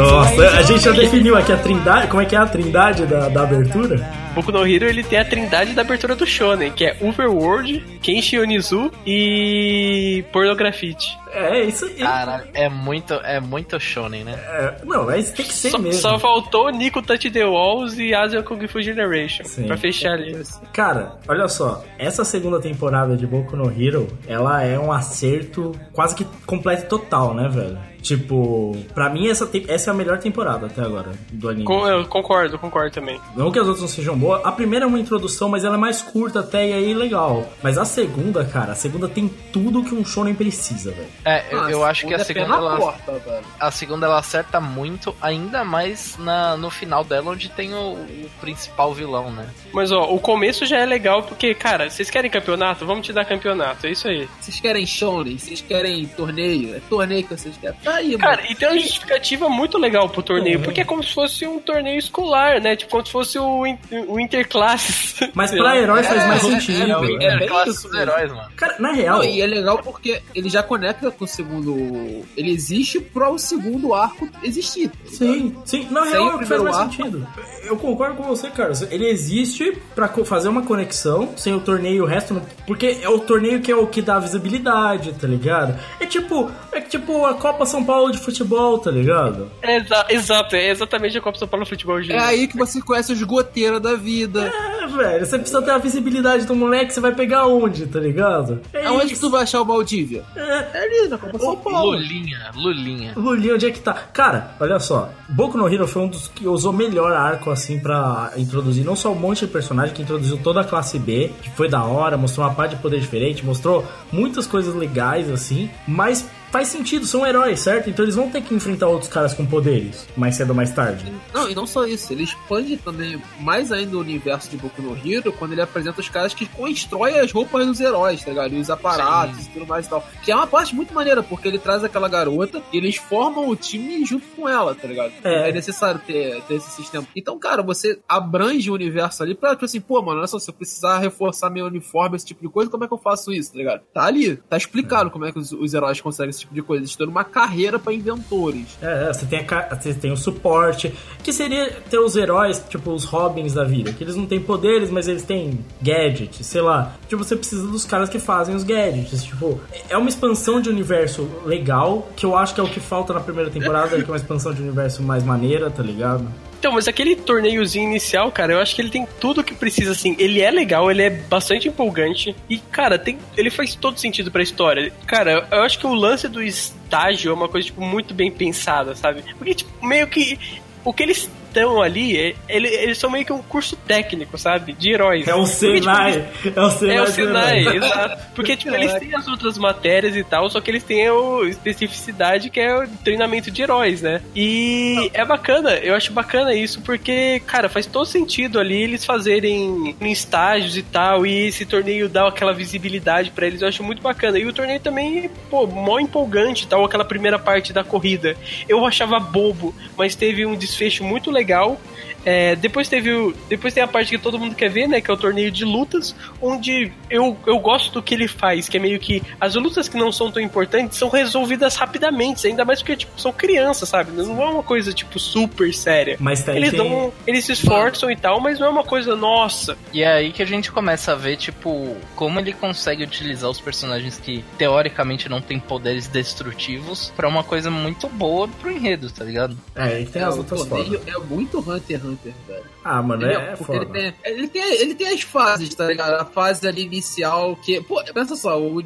[0.00, 2.08] Nossa, a gente já definiu aqui a trindade.
[2.08, 4.26] Como é que é a trindade da, da abertura?
[4.36, 8.40] Boku no Hero ele tem a trindade da abertura do Shonen, que é Overworld, Kenshin
[8.40, 11.16] Onizu e Pornografite.
[11.32, 11.96] É, isso aí.
[11.96, 14.32] Caralho, é muito, é muito shonen, né?
[14.34, 16.00] É, não, mas tem que ser Só, mesmo.
[16.00, 19.66] só faltou Nico Touch the Walls e Asian Kung Fu Generation Sim.
[19.66, 20.42] pra fechar ali.
[20.72, 26.14] Cara, olha só, essa segunda temporada de Boku no Hero, ela é um acerto quase
[26.14, 27.78] que completo e total, né, velho?
[28.06, 31.64] Tipo, pra mim essa, essa é a melhor temporada até agora do anime.
[31.64, 33.20] Com- eu concordo, concordo também.
[33.36, 35.78] Não que as outras não sejam boas, a primeira é uma introdução, mas ela é
[35.78, 37.46] mais curta até e aí legal.
[37.62, 41.08] Mas a segunda, cara, a segunda tem tudo que um shonen precisa, velho.
[41.24, 43.44] É, eu, Ah, eu acho que a é segunda na ela, porta, velho.
[43.58, 48.30] a segunda ela acerta muito, ainda mais na, no final dela, onde tem o, o
[48.40, 49.46] principal vilão, né?
[49.72, 52.86] Mas ó, o começo já é legal porque, cara, vocês querem campeonato?
[52.86, 54.28] Vamos te dar campeonato, é isso aí.
[54.40, 55.36] Vocês querem shonen?
[55.38, 56.76] Vocês querem torneio?
[56.76, 57.76] É torneio que vocês querem?
[57.96, 61.14] Tá aí, Cara, e tem uma justificativa muito legal pro torneio, porque é como se
[61.14, 62.76] fosse um torneio escolar, né?
[62.76, 63.78] Tipo, como se fosse o, in-
[64.08, 65.16] o Interclasses.
[65.34, 65.76] Mas pra lá.
[65.76, 67.22] herói faz mais é, sentido.
[67.22, 68.48] é, É é isso dos heróis, mano.
[68.56, 72.24] Cara, na real, Não, e é legal porque ele já conecta com o segundo.
[72.36, 74.88] Ele existe para o segundo arco existir.
[74.90, 74.96] tá?
[75.06, 75.86] Sim, sim.
[75.90, 76.92] Na Sem real, o é o que faz mais arco.
[76.94, 77.26] sentido.
[77.64, 78.82] Eu concordo com você, Carlos.
[78.82, 82.40] Ele existe pra co- fazer uma conexão sem o torneio e o resto.
[82.66, 85.78] Porque é o torneio que é o que dá visibilidade, tá ligado?
[86.00, 89.48] É tipo, é tipo a Copa São Paulo de futebol, tá ligado?
[89.62, 92.22] É exa- exato, é exatamente a Copa São Paulo Futebol É Júnior.
[92.22, 94.46] aí que você conhece os goteiros da vida.
[94.46, 98.60] É, velho, você precisa ter a visibilidade do moleque, você vai pegar onde, tá ligado?
[98.72, 99.22] É Aonde que isso.
[99.22, 100.24] tu vai achar o Maldívia?
[100.34, 100.40] É,
[100.74, 101.90] É ali, na Copa São Paulo.
[101.92, 103.12] Lulinha, Lulinha.
[103.16, 103.94] Lulinha, onde é que tá?
[103.94, 105.10] Cara, olha só.
[105.28, 109.10] Boku no Hero foi um dos que usou melhor arco, assim, pra introduzir não só
[109.10, 112.46] um monte de personagem, que introduziu toda a classe B, que foi da hora, mostrou
[112.46, 117.60] uma parte de poder diferente, mostrou muitas coisas legais, assim, mas faz sentido, são heróis,
[117.60, 117.90] certo?
[117.90, 121.04] Então eles vão ter que enfrentar outros caras com poderes, mais cedo ou mais tarde.
[121.32, 124.96] Não, e não só isso, ele expande também mais ainda o universo de Boku no
[124.96, 128.54] Hero quando ele apresenta os caras que constroem as roupas dos heróis, tá ligado?
[128.54, 130.06] E os aparatos e tudo mais e tal.
[130.22, 133.56] Que é uma parte muito maneira, porque ele traz aquela garota e eles formam o
[133.56, 135.12] time junto com ela, tá ligado?
[135.24, 135.48] É.
[135.48, 137.06] É, necessário ter, ter esse sistema.
[137.14, 140.50] Então, cara, você abrange o universo ali pra, tipo assim, pô, mano, olha só, se
[140.50, 143.52] eu precisar reforçar meu uniforme, esse tipo de coisa, como é que eu faço isso,
[143.52, 143.82] tá ligado?
[143.92, 146.80] Tá ali, tá explicado como é que os, os heróis conseguem esse tipo de coisa.
[146.80, 148.78] Eles estão numa carreira pra inventores.
[148.80, 150.92] É, é, você tem, a você tem o suporte,
[151.22, 154.90] que seria ter os heróis, tipo os Robins da vida, que eles não têm poderes,
[154.90, 156.94] mas eles têm gadgets, sei lá.
[157.08, 159.24] Tipo, você precisa dos caras que fazem os gadgets.
[159.24, 163.12] Tipo, é uma expansão de universo legal, que eu acho que é o que falta
[163.12, 166.26] na primeira temporada, que é uma expansão de universo mais maneira, tá ligado?
[166.58, 170.16] Então, mas aquele torneiozinho inicial, cara, eu acho que ele tem tudo que precisa, assim.
[170.18, 172.34] Ele é legal, ele é bastante empolgante.
[172.48, 174.92] E, cara, tem, ele faz todo sentido pra história.
[175.06, 178.94] Cara, eu acho que o lance do estágio é uma coisa, tipo, muito bem pensada,
[178.94, 179.22] sabe?
[179.38, 180.38] Porque, tipo, meio que.
[180.84, 184.72] O que eles estão ali, é- ele- eles são meio que um curso técnico, sabe?
[184.72, 185.26] De heróis.
[185.26, 186.96] É o Porque, tipo, Senai, eles- é o Senai.
[186.96, 188.22] é o Senai, exato.
[188.34, 191.12] Porque, tipo, eles têm as outras matérias e tal, só que eles têm a
[191.48, 194.20] especificidade que é o treinamento de heróis, né?
[194.34, 199.96] E é bacana, eu acho bacana isso, porque, cara, faz todo sentido ali eles fazerem
[200.00, 204.02] em estágios e tal, e esse torneio dá aquela visibilidade pra eles, eu acho muito
[204.02, 204.38] bacana.
[204.38, 208.36] E o torneio também, pô, mó empolgante e tal, aquela primeira parte da corrida.
[208.68, 211.78] Eu achava bobo, mas teve um desfecho muito legal legal.
[212.24, 215.00] É, depois teve o, depois tem a parte que todo mundo quer ver, né?
[215.00, 218.76] Que é o torneio de lutas, onde eu, eu gosto do que ele faz, que
[218.76, 222.80] é meio que as lutas que não são tão importantes são resolvidas rapidamente, ainda mais
[222.80, 224.10] porque tipo, são crianças, sabe?
[224.12, 226.16] Não é uma coisa tipo super séria.
[226.20, 229.14] Mas tá, eles tem- dão, eles se esforçam e tal, mas não é uma coisa
[229.14, 229.76] nossa.
[229.92, 233.60] E é aí que a gente começa a ver, tipo, como ele consegue utilizar os
[233.60, 239.24] personagens que teoricamente não têm poderes destrutivos pra uma coisa muito boa pro enredo, tá
[239.24, 239.56] ligado?
[239.74, 240.60] É, ele tem É, as o lutas
[241.06, 242.64] é muito Hunter x Hunter, velho.
[242.84, 243.40] Ah, mano, Entendeu?
[243.40, 243.98] é, é Porque foda.
[243.98, 246.14] ele tem, ele, tem, ele tem as fases, tá ligado?
[246.14, 247.80] A fase ali inicial que.
[247.80, 248.82] Pô, pensa só, o, o,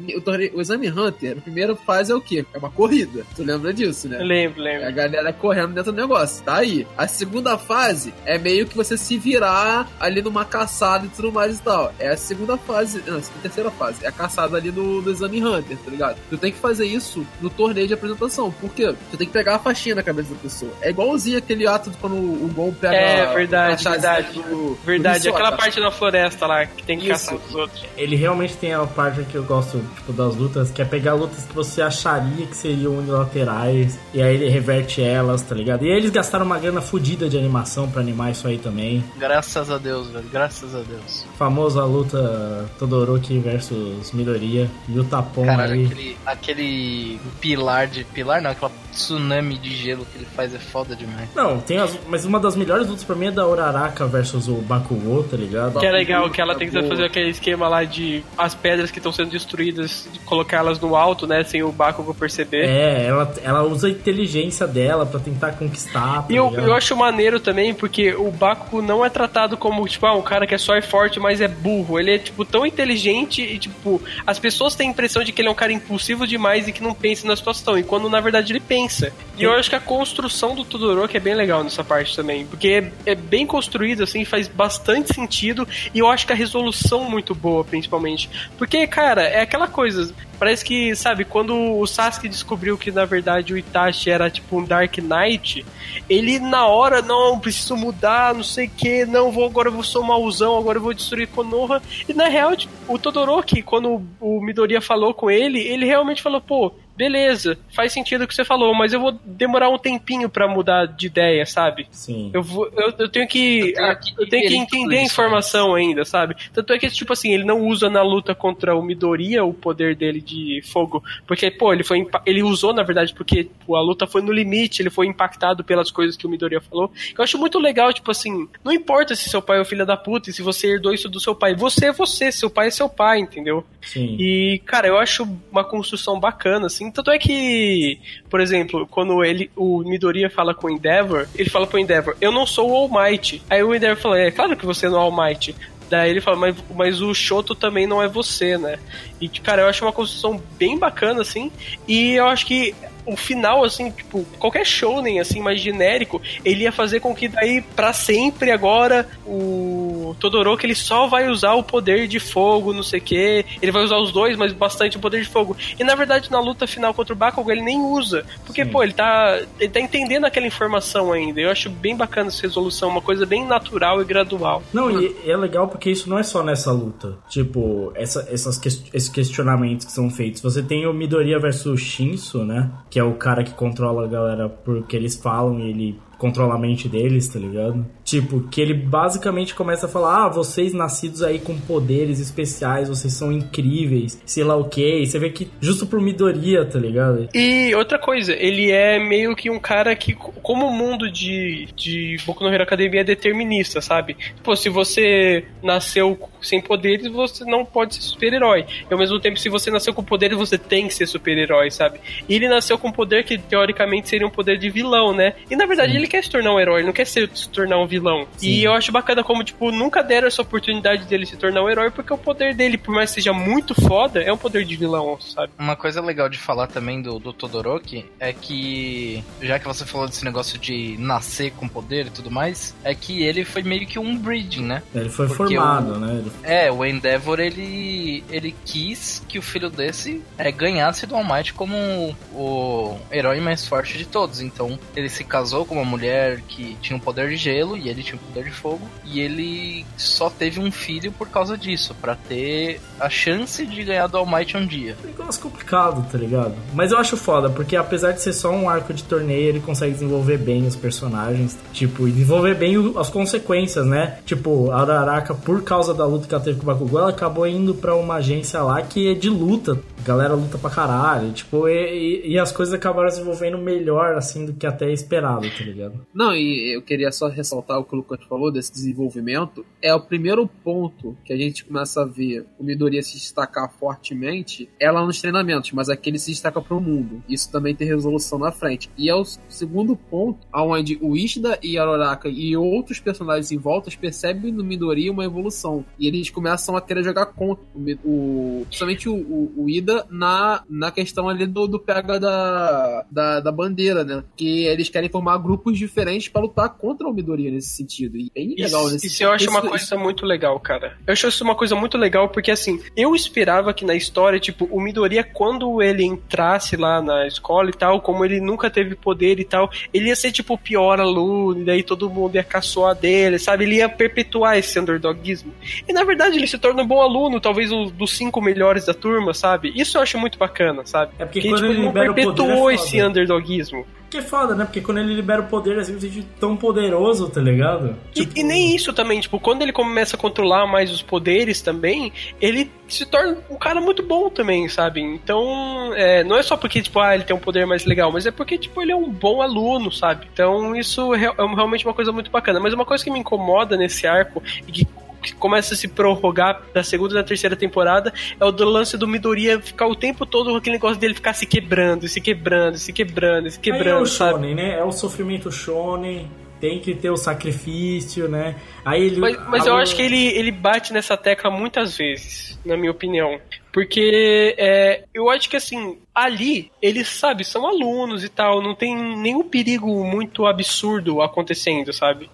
[0.55, 2.45] o Exame Hunter, a primeira fase é o quê?
[2.53, 3.23] É uma corrida.
[3.35, 4.19] Tu lembra disso, né?
[4.19, 4.87] Eu lembro, É lembro.
[4.87, 6.87] a galera correndo dentro do negócio, tá aí.
[6.97, 11.59] A segunda fase é meio que você se virar ali numa caçada e tudo mais
[11.59, 11.93] e tal.
[11.99, 14.03] É a segunda fase, não, a terceira fase.
[14.03, 16.17] É a caçada ali do, do Exame Hunter, tá ligado?
[16.29, 18.51] Tu tem que fazer isso no torneio de apresentação.
[18.51, 18.93] Por quê?
[19.11, 20.71] Tu tem que pegar a faixinha na cabeça da pessoa.
[20.81, 24.33] É igualzinho aquele ato de quando o Gon pega É, a- verdade, a chazinha verdade.
[24.33, 24.41] do-
[24.71, 25.37] do Verdade, Hisoka.
[25.37, 27.31] aquela parte na floresta lá que tem que Isso.
[27.31, 27.85] caçar os outros.
[27.97, 31.45] Ele realmente tem a parte que eu gosto, tipo, das lutas, que é pegar lutas
[31.45, 35.85] que você acharia que seriam unilaterais, e aí ele reverte elas, tá ligado?
[35.85, 39.03] E aí eles gastaram uma grana fodida de animação pra animar isso aí também.
[39.17, 41.25] Graças a Deus, velho, graças a Deus.
[41.37, 45.85] Famosa luta Todoroki versus Midoriya, e o tapão Caralho, aí.
[45.85, 48.03] aquele, aquele pilar de.
[48.03, 51.29] Pilar não, aquela tsunami de gelo que ele faz é foda demais.
[51.35, 54.55] Não, tem as, mas uma das melhores lutas pra mim é da Uraraka versus o
[54.55, 55.79] Bakugou, tá ligado?
[55.79, 59.11] Que é legal, que ela tenta fazer aquele esquema lá de as pedras que estão
[59.11, 61.43] sendo destruídas, de colocá-las no alto, né?
[61.43, 62.65] Sem o Bakugo perceber.
[62.65, 66.23] É, ela, ela usa a inteligência dela pra tentar conquistar.
[66.23, 70.05] tá E eu, eu acho maneiro também, porque o Bakugo não é tratado como, tipo,
[70.05, 71.99] ah, um cara que é só é forte, mas é burro.
[71.99, 75.47] Ele é, tipo, tão inteligente e, tipo, as pessoas têm a impressão de que ele
[75.49, 77.77] é um cara impulsivo demais e que não pensa na situação.
[77.77, 79.11] E quando, na verdade, ele pensa.
[79.37, 82.45] E eu acho que a construção do Todoroki é bem legal nessa parte também.
[82.45, 85.67] Porque é, é bem construído, assim, faz bastante sentido.
[85.93, 88.29] E eu acho que a resolução muito boa, principalmente.
[88.57, 90.13] Porque, cara, é aquela coisa...
[90.41, 94.65] Parece que, sabe, quando o Sasuke descobriu que na verdade o Itachi era tipo um
[94.65, 95.63] Dark Knight,
[96.09, 99.83] ele na hora, não, preciso mudar, não sei o que, não, vou agora eu vou
[99.83, 101.79] ser um mauzão, agora eu vou destruir Konoha.
[102.09, 106.41] E na real, tipo, o Todoroki, quando o Midoriya falou com ele, ele realmente falou,
[106.41, 110.47] pô, beleza, faz sentido o que você falou, mas eu vou demorar um tempinho pra
[110.47, 111.87] mudar de ideia, sabe?
[111.89, 112.29] Sim.
[112.31, 113.73] Eu, vou, eu, eu tenho que.
[113.75, 116.35] Eu tenho que Eu tenho que entender a informação ainda, sabe?
[116.53, 119.95] Tanto é que, tipo assim, ele não usa na luta contra o Midoriya o poder
[119.95, 121.03] dele de fogo.
[121.25, 122.05] Porque, pô, ele foi.
[122.23, 125.89] Ele usou, na verdade, porque pô, a luta foi no limite, ele foi impactado pelas
[125.89, 126.91] coisas que o Midoriya falou.
[127.17, 129.97] Eu acho muito legal, tipo assim, não importa se seu pai é o filho da
[129.97, 131.55] puta e se você herdou isso do seu pai.
[131.55, 133.65] Você é você, seu pai é seu pai, entendeu?
[133.81, 134.17] Sim.
[134.19, 136.90] E, cara, eu acho uma construção bacana, assim.
[136.91, 137.99] Tanto é que,
[138.29, 142.31] por exemplo, quando ele, o Midoriya fala com o Endeavor, ele fala pro Endeavor, eu
[142.31, 143.41] não sou o All Might.
[143.49, 145.55] Aí o Endeavor fala, é claro que você não é o All Might.
[145.89, 148.79] Daí ele fala, mas, mas o Shoto também não é você, né?
[149.19, 151.51] E, cara, eu acho uma construção bem bacana, assim.
[151.85, 152.73] E eu acho que
[153.05, 157.61] o final, assim, tipo, qualquer shounen, assim, mais genérico, ele ia fazer com que daí,
[157.61, 162.99] pra sempre, agora, o Todoroki, ele só vai usar o poder de fogo, não sei
[162.99, 163.45] o que.
[163.61, 165.55] Ele vai usar os dois, mas bastante o poder de fogo.
[165.79, 168.25] E, na verdade, na luta final contra o Bakugo, ele nem usa.
[168.45, 171.39] Porque, pô, ele tá, ele tá entendendo aquela informação ainda.
[171.39, 174.61] Eu acho bem bacana essa resolução, uma coisa bem natural e gradual.
[174.73, 177.17] Não, e é legal porque isso não é só nessa luta.
[177.29, 180.41] Tipo, essa, essas ques- esses questionamentos que são feitos.
[180.41, 182.69] Você tem o Midoriya versus Shinso, né?
[182.91, 186.59] Que é o cara que controla a galera porque eles falam e ele controla a
[186.59, 187.83] mente deles, tá ligado?
[188.11, 193.13] Tipo, que ele basicamente começa a falar: ah, vocês nascidos aí com poderes especiais, vocês
[193.13, 195.05] são incríveis, sei lá o que.
[195.05, 197.29] Você vê que justo por Midoriya, tá ligado?
[197.33, 202.17] E outra coisa, ele é meio que um cara que, como o mundo de, de
[202.25, 204.17] Boku no Hero Academia é determinista, sabe?
[204.43, 208.65] Pô, se você nasceu sem poderes, você não pode ser super-herói.
[208.89, 212.01] E ao mesmo tempo, se você nasceu com poderes, você tem que ser super-herói, sabe?
[212.27, 215.35] E ele nasceu com um poder que teoricamente seria um poder de vilão, né?
[215.49, 217.87] E na verdade ele quer se tornar um herói, ele não quer se tornar um
[217.87, 218.00] vilão.
[218.41, 221.89] E eu acho bacana como, tipo, nunca deram essa oportunidade dele se tornar um herói,
[221.91, 225.19] porque o poder dele, por mais que seja muito foda, é um poder de vilão,
[225.19, 225.51] sabe?
[225.57, 230.07] Uma coisa legal de falar também do, do Todoroki é que, já que você falou
[230.07, 233.99] desse negócio de nascer com poder e tudo mais, é que ele foi meio que
[233.99, 234.83] um breeding, né?
[234.93, 236.13] Ele foi Porque formado, o- né?
[236.15, 241.23] Ele- É, o Endeavor ele, ele quis que o filho desse é, ganhasse do All
[241.23, 244.41] Might como o herói mais forte de todos.
[244.41, 248.03] Então ele se casou com uma mulher que tinha o poder de gelo e ele
[248.03, 248.81] tinha o poder de fogo.
[249.05, 254.07] E ele só teve um filho por causa disso, pra ter a chance de ganhar
[254.07, 254.95] do All Might um dia.
[255.05, 256.53] negócio complicado, tá ligado?
[256.73, 259.93] Mas eu acho foda, porque apesar de ser só um arco de torneio, ele consegue
[259.93, 261.57] desenvolver bem os personagens.
[261.73, 264.17] Tipo, e desenvolver bem o- as consequências, né?
[264.25, 267.45] Tipo, a Araraka, por causa da luta que ela teve com o Bakugou, ela acabou
[267.47, 269.79] indo pra uma agência lá que é de luta.
[269.99, 271.31] A galera luta pra caralho.
[271.31, 275.41] Tipo, e, e- e as coisas acabaram se desenvolvendo melhor, assim, do que até esperado,
[275.49, 275.93] tá ligado?
[276.13, 279.65] Não, e eu queria só ressaltar o que o Lucas falou desse desenvolvimento.
[279.81, 284.69] É o primeiro ponto que a gente começa a ver o Midoriya se destacar fortemente
[284.79, 287.23] é lá nos treinamentos, mas aqui ele se destaca pro mundo.
[287.27, 288.89] Isso também tem resolução na frente.
[288.97, 293.57] E é o segundo ponto onde o Ishida e a Aroraka e outros personagens em
[293.57, 295.85] volta percebem no Midoriya uma evolução.
[295.99, 300.63] E eles começam a querer jogar contra o, o principalmente o, o, o Ida na,
[300.69, 304.23] na questão ali do, do pega da, da, da bandeira, né?
[304.35, 308.17] Que eles querem formar grupos diferentes pra lutar contra o Midoriya nesse sentido.
[308.17, 310.97] E bem legal Isso, nesse isso eu acho uma isso- coisa muito legal, cara.
[311.05, 314.67] Eu acho isso uma coisa muito legal porque, assim, eu esperava que na história, tipo,
[314.71, 319.39] o Midoriya, quando ele entrasse lá na escola e tal, como ele nunca teve poder
[319.39, 322.95] e tal, ele ia ser, tipo, o pior aluno, e daí todo mundo ia caçoar
[322.95, 323.63] dele, sabe?
[323.65, 325.53] Ele ia perpetuar esse underdogismo.
[325.87, 328.93] E, na verdade, ele se torna um bom aluno, talvez um dos cinco melhores da
[328.93, 329.71] turma, sabe?
[329.75, 331.11] Isso eu acho muito bacana, sabe?
[331.19, 333.85] É porque que, quando tipo, ele não libera o poder, perpetuou é esse underdogismo.
[334.11, 334.65] Que é foda, né?
[334.65, 337.95] Porque quando ele libera o poder, assim, você sente tão poderoso, tá ligado?
[338.13, 342.11] E, e nem isso também, tipo, quando ele começa a controlar mais os poderes também,
[342.41, 344.99] ele se torna um cara muito bom também, sabe?
[345.01, 348.25] Então, é, não é só porque, tipo, ah, ele tem um poder mais legal, mas
[348.25, 350.27] é porque, tipo, ele é um bom aluno, sabe?
[350.31, 352.59] Então, isso é é realmente uma coisa muito bacana.
[352.59, 354.87] Mas uma coisa que me incomoda nesse arco e que
[355.21, 358.97] que começa a se prorrogar da segunda e da terceira temporada é o do lance
[358.97, 362.77] do Midoriya ficar o tempo todo com aquele negócio dele ficar se quebrando, se quebrando,
[362.77, 364.33] se quebrando, se Aí é quebrando, o sabe?
[364.33, 364.79] shonen, né?
[364.79, 366.29] É o sofrimento shonen,
[366.59, 368.55] tem que ter o sacrifício, né?
[368.85, 369.19] Aí ele...
[369.19, 373.39] Mas, mas eu acho que ele, ele bate nessa tecla muitas vezes, na minha opinião.
[373.73, 378.95] Porque é, eu acho que assim, ali, eles, sabe, são alunos e tal, não tem
[378.95, 382.29] nenhum perigo muito absurdo acontecendo, sabe?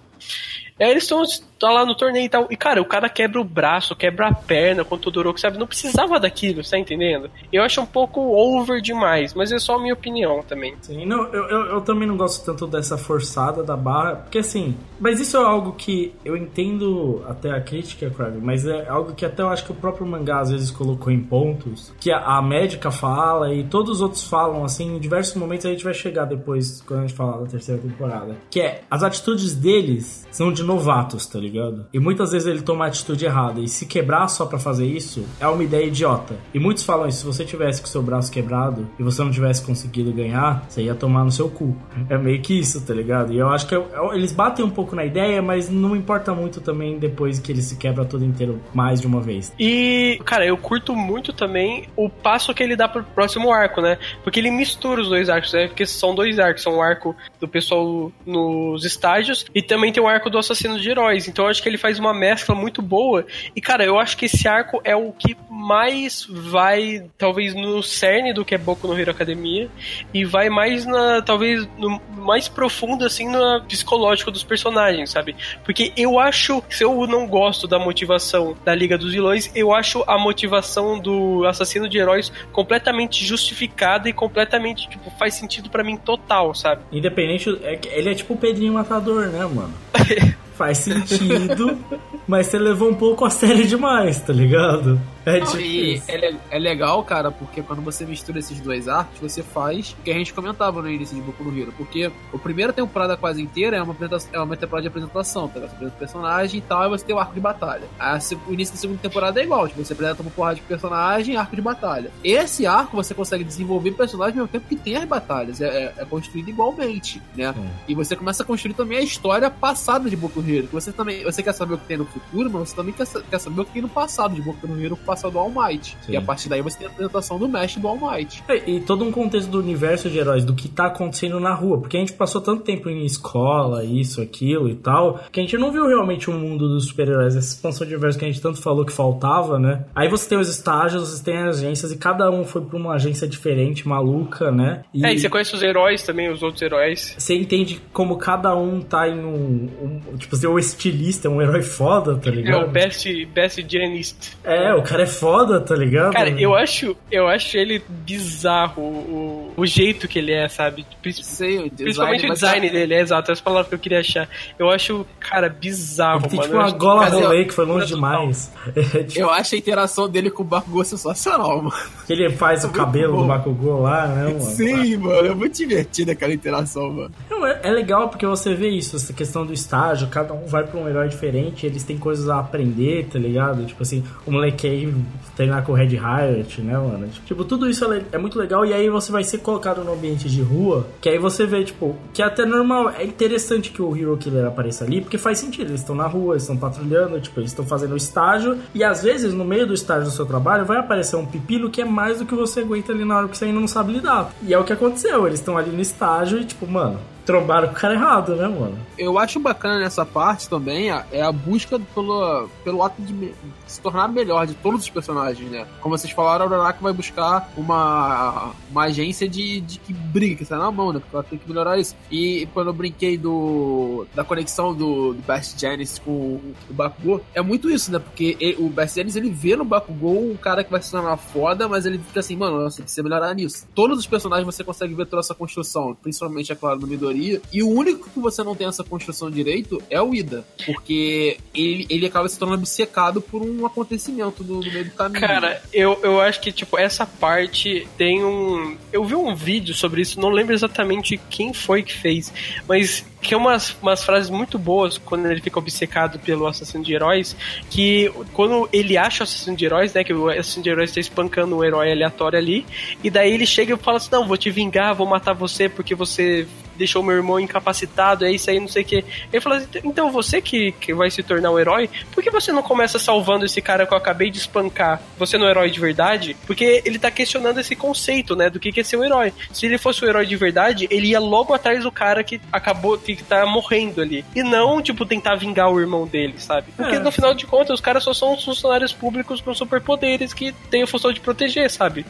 [0.80, 1.24] É, eles estão
[1.58, 2.48] tá lá no torneio e tal.
[2.50, 5.58] E, cara, o cara quebra o braço, quebra a perna com o Todoroki, sabe?
[5.58, 7.30] Não precisava daquilo, você tá entendendo?
[7.52, 10.76] Eu acho um pouco over demais, mas é só a minha opinião também.
[10.82, 14.76] Sim, não, eu, eu, eu também não gosto tanto dessa forçada da barra, porque assim,
[15.00, 19.26] mas isso é algo que eu entendo até a crítica, Craig, mas é algo que
[19.26, 22.42] até eu acho que o próprio mangá às vezes colocou em pontos, que a, a
[22.42, 26.26] médica fala e todos os outros falam, assim, em diversos momentos a gente vai chegar
[26.26, 30.64] depois, quando a gente falar da terceira temporada, que é, as atitudes deles são de
[30.64, 31.47] novatos, tá ligado?
[31.94, 35.26] E muitas vezes ele toma a atitude errada, e se quebrar só pra fazer isso,
[35.40, 36.36] é uma ideia idiota.
[36.54, 39.66] E muitos falam isso, se você tivesse com seu braço quebrado e você não tivesse
[39.66, 41.76] conseguido ganhar, você ia tomar no seu cu.
[42.10, 43.34] É meio que isso, tá ligado?
[43.34, 46.34] E eu acho que eu- eu- eles batem um pouco na ideia, mas não importa
[46.34, 49.54] muito também depois que ele se quebra todo inteiro mais de uma vez.
[49.60, 53.98] E, cara, eu curto muito também o passo que ele dá pro próximo arco, né?
[54.24, 55.68] Porque ele mistura os dois arcos, né?
[55.68, 56.64] Porque são dois arcos.
[56.64, 60.90] São o arco do pessoal nos estágios e também tem o arco do assassino de
[60.90, 61.28] heróis.
[61.38, 63.24] Então eu acho que ele faz uma mescla muito boa.
[63.56, 68.34] E, cara, eu acho que esse arco é o que mais vai, talvez, no cerne
[68.34, 69.70] do que é Boku no Hero Academia.
[70.12, 75.36] E vai mais na, talvez, no mais profundo, assim, no psicológico dos personagens, sabe?
[75.64, 80.04] Porque eu acho, se eu não gosto da motivação da Liga dos Vilões, eu acho
[80.08, 85.98] a motivação do assassino de heróis completamente justificada e completamente, tipo, faz sentido pra mim
[85.98, 86.82] total, sabe?
[86.92, 89.76] Independente, é ele é tipo o Pedrinho Matador, né, mano?
[90.58, 91.78] faz sentido,
[92.28, 95.00] mas você levou um pouco a sério demais, tá ligado?
[95.26, 96.06] É Não, tipo e isso.
[96.10, 100.10] é, é legal, cara, porque quando você mistura esses dois arcos, você faz o que
[100.10, 101.74] a gente comentava no início de Boku no Hero.
[101.78, 103.94] Porque a primeira temporada quase inteira é uma,
[104.32, 105.60] é uma temporada de apresentação, tá?
[105.60, 107.84] Você apresenta o personagem e tal, e você tem o arco de batalha.
[108.00, 108.18] A
[108.48, 111.38] o início da segunda temporada é igual, tipo, você apresenta uma porrada de personagem e
[111.38, 112.10] arco de batalha.
[112.24, 115.60] Esse arco você consegue desenvolver personagem ao mesmo tempo que tem as batalhas.
[115.60, 117.54] É, é- é construído igualmente, né?
[117.88, 120.68] E você começa a construir também a história passada de Boku no Hero.
[120.72, 121.24] Você também.
[121.24, 123.66] Você quer saber o que tem no futuro, mas você também quer, quer saber o
[123.66, 125.98] que tem no passado de Boku no Hero, o passado do All Might.
[126.06, 126.14] Sim.
[126.14, 128.44] E a partir daí você tem a apresentação do mestre do All Might.
[128.48, 131.80] É, E todo um contexto do universo de heróis, do que tá acontecendo na rua.
[131.80, 135.58] Porque a gente passou tanto tempo em escola, isso, aquilo e tal, que a gente
[135.58, 138.62] não viu realmente o mundo dos super-heróis, essa expansão de universo que a gente tanto
[138.62, 139.86] falou que faltava, né?
[139.96, 142.94] Aí você tem os estágios, você tem as agências, e cada um foi pra uma
[142.94, 144.84] agência diferente, maluca, né?
[144.94, 147.16] E É, e você conhece os heróis também, os outros heróis.
[147.18, 149.70] você entende como cada um tá em um.
[149.82, 152.68] um tipo, ser o estilista, é um herói foda, tá É o ligado?
[152.70, 154.38] best, best Janist.
[154.44, 156.14] É, o cara é foda, tá ligado?
[156.14, 160.86] Cara, eu acho, eu acho ele bizarro o, o jeito que ele é, sabe?
[161.22, 164.28] Sei, o Principalmente o mas- design dele, é exato, essa palavra que eu queria achar.
[164.60, 166.44] Eu acho, cara, bizarro, Ele tem mano.
[166.50, 168.52] tipo uma acho- gola rolê que foi longe demais.
[168.78, 171.74] É, tipo, Eu acho a interação dele com o Bakugou sensacional, mano.
[172.06, 173.22] que ele faz o Muito cabelo bom.
[173.24, 174.40] do Bakugou lá, né, mano?
[174.42, 175.28] Sim, mano.
[175.28, 177.12] É muito divertida aquela interação, mano.
[177.30, 180.66] Não, é, é legal porque você vê isso, essa questão do estágio, cada um vai
[180.66, 183.66] pra um herói diferente, eles têm coisas a aprender, tá ligado?
[183.66, 184.94] Tipo assim, o moleque aí
[185.36, 187.08] treinar com o Red Riot, né, mano?
[187.26, 190.30] Tipo, tudo isso é, é muito legal e aí você vai ser colocado no ambiente
[190.30, 193.96] de rua, que aí você vê, tipo, que é até normal, é interessante que o
[193.96, 197.40] Hero Killer apareça ali, porque faz sentido, eles estão na rua, eles estão patrulhando, tipo,
[197.40, 200.78] eles estão fazendo estágio, e às vezes no meio do estágio do seu trabalho vai
[200.78, 203.46] aparecer um pepino que é mais do que você aguenta ali na hora que você
[203.46, 204.34] ainda não sabe lidar.
[204.42, 207.74] E é o que aconteceu, eles estão ali no estágio e, tipo, mano, trombaram o
[207.74, 208.80] cara errado, né, mano?
[208.98, 213.34] Eu acho bacana nessa parte também a- é a busca pelo, pelo ato de
[213.68, 215.68] se tornar melhor de todos os personagens, né?
[215.82, 220.46] Como vocês falaram, a Uraraka vai buscar uma, uma agência de, de que briga, que
[220.46, 221.00] sai na mão, né?
[221.00, 221.96] Porque ela tem que melhorar isso.
[222.10, 227.22] E quando eu brinquei do, da conexão do, do Best Janice com o, o Bakugou,
[227.36, 228.00] é muito isso, né?
[228.00, 231.18] Porque ele- o Best Janice, ele vê no Bakugou um cara que vai se tornar
[231.18, 233.68] foda, mas ele fica assim, mano, você precisa melhorar nisso.
[233.76, 237.17] Todos os personagens você consegue ver toda essa construção, principalmente, é claro, no Midori.
[237.52, 240.46] E o único que você não tem essa construção direito é o Ida.
[240.66, 245.22] Porque ele, ele acaba se tornando obcecado por um acontecimento no, no meio do caminho.
[245.22, 248.78] Cara, eu, eu acho que, tipo, essa parte tem um.
[248.92, 252.34] Eu vi um vídeo sobre isso, não lembro exatamente quem foi que fez,
[252.68, 256.94] mas que é umas, umas frases muito boas quando ele fica obcecado pelo assassino de
[256.94, 257.36] heróis.
[257.70, 260.04] Que quando ele acha o assassino de heróis, né?
[260.04, 262.66] Que o assassino de heróis está espancando um herói aleatório ali,
[263.04, 265.96] e daí ele chega e fala assim: Não, vou te vingar, vou matar você porque
[265.96, 269.04] você deixou meu irmão incapacitado, é isso aí, não sei o que.
[269.34, 272.52] Ele falou assim, então você que, que vai se tornar um herói, por que você
[272.52, 275.02] não começa salvando esse cara que eu acabei de espancar?
[275.18, 276.36] Você não é um herói de verdade?
[276.46, 279.34] Porque ele tá questionando esse conceito, né, do que que é ser um herói.
[279.52, 282.98] Se ele fosse um herói de verdade, ele ia logo atrás do cara que acabou,
[282.98, 284.24] que tá morrendo ali.
[284.36, 286.68] E não, tipo, tentar vingar o irmão dele, sabe?
[286.76, 287.00] Porque É.
[287.00, 290.84] no final de contas, os caras só são os funcionários públicos com superpoderes que têm
[290.84, 292.06] a função de proteger, sabe?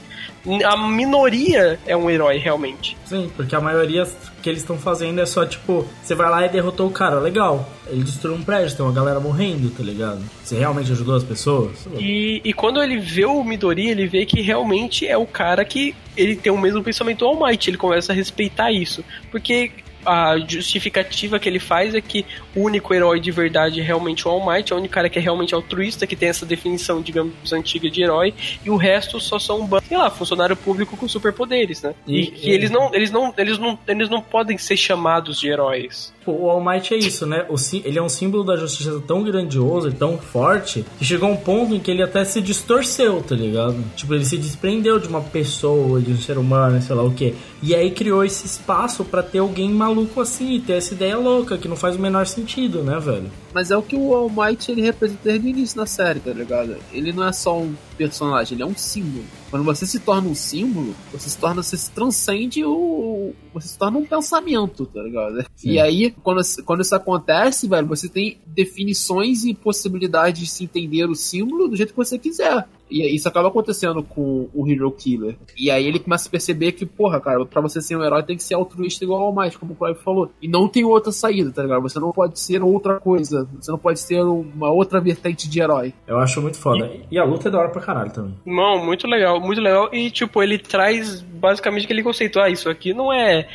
[0.66, 2.98] A minoria é um herói, realmente.
[3.06, 4.06] Sim, porque a maioria
[4.48, 7.70] que eles estão fazendo é só tipo, você vai lá e derrotou o cara, legal.
[7.86, 10.22] Ele destruiu um prédio, tem uma galera morrendo, tá ligado?
[10.42, 11.86] Você realmente ajudou as pessoas?
[12.00, 15.94] E, e quando ele vê o Midori, ele vê que realmente é o cara que
[16.16, 17.70] ele tem o mesmo pensamento do All Might.
[17.70, 19.04] Ele começa a respeitar isso.
[19.30, 19.72] Porque
[20.06, 22.26] a justificativa que ele faz é que
[22.56, 25.20] o único herói de verdade é realmente o All Might, é o único cara que
[25.20, 28.34] é realmente altruísta, que tem essa definição, digamos, antiga de herói,
[28.64, 31.94] e o resto só são, um sei lá, funcionário público com superpoderes, né?
[32.08, 35.48] E, E- que eles não, eles não, eles não, eles não podem ser chamados de
[35.50, 36.14] heróis.
[36.28, 37.46] Pô, o All Might é isso, né?
[37.48, 37.56] O,
[37.86, 41.74] ele é um símbolo da justiça tão grandioso e tão forte que chegou um ponto
[41.74, 43.82] em que ele até se distorceu, tá ligado?
[43.96, 47.34] Tipo, ele se desprendeu de uma pessoa, de um ser humano, sei lá o quê.
[47.64, 51.58] E aí criou esse espaço pra ter alguém maluco assim, e ter essa ideia louca
[51.58, 53.32] que não faz o menor sentido, né, velho?
[53.54, 56.32] Mas é o que o All Might ele representa desde o início da série, tá
[56.32, 56.76] ligado?
[56.92, 59.24] Ele não é só um personagem, ele é um símbolo.
[59.50, 63.34] Quando você se torna um símbolo, você se torna, você se transcende o.
[63.54, 65.46] Você se torna um pensamento, tá ligado?
[65.56, 65.72] Sim.
[65.72, 71.06] E aí, quando, quando isso acontece, velho, você tem definições e possibilidades de se entender
[71.10, 72.68] o símbolo do jeito que você quiser.
[72.90, 75.36] E isso acaba acontecendo com o Hero Killer.
[75.58, 78.38] E aí ele começa a perceber que, porra, cara, pra você ser um herói tem
[78.38, 80.32] que ser altruísta igual ao mais, como o Clive falou.
[80.42, 81.82] E não tem outra saída, tá ligado?
[81.82, 83.48] Você não pode ser outra coisa.
[83.60, 85.94] Você não pode ser uma outra vertente de herói.
[86.06, 86.90] Eu acho muito foda.
[87.12, 88.36] E a luta é da hora pra caralho também.
[88.46, 89.90] Irmão, muito legal, muito legal.
[89.94, 93.48] E, tipo, ele traz basicamente aquele conceito: ah, isso aqui não é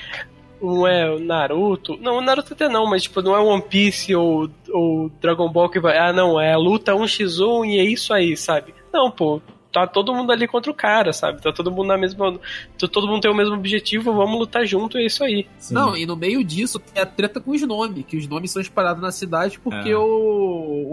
[0.62, 1.98] não é o Naruto.
[2.00, 5.68] Não, o Naruto até não, mas tipo, não é One Piece ou, ou Dragon Ball
[5.68, 5.98] que vai.
[5.98, 8.72] Ah, não, é a luta 1x1 e é isso aí, sabe?
[8.92, 9.40] Não, pô.
[9.72, 11.40] Tá todo mundo ali contra o cara, sabe?
[11.40, 12.38] Tá todo mundo na mesma.
[12.76, 15.46] Todo mundo tem o mesmo objetivo, vamos lutar junto, e é isso aí.
[15.70, 18.60] Não, e no meio disso tem a treta com os nomes, que os nomes são
[18.60, 19.96] espalhados na cidade porque É.
[19.96, 20.02] o,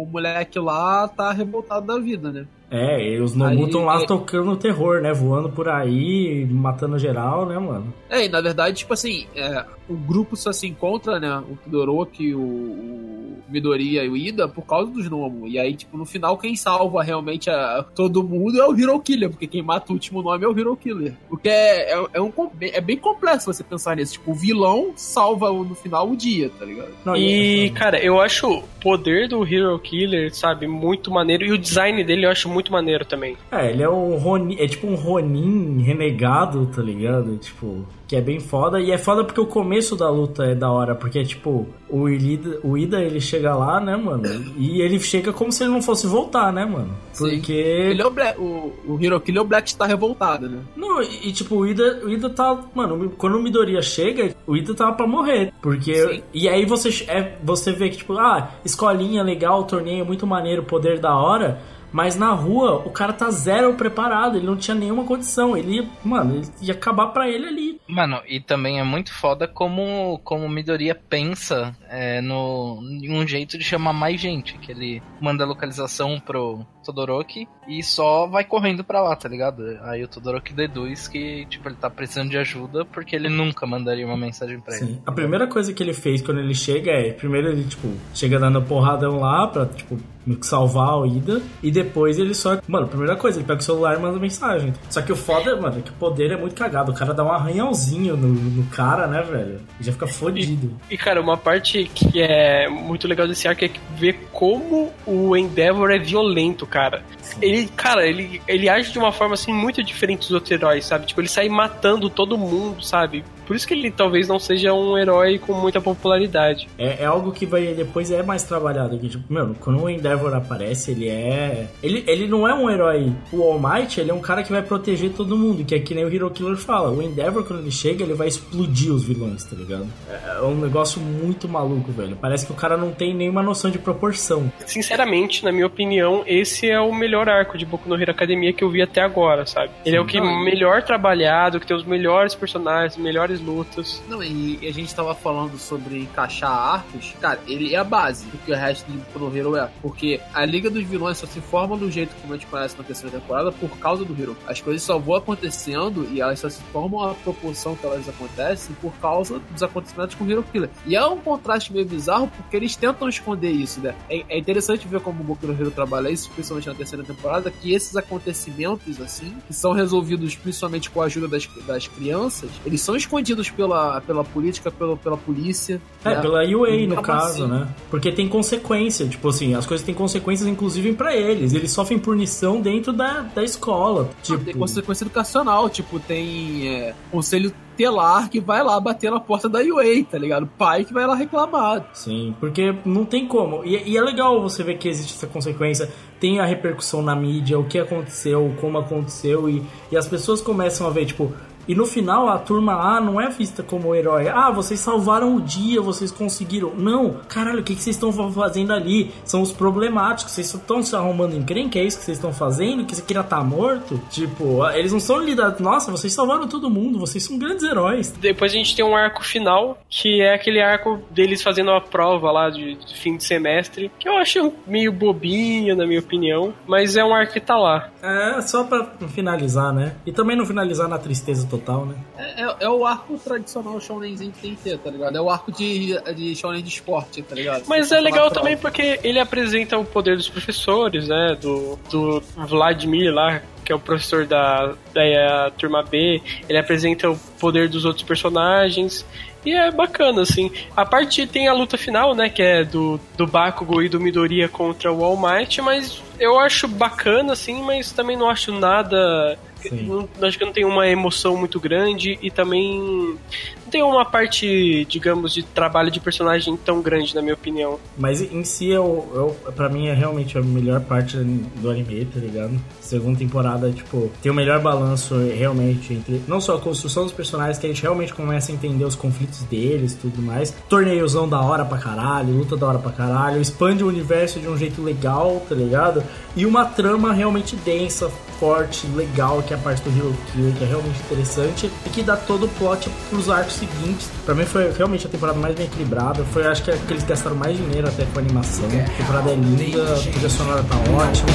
[0.01, 2.47] o moleque lá tá revoltado da vida, né?
[2.71, 5.11] É, e os Nomu estão lá é- tocando terror, né?
[5.11, 7.93] Voando por aí, matando geral, né, mano?
[8.09, 11.37] É, e na verdade, tipo assim, é, o grupo só se encontra, né?
[11.49, 15.47] O Todoroki, o, o Midoriya e o Ida por causa dos Nomu.
[15.47, 19.29] E aí, tipo, no final, quem salva realmente a, todo mundo é o Hero Killer,
[19.29, 21.13] porque quem mata o último nome é o Hero Killer.
[21.27, 22.31] Porque é, é, é um,
[22.61, 24.13] é bem complexo você pensar nisso.
[24.13, 26.91] Tipo, o vilão salva no final o dia, tá ligado?
[27.17, 31.45] e, cara, eu acho o poder do Hero Killer, sabe, muito maneiro.
[31.45, 33.37] E o design dele eu acho muito maneiro também.
[33.51, 37.37] É, ele é um Ronin, é tipo um Ronin renegado, tá ligado?
[37.37, 38.79] Tipo, que é bem foda.
[38.79, 42.59] E é foda porque o começo da luta é da hora, porque, tipo, o Ida,
[42.63, 44.23] o Ida ele chega lá, né, mano?
[44.57, 46.89] E ele chega como se ele não fosse voltar, né, mano?
[47.15, 47.53] Porque.
[47.53, 50.59] Ele é o, Black, o, o Hero Killer é o Black Star revoltado, né?
[50.75, 52.59] Não, e, e, tipo, o Ida, o Ida tá.
[52.73, 55.53] Mano, quando o Midoriya chega, o Ida tava pra morrer.
[55.61, 56.23] Porque.
[56.33, 60.99] E aí você, é, você vê que, tipo, ah, escolinha legal, torneio muito maneiro, poder
[60.99, 61.61] da hora.
[61.91, 65.57] Mas na rua, o cara tá zero preparado, ele não tinha nenhuma condição.
[65.57, 67.81] Ele mano, ele ia acabar pra ele ali.
[67.87, 73.63] Mano, e também é muito foda como, como Midoriya pensa é, no, um jeito de
[73.63, 74.57] chamar mais gente.
[74.57, 79.63] Que ele manda a localização pro Todoroki e só vai correndo pra lá, tá ligado?
[79.83, 84.05] Aí o Todoroki deduz que, tipo, ele tá precisando de ajuda porque ele nunca mandaria
[84.05, 84.85] uma mensagem pra ele.
[84.85, 85.01] Sim.
[85.05, 88.61] A primeira coisa que ele fez quando ele chega é, primeiro ele, tipo, chega dando
[88.61, 89.97] porradão lá pra, tipo,
[90.41, 91.41] salvar o Ida.
[91.61, 92.59] E depois ele só.
[92.67, 94.73] Mano, primeira coisa, ele pega o celular e manda mensagem.
[94.89, 96.91] Só que o foda, mano, é que o poder é muito cagado.
[96.91, 99.61] O cara dá um arranhãozinho no, no cara, né, velho?
[99.79, 100.75] E já fica fodido.
[100.89, 105.91] E, cara, uma parte que é muito legal desse arco é ver como o Endeavor
[105.91, 107.03] é violento, cara.
[107.41, 111.05] Ele, cara, ele, ele age de uma forma assim muito diferente dos outros heróis, sabe?
[111.05, 113.23] Tipo, ele sai matando todo mundo, sabe?
[113.49, 116.69] Por isso que ele talvez não seja um herói com muita popularidade.
[116.77, 119.09] É, é algo que vai depois é mais trabalhado aqui.
[119.09, 119.23] Tipo,
[119.59, 121.67] quando o Endeavor aparece, ele é.
[121.81, 123.11] Ele, ele não é um herói.
[123.33, 125.65] O All Might, ele é um cara que vai proteger todo mundo.
[125.65, 126.91] Que é que nem o Hero Killer fala.
[126.91, 129.87] O Endeavor, quando ele chega, ele vai explodir os vilões, tá ligado?
[130.07, 132.15] É, é um negócio muito maluco, velho.
[132.21, 134.53] Parece que o cara não tem nenhuma noção de proporção.
[134.63, 138.63] Sinceramente, na minha opinião, esse é o melhor arco de Boku no Hero Academia que
[138.63, 139.71] eu vi até agora, sabe?
[139.83, 144.01] Ele é o que melhor trabalhado, que tem os melhores personagens, melhores lutas.
[144.07, 147.13] Não, e a gente tava falando sobre encaixar arcos.
[147.19, 149.69] Cara, ele é a base do que o resto de no Hero é.
[149.81, 152.83] Porque a Liga dos Vilões só se forma do jeito como a gente conhece na
[152.83, 154.37] terceira temporada por causa do Hero.
[154.47, 158.75] As coisas só vão acontecendo e elas só se formam a proporção que elas acontecem
[158.81, 160.69] por causa dos acontecimentos com o Hero Killer.
[160.85, 163.95] E é um contraste meio bizarro porque eles tentam esconder isso, né?
[164.09, 167.51] É, é interessante ver como o Boku no Hero trabalha isso, principalmente na terceira temporada,
[167.51, 172.81] que esses acontecimentos, assim, que são resolvidos principalmente com a ajuda das, das crianças, eles
[172.81, 175.81] são escondidos pela, pela política, pela, pela polícia.
[176.03, 176.21] É, né?
[176.21, 177.67] pela UA, no caso, assim- né?
[177.89, 181.53] Porque tem consequência, tipo assim, as coisas têm consequências, inclusive, pra eles.
[181.53, 184.09] Eles sofrem punição dentro da, da escola.
[184.23, 189.47] Tipo, Tem consequência educacional, tipo, tem é, conselho telar que vai lá bater na porta
[189.47, 190.45] da UA, tá ligado?
[190.57, 191.85] Pai que vai lá reclamar.
[191.93, 193.63] Sim, porque não tem como.
[193.63, 195.89] E, e é legal você ver que existe essa consequência.
[196.19, 200.87] Tem a repercussão na mídia, o que aconteceu, como aconteceu, e, e as pessoas começam
[200.87, 201.31] a ver, tipo.
[201.67, 204.27] E no final a turma A não é vista como herói.
[204.27, 206.73] Ah, vocês salvaram o dia, vocês conseguiram.
[206.75, 209.11] Não, caralho, o que, que vocês estão fazendo ali?
[209.23, 212.85] São os problemáticos, vocês estão se arrumando em crente, é isso que vocês estão fazendo?
[212.85, 214.01] Que você queria estar morto?
[214.09, 215.59] Tipo, eles não são lidados.
[215.59, 218.11] Nossa, vocês salvaram todo mundo, vocês são grandes heróis.
[218.11, 222.31] Depois a gente tem um arco final, que é aquele arco deles fazendo a prova
[222.31, 226.95] lá de, de fim de semestre, que eu acho meio bobinho, na minha opinião, mas
[226.95, 227.89] é um arco que tá lá.
[228.01, 229.95] É, só pra finalizar, né?
[230.05, 231.95] E também não finalizar na tristeza total, né?
[232.17, 235.17] É, é- é o arco tradicional shonenzinho que tem que ter, tá ligado?
[235.17, 237.63] É o arco de, de shonen de esporte, tá ligado?
[237.67, 241.37] Mas é legal também porque ele apresenta o poder dos professores, né?
[241.41, 246.21] Do, do Vladimir lá, que é o professor da, da eh, turma B.
[246.47, 249.05] Ele apresenta o poder dos outros personagens.
[249.45, 250.51] E é bacana, assim.
[250.75, 252.29] A parte tem a luta final, né?
[252.29, 256.67] Que é do, do Bakugo e do Midoriya contra o All Might, mas eu acho
[256.67, 259.39] bacana, assim, mas também não acho nada
[259.83, 263.17] não- acho que não tem uma emoção muito grande e também
[263.63, 267.79] não tem uma parte, digamos, de trabalho de personagem tão grande, na minha opinião.
[267.97, 269.07] Mas em si, eu,
[269.45, 272.59] eu, pra mim, é realmente a melhor parte do anime, tá ligado?
[272.81, 277.57] Segunda temporada, tipo, tem o melhor balanço realmente entre não só a construção dos personagens,
[277.59, 280.51] que a gente realmente começa a entender os conflitos deles e tudo mais.
[280.67, 284.57] Torneiozão da hora pra caralho, luta da hora pra caralho, expande o universo de um
[284.57, 286.03] jeito legal, tá ligado?
[286.35, 290.63] E uma trama realmente densa, forte, legal, que é a parte do Hero Killer, que
[290.63, 294.09] é realmente interessante e que dá todo o plot pros arcos seguintes.
[294.25, 296.23] Pra mim foi realmente a temporada mais bem equilibrada.
[296.31, 298.65] Foi, acho que, é que eles gastaram mais dinheiro até com a animação.
[298.65, 301.29] A temporada é linda, a trilha sonora tá ótima.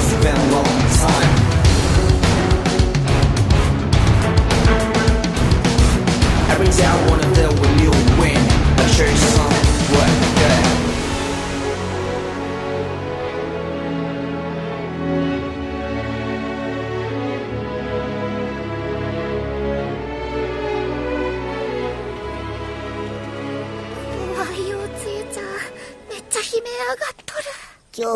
[6.85, 7.24] I wanna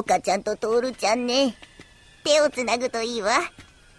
[0.02, 1.56] 京香ちゃんと徹ちゃんね。
[2.24, 3.32] 手をつなぐといいわ。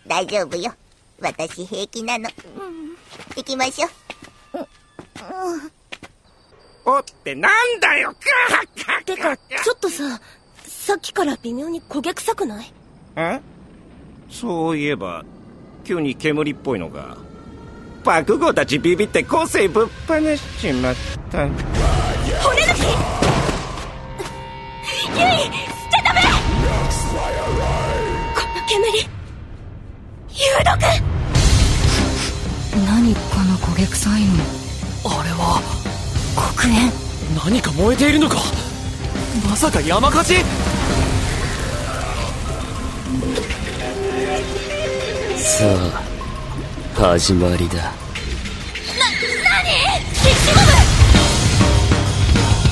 [0.07, 0.73] 大丈夫よ。
[1.21, 2.95] 私平気なの、うん、
[3.35, 3.87] 行きましょ
[4.53, 5.71] う、うんうん
[6.85, 8.15] おってなんだよ。
[9.05, 10.19] てかちょっとさ
[10.63, 12.73] さっきから微妙に焦げ臭くない？
[13.17, 13.41] え？
[14.31, 15.25] そういえば
[15.83, 17.17] 急に煙っぽいのが
[18.03, 20.95] 爆豪たちビビって個性ぶっ放しちまっ
[21.29, 21.47] た。
[21.47, 22.75] 骨抜
[23.23, 23.28] き
[25.15, 25.25] ゆい捨
[25.89, 26.27] てためこ
[28.55, 28.77] の煙
[30.29, 30.69] 有毒
[32.85, 34.27] 何この焦げ臭いの。
[35.05, 35.61] あれは
[36.35, 36.91] 黒煙。
[37.45, 38.37] 何か燃えているのか。
[39.49, 40.43] まさか山火事？
[45.37, 45.65] さ
[46.97, 47.75] あ始まりだ。
[47.75, 47.93] な何
[50.13, 50.59] キッシモ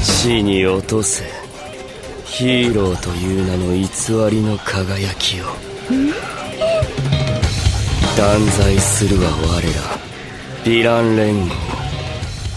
[0.03, 1.36] 地に落とせ
[2.37, 3.87] ヒーローという名の偽
[4.29, 5.45] りの輝きを。
[8.15, 10.63] 断罪するは我ら。
[10.63, 11.55] ヴィラン連合。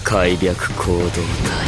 [0.04, 1.59] 開闢行動隊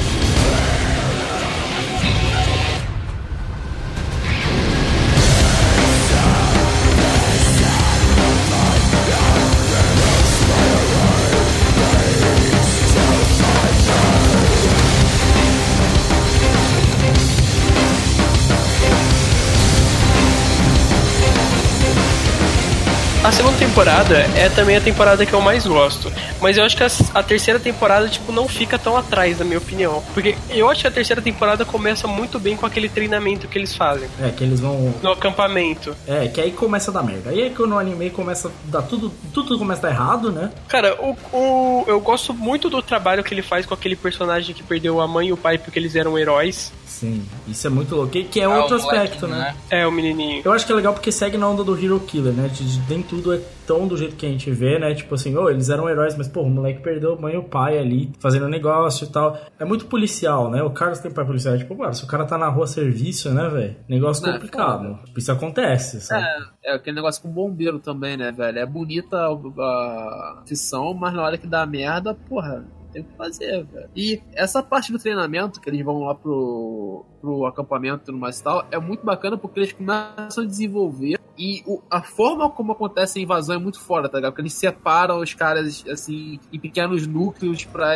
[23.73, 26.13] temporada é também a temporada que eu mais gosto.
[26.43, 29.57] Mas eu acho que a, a terceira temporada, tipo, não fica tão atrás, na minha
[29.57, 30.03] opinião.
[30.13, 33.75] Porque eu acho que a terceira temporada começa muito bem com aquele treinamento que eles
[33.75, 34.11] fazem.
[34.21, 34.95] É, que eles vão.
[35.03, 35.97] No acampamento.
[36.07, 37.31] É, que aí começa a dar merda.
[37.31, 39.11] Aí é que no anime começa a dar tudo.
[39.33, 40.51] Tudo começa a dar errado, né?
[40.69, 44.63] Cara, o, o, eu gosto muito do trabalho que ele faz com aquele personagem que
[44.63, 46.71] perdeu a mãe e o pai porque eles eram heróis.
[46.93, 48.13] Sim, isso é muito louco.
[48.13, 49.39] Que, que é Ah, outro aspecto, né?
[49.39, 49.57] né?
[49.71, 50.43] É, o menininho.
[50.45, 52.49] Eu acho que é legal porque segue na onda do Hero Killer, né?
[52.49, 54.95] De, de- nem tudo é tão do jeito que a gente vê, né?
[54.95, 57.43] Tipo assim, oh, eles eram heróis, mas, pô, o moleque perdeu a mãe e o
[57.43, 59.37] pai ali, fazendo negócio e tal.
[59.59, 60.63] É muito policial, né?
[60.63, 61.57] O Carlos tem pai policial.
[61.57, 63.77] Tipo, mano, se o cara tá na rua a serviço, né, velho?
[63.89, 64.99] Negócio É, complicado.
[65.07, 66.25] Tipo, isso acontece, sabe?
[66.63, 68.59] É, é aquele negócio com bombeiro também, né, velho?
[68.59, 73.65] É bonita a, a ficção, mas na hora que dá merda, porra, tem que fazer,
[73.65, 73.89] velho.
[73.97, 78.39] E essa parte do treinamento, que eles vão lá pro, pro acampamento e tudo mais
[78.39, 82.73] e tal, é muito bacana porque eles começam a desenvolver e o- a forma como
[82.73, 84.33] acontece a invasão é muito fora, tá ligado?
[84.33, 87.95] Porque eles separam os caras, assim, em pequenos núcleos pra.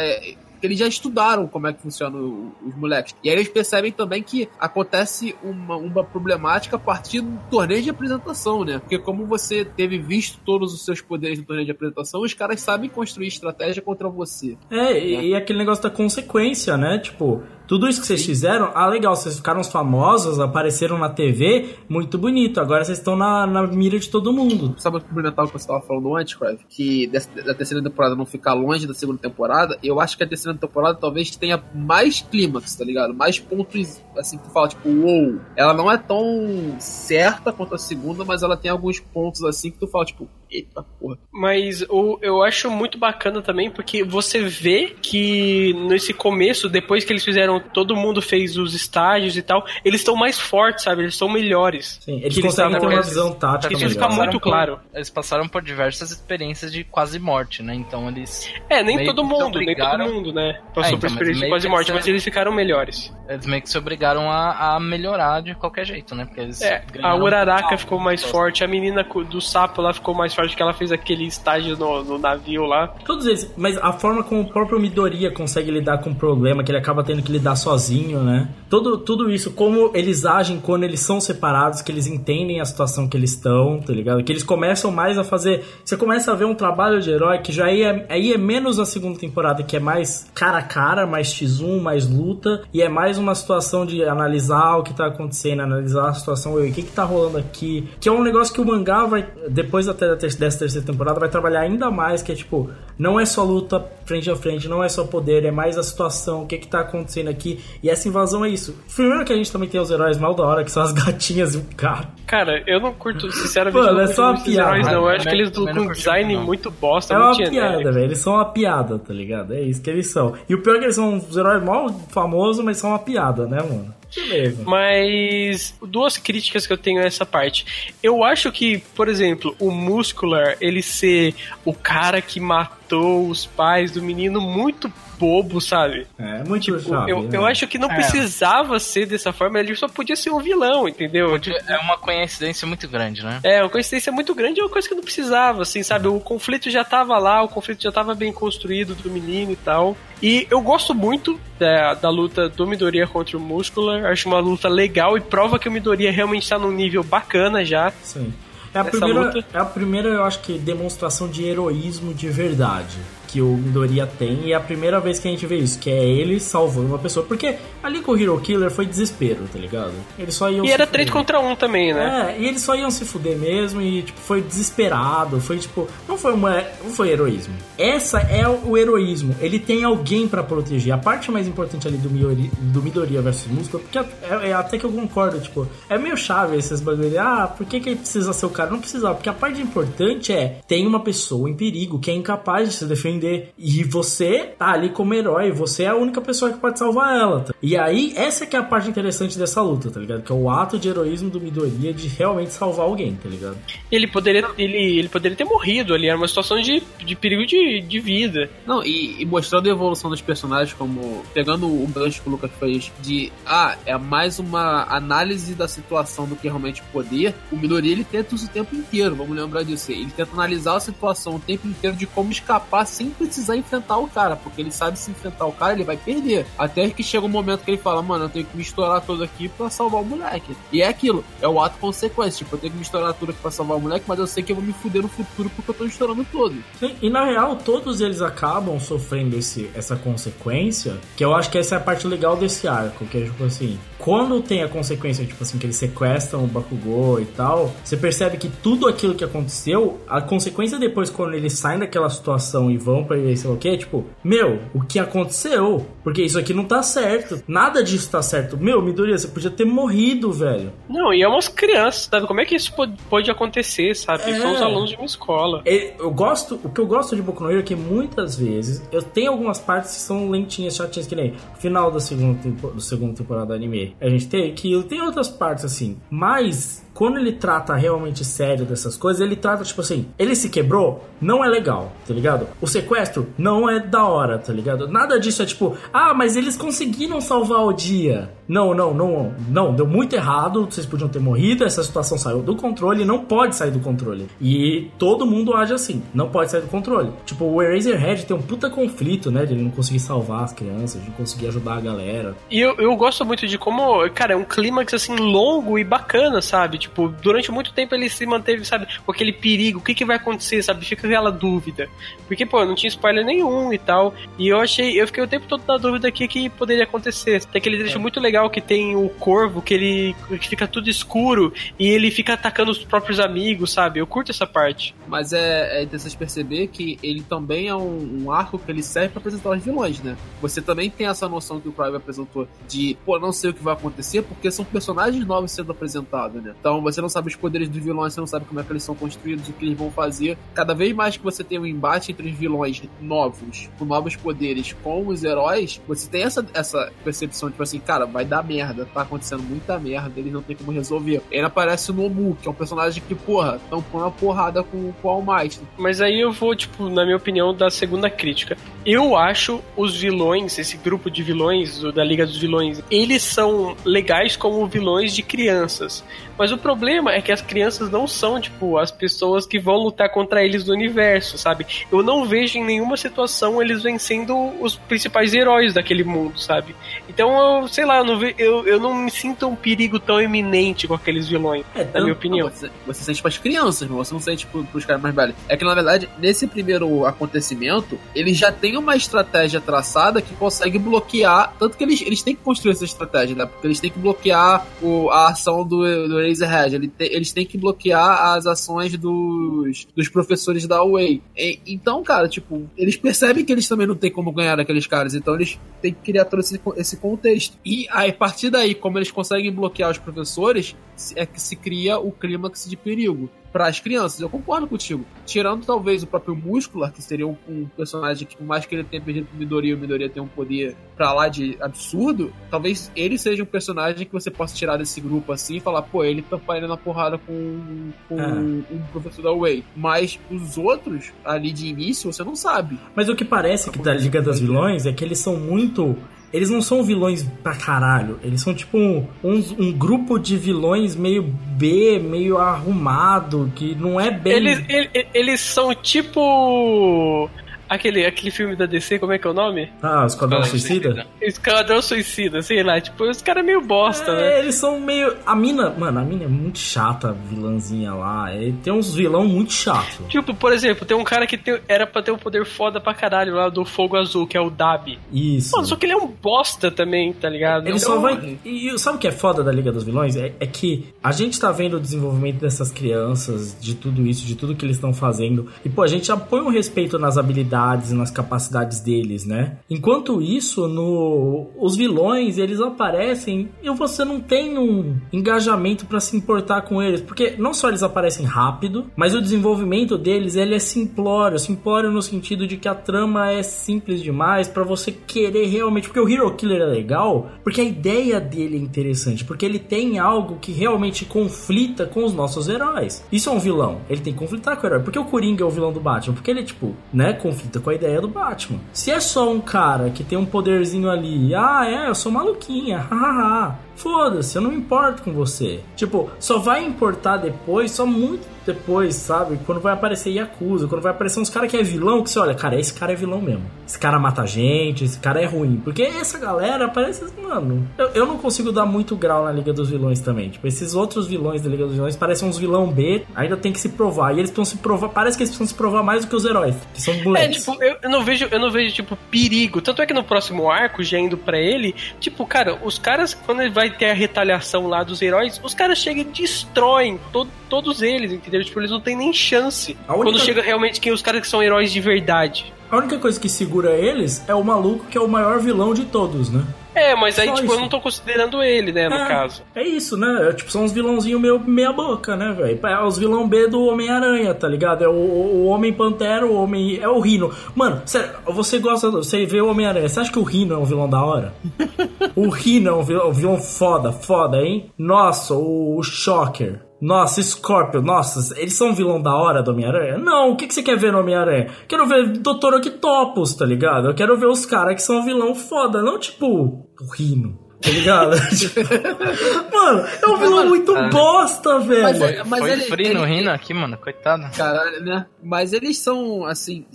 [0.62, 3.14] Eles já estudaram como é que funciona o- os moleques.
[3.22, 7.90] E aí eles percebem também que acontece uma, uma problemática a partir do torneio de
[7.90, 8.78] apresentação, né?
[8.78, 12.60] Porque como você teve visto todos os seus poderes no torneio de apresentação, os caras
[12.60, 14.56] sabem construir estratégia contra você.
[14.70, 16.98] É, e, e aquele negócio da consequência, né?
[16.98, 22.16] Tipo, tudo isso que vocês fizeram, ah, legal, vocês ficaram famosos, apareceram na TV, muito
[22.16, 22.60] bonito.
[22.60, 24.74] Agora vocês estão na, na mira de todo mundo.
[24.78, 26.60] Sabe o complementar o que você estava falando antes, Crave?
[26.68, 30.56] Que da terceira temporada não ficar longe da segunda temporada, eu acho que a terceira
[30.56, 33.12] temporada talvez tenha mais clímax, tá ligado?
[33.12, 35.40] Mais pontos, assim, que tu fala, tipo, uou.
[35.56, 39.78] Ela não é tão certa quanto a segunda, mas ela tem alguns pontos, assim, que
[39.78, 41.18] tu fala, tipo, eita porra.
[41.32, 47.12] Mas o, eu acho muito bacana também porque você vê que nesse começo, depois que
[47.12, 51.02] eles fizeram, todo mundo fez os estágios e tal, eles estão mais fortes, sabe?
[51.02, 51.98] Eles são melhores.
[52.02, 54.80] Sim, eles Que conseguem estavam- ter uma visão tática Isso fica muito Passaram por- claro.
[54.94, 57.74] Eles passaram por diversas experiências de quase morte, né?
[57.74, 58.52] Então eles.
[58.68, 60.50] É, nem todo mundo, nem todo mundo, né?
[60.50, 63.12] É, Passou então, por experiência de quase morte, mas eles ficaram melhores.
[63.28, 66.24] Eles meio que se obrigaram a, a melhorar de qualquer jeito, né?
[66.24, 70.34] Porque eles É, a Uraraka ficou mais forte, a menina do sapo lá ficou mais
[70.36, 72.88] forte que ela fez aquele estágio no, no navio lá.
[73.04, 76.70] Todos eles, mas a forma como o próprio Midoriya consegue lidar com o problema, que
[76.70, 78.48] ele acaba tendo que lidar sozinho, né?
[78.68, 83.08] Tudo, tudo isso, como eles agem quando eles são separados, que eles entendem a situação
[83.08, 84.22] que eles estão, tá ligado?
[84.22, 85.64] Que eles começam mais a fazer.
[85.84, 88.78] Você começa a ver um trabalho de herói que já aí é, aí é menos
[88.78, 92.88] a segunda temporada, que é mais cara a cara, mais X1, mais luta, e é
[92.88, 96.92] mais uma situação de analisar o que tá acontecendo, analisar a situação, o que que
[96.92, 100.60] tá rolando aqui, que é um negócio que o mangá vai, depois até da dessa
[100.60, 104.36] terceira temporada, vai trabalhar ainda mais, que é tipo, não é só luta frente a
[104.36, 107.60] frente, não é só poder, é mais a situação, o que que tá acontecendo aqui,
[107.82, 108.76] e essa invasão é isso.
[108.94, 111.54] Primeiro que a gente também tem os heróis mal da hora, que são as gatinhas
[111.54, 112.08] e o cara.
[112.26, 114.70] Cara, eu não curto, sinceramente, Mano, não é curto só uma piada.
[114.70, 114.92] heróis, não.
[114.94, 116.46] Eu acho que eles também com um design muito, não.
[116.46, 118.04] muito bosta, É uma piada, velho.
[118.04, 119.52] Eles são uma piada, tá ligado?
[119.54, 120.34] É isso que eles são.
[120.48, 123.46] E o pior é que eles são uns heróis mal famosos, mas são uma piada,
[123.46, 123.94] né, mano?
[124.16, 124.64] Beleza.
[124.64, 127.94] Mas duas críticas que eu tenho a essa parte.
[128.02, 131.34] Eu acho que, por exemplo, o Muscular, ele ser
[131.64, 136.06] o cara que matou os pais do menino muito bobo, sabe?
[136.18, 137.30] É, muito chave, eu, né?
[137.32, 137.94] eu acho que não É.
[137.94, 141.38] precisava ser dessa forma, ele só podia ser um vilão, entendeu?
[141.66, 143.40] É uma coincidência muito grande, né?
[143.42, 146.08] É, uma coincidência muito grande, é uma coisa que não precisava, assim, sabe?
[146.08, 149.96] O conflito já tava lá, o conflito já tava bem construído do menino e tal.
[150.22, 154.68] E eu gosto muito da, da luta do Midoriya contra o Muscular, acho uma luta
[154.68, 157.92] legal e prova que o Midoriya realmente tá num nível bacana já.
[158.02, 158.32] Sim.
[158.74, 159.44] É a, primeira, luta.
[159.54, 162.98] é a primeira, eu acho que, demonstração de heroísmo de verdade
[163.36, 164.46] que o Midoriya tem.
[164.46, 166.98] E é a primeira vez que a gente vê isso, que é ele salvando uma
[166.98, 167.26] pessoa.
[167.26, 169.92] Porque ali com o Hero Killer foi desespero, tá ligado?
[170.18, 170.86] Eles só iam E era.
[170.86, 172.36] 3 contra 1 também, né?
[172.38, 176.16] É, e eles só iam se fuder mesmo e, tipo, foi desesperado, foi, tipo, não
[176.16, 177.54] foi uma, não foi heroísmo.
[177.76, 180.94] Essa é o, heroísmo, ele tem alguém pra proteger.
[180.94, 184.04] A parte mais importante ali do, Miori, do Midoriya versus Muscle, porque é,
[184.48, 187.90] é até que eu concordo, tipo, é meio chave esses bagulho ah, por que que
[187.90, 188.70] ele precisa ser o cara?
[188.70, 192.68] Não precisava, porque a parte importante é, tem uma pessoa em perigo que é incapaz
[192.68, 193.25] de se defender
[193.58, 197.40] e você tá ali como herói, você é a única pessoa que pode salvar ela.
[197.40, 197.54] tá?
[197.62, 200.22] E aí, essa que é a parte interessante dessa luta, tá ligado?
[200.22, 203.56] Que é o ato de heroísmo do Midoriya de realmente salvar alguém, tá ligado?
[203.90, 207.80] Ele poderia, ele, ele poderia ter morrido ali, era uma situação de, de perigo de,
[207.80, 208.50] de vida.
[208.66, 212.50] Não, e, e mostrando a evolução dos personagens, como pegando o gancho que o Lucas
[212.58, 217.34] fez, de ah, é mais uma análise da situação do que realmente poder.
[217.50, 219.92] O Midori ele tenta isso o tempo inteiro, vamos lembrar disso.
[219.92, 224.08] Ele tenta analisar a situação o tempo inteiro de como escapar sem precisar enfrentar o
[224.08, 226.46] cara, porque ele sabe se enfrentar o cara, ele vai perder.
[226.58, 229.22] Até que chega um momento que ele fala, mano, eu tenho que me estourar todo
[229.22, 230.56] aqui pra salvar o moleque.
[230.72, 232.38] E é aquilo, é o ato consequência.
[232.38, 234.42] Tipo, eu tenho que me estourar tudo aqui pra salvar o moleque, mas eu sei
[234.42, 236.56] que eu vou me fuder no futuro porque eu tô estourando todo.
[236.78, 241.58] Sim, e na real, todos eles acabam sofrendo esse, essa consequência, que eu acho que
[241.58, 245.24] essa é a parte legal desse arco, que é tipo assim, quando tem a consequência,
[245.24, 249.24] tipo assim, que eles sequestram o Bakugou e tal, você percebe que tudo aquilo que
[249.24, 253.58] aconteceu, a consequência depois, quando eles saem daquela situação e vão pra sei lá o
[253.58, 255.86] que, tipo, meu, o que aconteceu?
[256.02, 258.56] Porque isso aqui não tá certo, nada disso tá certo.
[258.56, 260.72] Meu, Midoriya, você podia ter morrido, velho.
[260.88, 262.26] Não, e é umas crianças, sabe?
[262.26, 262.72] Como é que isso
[263.08, 264.30] pode, acontecer, sabe?
[264.30, 264.38] É.
[264.38, 265.62] São os alunos de uma escola.
[265.64, 268.82] É, Eu gosto, o que eu gosto de Boku no Hero é que muitas vezes
[268.92, 272.80] eu tenho algumas partes que são lentinhas, chatinhas, que nem o final da segunda, do
[272.80, 273.96] segunda temporada do anime.
[274.00, 278.96] A gente tem que tem outras partes assim, mas quando ele trata realmente sério dessas
[278.96, 282.48] coisas, ele trata tipo assim, ele se quebrou, não é legal, tá ligado?
[282.58, 284.88] O sequestro não é da hora, tá ligado?
[284.88, 288.30] Nada disso é tipo, ah, mas eles conseguiram salvar o dia.
[288.48, 292.56] Não, não, não, não, deu muito errado, vocês podiam ter morrido, essa situação saiu do
[292.56, 294.26] controle, não pode sair do controle.
[294.40, 297.10] E todo mundo age assim, não pode sair do controle.
[297.26, 301.02] Tipo, o Eraserhead tem um puta conflito, né, de ele não conseguir salvar as crianças,
[301.02, 302.36] de não conseguir ajudar a galera.
[302.50, 306.40] E eu, eu gosto muito de como, cara, é um clímax assim longo e bacana,
[306.40, 306.85] sabe?
[306.86, 310.16] Tipo, durante muito tempo ele se manteve, sabe, com aquele perigo, o que, que vai
[310.16, 310.84] acontecer, sabe?
[310.84, 311.88] Fica aquela dúvida.
[312.28, 314.14] Porque, pô, não tinha spoiler nenhum e tal.
[314.38, 317.44] E eu achei, eu fiquei o tempo todo na dúvida aqui que poderia acontecer.
[317.44, 321.52] Tem aquele trecho muito legal que tem o corvo, que ele que fica tudo escuro
[321.78, 323.98] e ele fica atacando os próprios amigos, sabe?
[323.98, 324.94] Eu curto essa parte.
[325.08, 329.08] Mas é, é interessante perceber que ele também é um, um arco que ele serve
[329.08, 330.16] pra apresentar os vilões, né?
[330.40, 333.62] Você também tem essa noção que o Clive apresentou de, pô, não sei o que
[333.62, 336.54] vai acontecer, porque são personagens novos sendo apresentados, né?
[336.58, 338.82] Então você não sabe os poderes dos vilões, você não sabe como é que eles
[338.82, 340.38] são construídos, o que eles vão fazer.
[340.54, 344.72] Cada vez mais que você tem um embate entre os vilões novos, com novos poderes,
[344.82, 349.02] com os heróis, você tem essa, essa percepção, tipo assim, cara, vai dar merda, tá
[349.02, 351.22] acontecendo muita merda, eles não tem como resolver.
[351.30, 354.92] Ele aparece o Nomu, que é um personagem que, porra, tão pondo uma porrada com,
[354.92, 355.60] com o All Might.
[355.76, 358.56] Mas aí eu vou, tipo, na minha opinião, da segunda crítica.
[358.84, 364.36] Eu acho os vilões, esse grupo de vilões da Liga dos Vilões, eles são legais
[364.36, 366.04] como vilões de crianças.
[366.38, 370.10] Mas o problema é que as crianças não são, tipo, as pessoas que vão lutar
[370.10, 371.66] contra eles do universo, sabe?
[371.90, 376.74] Eu não vejo em nenhuma situação eles vencendo os principais heróis daquele mundo, sabe?
[377.08, 380.20] Então, eu, sei lá, eu não, ve- eu, eu não me sinto um perigo tão
[380.20, 381.64] iminente com aqueles vilões,
[381.94, 382.50] na minha opinião.
[382.50, 385.34] Você, você sente pras crianças, você não sente pro- pros caras mais velhos.
[385.48, 390.78] É que, na verdade, nesse primeiro acontecimento, eles já têm uma estratégia traçada que consegue
[390.78, 391.54] bloquear.
[391.58, 393.46] Tanto que eles, eles têm que construir essa estratégia, né?
[393.46, 396.74] Porque eles têm que bloquear o- a ação do, do Razorhead.
[396.74, 401.22] Ele te- eles têm que bloquear as ações dos, dos professores da Way.
[401.66, 405.14] Então, cara, tipo, eles percebem que eles também não têm como ganhar daqueles caras.
[405.14, 407.56] Então, eles têm que criar todo esse, esse contexto.
[407.64, 410.76] E aí, a partir daí, como eles conseguem bloquear os professores,
[411.14, 414.20] é que se cria o clímax de perigo para as crianças.
[414.20, 415.02] Eu concordo contigo.
[415.24, 418.84] Tirando talvez o próprio Muscular, que seria um, um personagem que, por mais que ele
[418.84, 423.16] tenha perdido pro Midoriya, o Midoriya tem um poder pra lá de absurdo, talvez ele
[423.16, 426.58] seja um personagem que você possa tirar desse grupo assim e falar, pô, ele tá
[426.58, 428.34] indo na porrada com, com Ah.
[428.34, 429.64] um professor da Way.
[429.74, 432.78] Mas os outros, ali de início, você não sabe.
[432.94, 435.96] Mas o que parece que da Liga das Vilões é que eles são muito.
[436.32, 438.18] Eles não são vilões pra caralho.
[438.22, 443.98] Eles são tipo um, um, um grupo de vilões meio B, meio arrumado, que não
[444.00, 444.34] é bem.
[444.34, 447.30] Eles, ele- eles são tipo.
[447.68, 449.70] Aquele, aquele filme da DC, como é que é o nome?
[449.82, 451.06] Ah, Esquadrão Suicida?
[451.20, 454.38] Esquadrão Suicida, sei lá, tipo, os caras meio bosta, É, né?
[454.40, 455.16] eles são meio.
[455.26, 458.32] A mina, mano, a mina é muito chata, a vilãzinha lá.
[458.32, 460.04] É, tem uns vilão muito chato.
[460.08, 462.94] Tipo, por exemplo, tem um cara que tem- era pra ter um poder foda pra
[462.94, 464.98] caralho lá do Fogo Azul, que é o Dab.
[465.12, 465.52] Isso.
[465.56, 467.66] Mano, só que ele é um bosta também, tá ligado?
[467.66, 468.38] Ele Então, só vai.
[468.44, 470.16] E e sabe o que é foda da Liga dos Vilões?
[470.16, 474.34] É, é que a gente tá vendo o desenvolvimento dessas crianças, de tudo isso, de
[474.34, 475.48] tudo que eles estão fazendo.
[475.64, 477.55] E, pô, a gente já põe um respeito nas habilidades
[477.90, 479.58] e nas capacidades deles, né?
[479.68, 481.48] Enquanto isso, no.
[481.58, 487.00] Os vilões, eles aparecem e você não tem um engajamento pra se importar com eles.
[487.00, 491.38] Porque não só eles aparecem rápido, mas o desenvolvimento deles ele é simplório.
[491.38, 495.88] Simplório no sentido de que a trama é simples demais pra você querer realmente.
[495.88, 499.98] Porque o Hero Killer é legal, porque a ideia dele é interessante, porque ele tem
[499.98, 503.04] algo que realmente conflita com os nossos heróis.
[503.10, 503.80] Isso é um vilão.
[503.88, 504.82] Ele tem que conflitar com o herói.
[504.82, 506.14] Porque o Coringa é o vilão do Batman?
[506.14, 508.60] Porque ele, tipo, né, conflita com a ideia do Batman.
[508.72, 512.78] Se é só um cara que tem um poderzinho ali, ah, é, eu sou maluquinha,
[512.90, 513.65] hahaha.
[513.76, 515.60] Foda-se, eu não importo com você.
[515.76, 519.38] Tipo, só vai importar depois, só muito depois, sabe?
[519.44, 522.34] Quando vai aparecer Yakuza, quando vai aparecer uns caras que é vilão, que você olha,
[522.34, 523.42] cara, esse cara é vilão mesmo.
[523.66, 525.60] Esse cara mata gente, esse cara é ruim.
[525.64, 527.68] Porque essa galera parece, mano.
[527.76, 530.30] Eu, eu não consigo dar muito grau na Liga dos Vilões também.
[530.30, 533.58] Tipo, esses outros vilões da Liga dos Vilões parecem uns vilão B, ainda tem que
[533.58, 534.12] se provar.
[534.14, 536.24] E eles precisam se provar, parece que eles precisam se provar mais do que os
[536.24, 537.38] heróis, que são É, moleques.
[537.44, 539.60] tipo, eu, eu não vejo, eu não vejo, tipo, perigo.
[539.60, 543.40] Tanto é que no próximo arco, já indo pra ele, tipo, cara, os caras, quando
[543.42, 547.82] ele vai ter a retaliação lá dos heróis, os caras chegam e destroem to- todos
[547.82, 548.44] eles, entendeu?
[548.44, 549.76] Tipo, eles não têm nem chance.
[549.88, 552.52] Única- Quando chega realmente quem os caras que são heróis de verdade.
[552.70, 555.84] A única coisa que segura eles é o maluco que é o maior vilão de
[555.84, 556.42] todos, né?
[556.74, 557.54] É, mas aí, Só tipo, isso.
[557.54, 559.42] eu não tô considerando ele, né, no É, caso.
[559.54, 560.28] É isso, né?
[560.28, 562.58] É, tipo, são uns vilãozinhos meio meia boca, né, velho?
[562.66, 564.84] É os vilão B do Homem-Aranha, tá ligado?
[564.84, 566.78] É o, o Homem-Pantera, o Homem...
[566.78, 567.30] É o Rino.
[567.54, 568.90] Mano, sério, você gosta...
[568.90, 571.32] do- Você vê o Homem-Aranha, você acha que o Rino é um vilão da hora?
[572.14, 574.70] o Rino é um vilão, um vilão foda, foda, hein?
[574.76, 576.60] Nossa, o, o Shocker.
[576.80, 579.96] Nossa, Scorpio, nossa, eles são um vilão da hora do Homem-Aranha?
[579.96, 581.48] Não, o que, que você quer ver no Homem-Aranha?
[581.66, 582.54] Quero ver Dr.
[582.54, 583.88] Octopus, tá ligado?
[583.88, 587.38] Eu quero ver os caras que são vilão foda, não tipo o Rino.
[587.62, 588.10] Tá ligado?
[589.52, 590.88] Mano, é um vilão muito Ah.
[590.90, 591.82] bosta, velho.
[591.84, 593.78] Mas- Foi, mas foi ele- frio no ele- rindo aqui, mano.
[593.78, 594.24] Coitado.
[594.36, 595.06] Caralho, né?
[595.24, 596.66] Mas eles são, assim,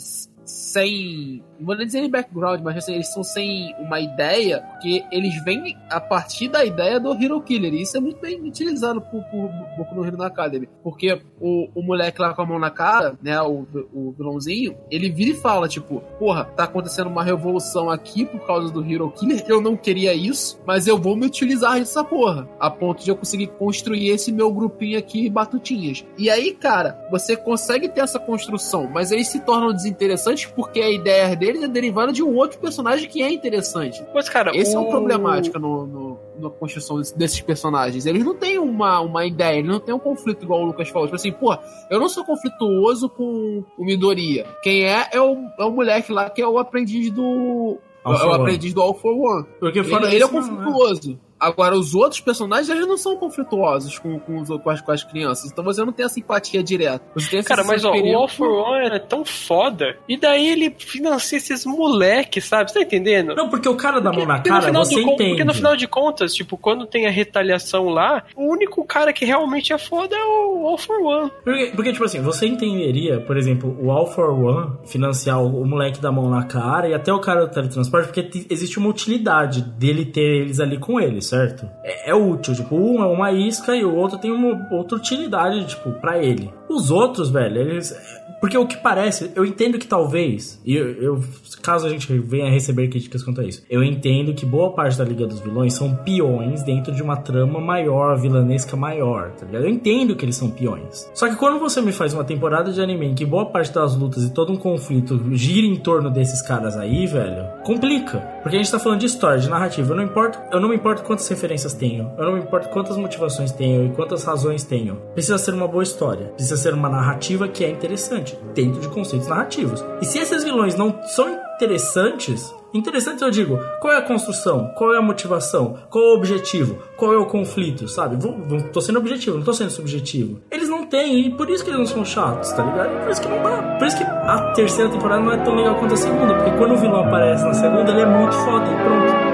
[0.43, 1.43] sem.
[1.61, 5.77] Não vou nem dizer background, mas assim, eles são sem uma ideia, porque eles vêm
[5.91, 7.71] a partir da ideia do Hero Killer.
[7.71, 9.47] E isso é muito bem utilizado por, por
[9.77, 10.67] Boku no Hero Academy.
[10.83, 13.39] Porque o, o moleque lá com a mão na cara, né?
[13.43, 18.39] O, o vilãozinho, ele vira e fala, tipo, porra, tá acontecendo uma revolução aqui por
[18.47, 19.45] causa do Hero Killer.
[19.47, 22.49] Eu não queria isso, mas eu vou me utilizar dessa porra.
[22.59, 26.03] A ponto de eu conseguir construir esse meu grupinho aqui, batutinhas.
[26.17, 30.89] E aí, cara, você consegue ter essa construção, mas eles se tornam desinteressantes porque a
[30.89, 34.03] ideia deles é derivada de um outro personagem que é interessante.
[34.13, 38.05] Mas, cara, Esse é o- um problemática no, no- na construção desse- desses personagens.
[38.05, 41.07] Eles não têm uma, uma ideia, eles não têm um conflito igual o Lucas falou.
[41.07, 41.55] Tipo assim, pô,
[41.89, 44.45] eu não sou conflituoso com o Midoriya.
[44.63, 47.77] Quem é é o, é o moleque lá que é o aprendiz do.
[48.03, 48.41] All é for o One.
[48.41, 49.45] aprendiz do All for One.
[49.59, 51.19] Porque ele, ele é isso, não, conflituoso.
[51.41, 55.03] Agora, os outros personagens, eles não são conflituosos com, com, os, com, as, com as
[55.03, 55.51] crianças.
[55.51, 57.03] Então você não tem a simpatia direta.
[57.15, 58.15] Você tem Cara, mas ó, o.
[58.17, 59.97] All for One era tão foda.
[60.07, 62.69] E daí ele financia esses moleques, sabe?
[62.71, 63.35] Você tá entendendo?
[63.35, 65.29] Não, porque o cara da mão na Porque no, cara, final você entende.
[65.29, 69.25] porque no final de contas, tipo, quando tem a retaliação lá, o único cara que
[69.25, 71.31] realmente é foda é o All for One.
[71.43, 75.65] Porque, porque, tipo assim, você entenderia, por exemplo, o All for One financiar o, o
[75.65, 78.89] moleque da mão na cara e até o cara do teletransporte, porque te- existe uma
[78.89, 81.69] utilidade dele ter eles ali com ele, certo?
[81.81, 85.65] É, é útil, tipo, um é uma isca e o outro tem uma outra utilidade,
[85.65, 86.53] tipo, pra ele.
[86.67, 88.20] Os outros, velho, eles.
[88.41, 91.23] Porque o que parece, eu entendo que talvez, e eu, eu-
[91.61, 95.03] caso a gente venha receber críticas quanto a isso, eu entendo que boa parte da
[95.05, 99.65] Liga dos Vilões são peões dentro de uma trama maior, vilanesca maior, tá ligado?
[99.65, 101.07] Eu entendo que eles são peões.
[101.13, 103.95] Só que quando você me faz uma temporada de anime em que boa parte das
[103.95, 108.17] lutas e todo um conflito gira em torno desses caras aí, velho, complica.
[108.41, 109.91] Porque a gente tá falando de história, de narrativa.
[109.93, 112.97] Eu não importo, eu não me importo quantas referências tenho, eu não me importo quantas
[112.97, 114.95] motivações tenho e quantas razões tenho.
[115.13, 119.27] Precisa ser uma boa história, precisa ser uma narrativa que é interessante, dentro de conceitos
[119.27, 119.83] narrativos.
[120.01, 124.93] E se esses vilões não são interessantes, interessantes eu digo, qual é a construção, qual
[124.93, 128.15] é a motivação, qual é o objetivo, qual é o conflito, sabe?
[128.15, 130.41] Vou, vou, tô sendo objetivo, não tô sendo subjetivo.
[130.49, 133.01] Eles não têm, e por isso que eles não são chatos, tá ligado?
[133.03, 133.77] Por isso que não dá.
[133.77, 136.73] Por isso que a terceira temporada não é tão legal quanto a segunda, porque quando
[136.73, 139.30] o vilão aparece na segunda, ele é muito foda e pronto.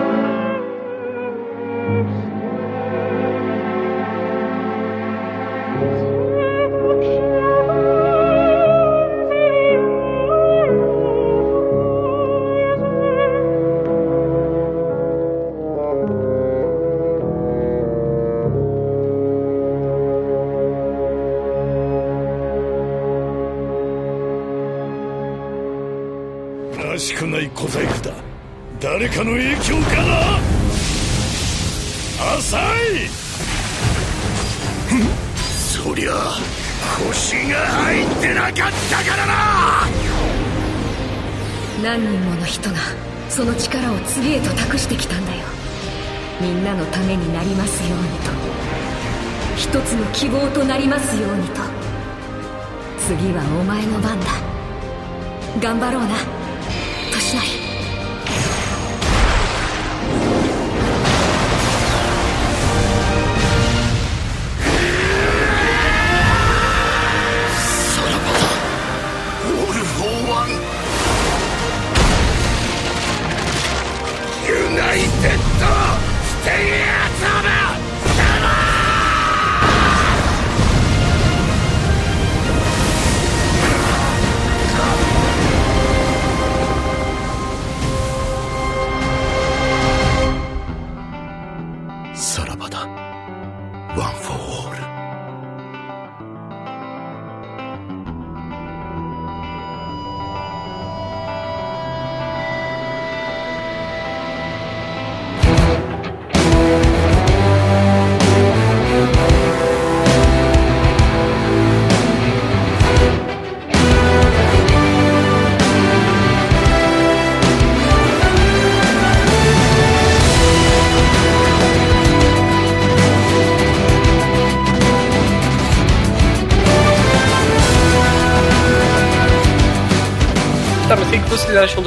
[54.08, 54.28] 番だ。
[55.60, 56.37] 頑張ろうな。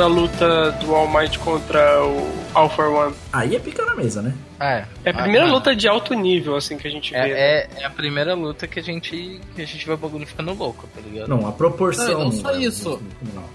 [0.00, 3.14] Da luta do All Might contra o All for One?
[3.30, 4.32] Aí é pica na mesa, né?
[4.58, 4.86] É.
[5.04, 7.18] É a primeira Ah, luta de alto nível, assim, que a gente vê.
[7.18, 7.30] né?
[7.30, 10.26] É, é, é a primeira luta que a gente que a gente vê o bagulho
[10.26, 11.28] ficando louco, tá ligado?
[11.28, 12.06] Não, a proporção.
[12.14, 12.62] Não, não só né?
[12.62, 13.02] isso.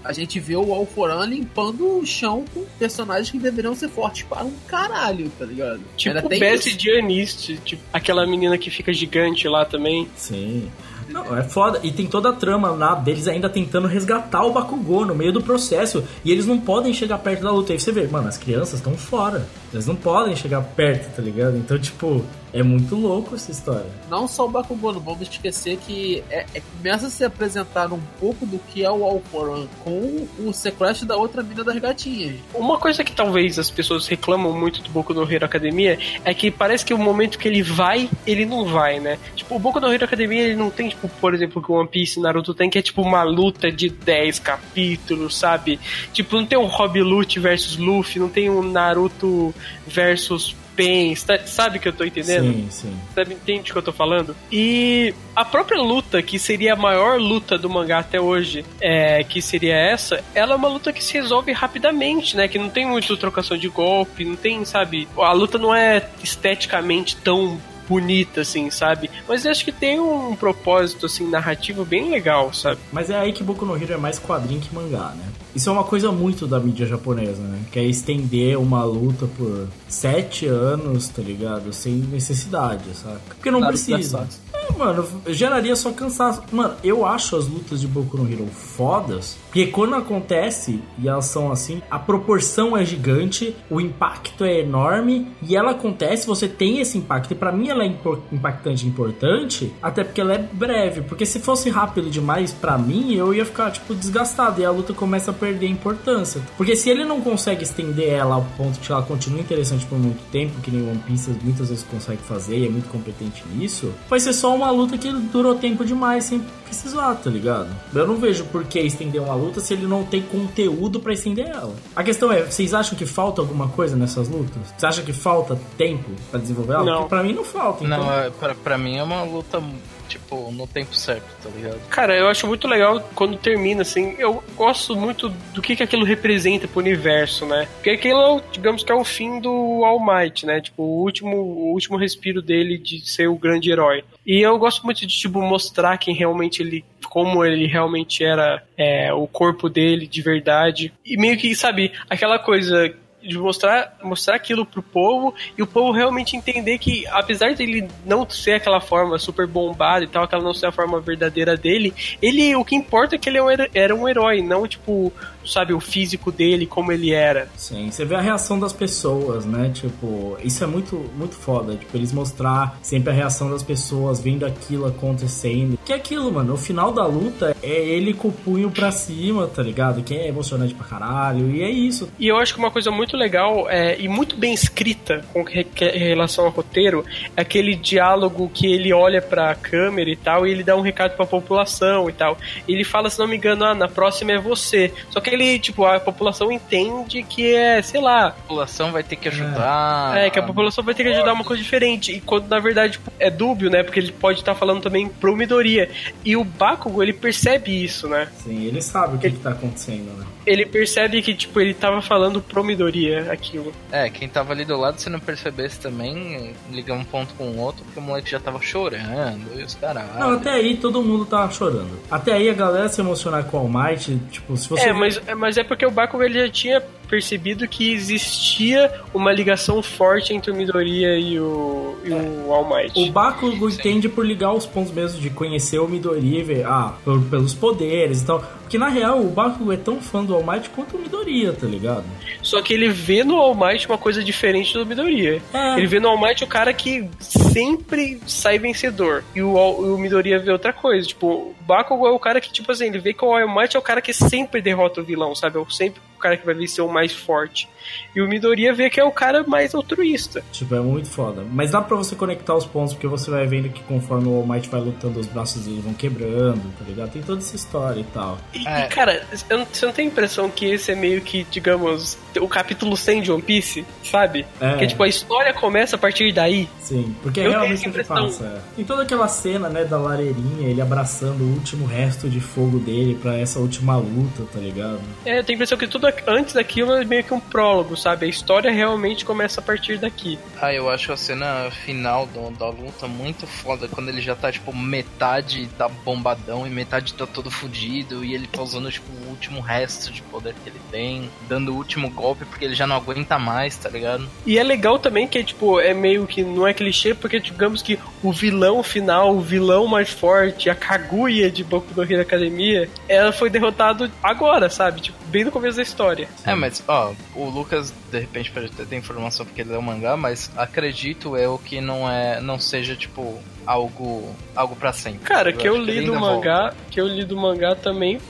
[0.04, 4.44] A gente vê o Alforan limpando o chão com personagens que deveriam ser fortes para
[4.44, 5.80] um caralho, tá ligado?
[5.96, 6.78] Tipo o isso.
[6.78, 10.08] Gianist, tipo, aquela menina que fica gigante lá também.
[10.14, 10.70] Sim.
[11.08, 11.80] Não, é foda.
[11.82, 15.42] E tem toda a trama lá deles ainda tentando resgatar o Bakugou no meio do
[15.42, 16.04] processo.
[16.24, 17.72] E eles não podem chegar perto da luta.
[17.72, 19.46] Aí você vê, mano, as crianças estão fora.
[19.72, 21.56] Eles não podem chegar perto, tá ligado?
[21.56, 22.24] Então, tipo,
[22.56, 23.86] é muito louco essa história.
[24.08, 28.00] Não só o Bakugou, não vamos esquecer que é, é- começa a se apresentar um
[28.18, 32.36] pouco do que é o Alforan com o sequestro da outra mina das gatinhas.
[32.54, 36.50] Uma coisa que talvez as pessoas reclamam muito do Boku no Hero Academia é que
[36.50, 39.18] parece que o momento que ele vai, ele não vai, né?
[39.34, 41.74] Tipo, o Boku no Hero Academia, ele não tem, tipo, por exemplo, o que o
[41.74, 45.78] One Piece e Naruto tem, que é tipo uma luta de 10 capítulos, sabe?
[46.12, 49.54] Tipo, não tem um Rob Lute versus Luffy, não tem um Naruto
[49.86, 52.52] versus suspense, tá- sabe o que eu tô entendendo?
[52.52, 52.96] Sim, sim.
[53.14, 54.36] Sabe, entende o que eu tô falando?
[54.52, 59.40] E a própria luta, que seria a maior luta do mangá até hoje, é, que
[59.40, 62.46] seria essa, ela é uma luta que se resolve rapidamente, né?
[62.48, 65.08] Que não tem muito trocação de golpe, não tem, sabe?
[65.16, 67.58] A luta não é esteticamente tão
[67.88, 69.08] bonita, assim, sabe?
[69.28, 72.80] Mas eu acho que tem um propósito, assim, narrativo bem legal, sabe?
[72.92, 75.24] Mas é aí que Boku no Hero é mais quadrinho que mangá, né?
[75.56, 77.58] Isso é uma coisa muito da mídia japonesa, né?
[77.72, 81.72] Que é estender uma luta por sete anos, tá ligado?
[81.72, 83.20] Sem necessidade, saca?
[83.30, 84.28] Porque não Nada precisa.
[84.52, 86.42] É, mano, geraria só cansaço.
[86.52, 91.24] Mano, eu acho as lutas de Boku no Hero fodas, porque quando acontece e elas
[91.24, 96.80] são assim, a proporção é gigante, o impacto é enorme e ela acontece, você tem
[96.80, 97.32] esse impacto.
[97.32, 97.96] E pra mim ela é
[98.30, 101.00] impactante e importante, até porque ela é breve.
[101.00, 104.92] Porque se fosse rápido demais pra mim, eu ia ficar, tipo, desgastado e a luta
[104.92, 106.40] começa a perder importância.
[106.56, 110.20] Porque se ele não consegue estender ela ao ponto que ela continue interessante por muito
[110.30, 114.18] tempo, que nem One Piece muitas vezes consegue fazer e é muito competente nisso, vai
[114.18, 117.68] ser só uma luta que durou tempo demais sem precisar, tá ligado?
[117.94, 121.46] Eu não vejo por que estender uma luta se ele não tem conteúdo pra estender
[121.46, 121.74] ela.
[121.94, 124.56] A questão é, vocês acham que falta alguma coisa nessas lutas?
[124.76, 126.84] Vocês acham que falta tempo pra desenvolver ela?
[126.84, 126.96] Não.
[126.96, 127.84] Porque pra mim não falta.
[127.84, 127.98] Então...
[127.98, 129.62] Não, é, pra, pra mim é uma luta,
[130.06, 131.80] tipo, no tempo certo, tá ligado?
[131.88, 134.14] Cara, eu acho muito legal quando termina, assim.
[134.18, 137.68] Eu gosto muito do que, que aquilo representa pro universo, né?
[137.74, 140.60] Porque aquilo, digamos que é o fim do All Might, né?
[140.60, 144.04] Tipo, o último, o último respiro dele de ser o grande herói.
[144.26, 146.84] E eu gosto muito de, tipo, mostrar quem realmente ele.
[147.08, 150.92] Como ele realmente era é, o corpo dele de verdade.
[151.04, 152.92] E meio que, sabe, aquela coisa
[153.26, 158.28] de mostrar, mostrar aquilo pro povo e o povo realmente entender que, apesar dele não
[158.28, 161.92] ser aquela forma super bombada e tal, aquela não ser a forma verdadeira dele,
[162.22, 165.12] ele, o que importa é que ele é era um herói, não, tipo,
[165.46, 167.48] sabe, o físico dele, como ele era.
[167.56, 169.70] Sim, você vê a reação das pessoas, né?
[169.72, 171.74] Tipo, isso é muito, muito foda.
[171.76, 175.78] Tipo, eles mostrar sempre a reação das pessoas vendo aquilo acontecendo.
[175.84, 176.54] Que é aquilo, mano.
[176.54, 180.02] O final da luta é ele com o punho pra cima, tá ligado?
[180.02, 181.50] Que é emocionante pra caralho.
[181.50, 182.08] E é isso.
[182.18, 186.46] E eu acho que uma coisa muito legal é, e muito bem escrita com relação
[186.46, 187.04] ao roteiro
[187.36, 191.16] é aquele diálogo que ele olha pra câmera e tal, e ele dá um recado
[191.16, 192.38] pra população e tal.
[192.66, 194.92] Ele fala, se não me engano, ah, na próxima é você.
[195.10, 199.16] Só que ele, tipo, a população entende que é, sei lá, A população vai ter
[199.16, 200.16] que ajudar.
[200.16, 202.12] é, que a população vai ter que ajudar uma coisa diferente.
[202.12, 203.82] E quando na verdade tipo, é dúbio, né?
[203.82, 205.88] Porque ele pode estar falando também pro Midoriya.
[206.24, 208.28] E o Bakugo, ele percebe isso, né?
[208.42, 210.26] Sim, ele sabe o que, que tá acontecendo, né?
[210.46, 213.72] Ele percebe que, tipo, ele tava falando pro Midoriya aquilo.
[213.90, 217.58] É, quem tava ali do lado, se não percebesse também, liga um ponto com o
[217.58, 220.18] outro, porque o moleque já tava chorando e os caralho.
[220.18, 221.98] Não, até aí todo mundo tava chorando.
[222.10, 224.88] Até aí a galera se emocionar com o All Might, tipo, se você.
[224.88, 229.32] É, mas, é, mas é porque o Bakugo ele já tinha percebido que existia uma
[229.32, 232.92] ligação forte entre o Midoriya e o, e o All Might.
[233.08, 236.94] O Bakugo entende por ligar os pontos mesmo de conhecer o Midoriya e ver, ah,
[237.04, 238.40] por- pelos poderes e tal.
[238.66, 241.66] Porque na real o Bakugo é tão fã do All Might quanto o Midoriya, tá
[241.66, 242.04] ligado?
[242.42, 245.40] Só que ele vê no All Might uma coisa diferente do Midoriya.
[245.54, 245.74] É.
[245.78, 249.22] Ele vê no All Might o cara que sempre sai vencedor.
[249.34, 251.06] E o, o Midoriya vê outra coisa.
[251.06, 253.76] Tipo, o Bakugo é o cara que, tipo assim, ele vê que o All Might
[253.76, 255.56] é o cara que sempre derrota o vilão, sabe?
[255.56, 257.68] É o- sempre cara que vai vencer o mais forte.
[258.14, 260.42] E o Midoriya vê que é o cara mais altruísta.
[260.50, 261.44] Tipo, é muito foda.
[261.52, 264.46] Mas dá pra você conectar os pontos, porque você vai vendo que conforme o All
[264.46, 267.10] Might vai lutando, os braços dele vão quebrando, tá ligado?
[267.12, 268.38] Tem toda essa história e tal.
[268.52, 271.46] E, e, cara, eu não- você não tem a impressão que esse é meio que,
[271.48, 274.44] digamos, o capítulo 100 de One Piece, sabe?
[274.60, 274.74] É.
[274.74, 276.68] Que, tipo, a história começa a partir daí.
[276.80, 278.44] Sim, porque Eu realmente tenho o que essa impressão.
[278.44, 278.44] passa.
[278.72, 278.76] É.
[278.76, 283.16] Tem toda aquela cena, né, da lareirinha, ele abraçando o último resto de fogo dele
[283.20, 284.98] pra essa última luta, tá ligado?
[285.24, 288.26] É, eu tenho a impressão que tudo antes daquilo é meio que um prólogo, sabe?
[288.26, 290.38] A história realmente começa a partir daqui.
[290.60, 294.50] Ah, eu acho a cena final do- da luta muito foda, quando ele já tá,
[294.50, 299.30] tipo, metade tá bombadão e metade tá todo fudido, e ele tá usando, tipo, o
[299.30, 302.96] último resto de poder que ele tem, dando o último golpe porque ele já não
[302.96, 304.28] aguenta mais, tá ligado?
[304.46, 307.98] E é legal também que, tipo, é meio que não é clichê, porque digamos que
[308.22, 313.32] o vilão final, o vilão mais forte, a Kaguya de Boku no Hero Academia, ela
[313.32, 315.00] foi derrotado agora, sabe?
[315.00, 315.95] Tipo, bem no começo da história.
[316.44, 319.82] É, mas, ó, o Lucas, de repente, pode ter ter informação porque ele leu o
[319.82, 325.20] mangá, mas acredito eu que não é, não seja, tipo, algo, algo pra sempre.
[325.20, 328.20] Cara, que eu li ele do mangá, que eu li do mangá também,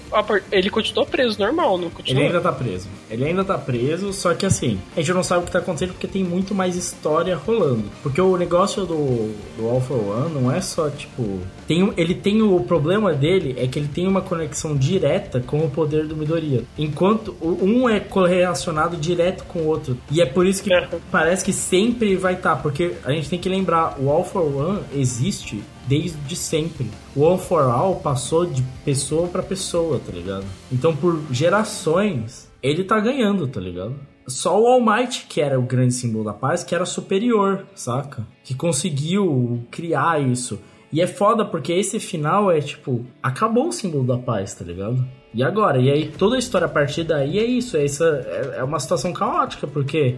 [0.51, 2.27] ele continuou preso normal, não Ele continuou?
[2.27, 2.89] ainda tá preso.
[3.11, 5.93] Ele ainda tá preso, só que assim, a gente não sabe o que tá acontecendo
[5.93, 7.85] porque tem muito mais história rolando.
[8.03, 11.41] Porque o negócio do, do for One não é só, tipo.
[11.67, 15.71] Tem, ele tem o problema dele é que ele tem uma conexão direta com o
[15.71, 16.65] poder do Midoriya.
[16.79, 19.97] Enquanto um é correlacionado direto com o outro.
[20.11, 20.71] E é por isso que
[21.11, 25.63] parece que sempre vai estar, porque a gente tem que lembrar, o for One existe
[25.87, 26.87] desde sempre.
[27.15, 30.45] O All for All passou de pessoa para pessoa, tá ligado?
[30.71, 33.95] Então por gerações ele tá ganhando, tá ligado?
[34.27, 38.27] Só o All Might, que era o grande símbolo da paz, que era superior, saca?
[38.43, 40.59] Que conseguiu criar isso.
[40.93, 45.07] E é foda porque esse final é tipo, acabou o símbolo da paz, tá ligado?
[45.35, 45.79] E agora?
[45.79, 48.81] E aí toda a história a partir daí é isso, é, essa, é, é uma
[48.81, 50.17] situação caótica, porque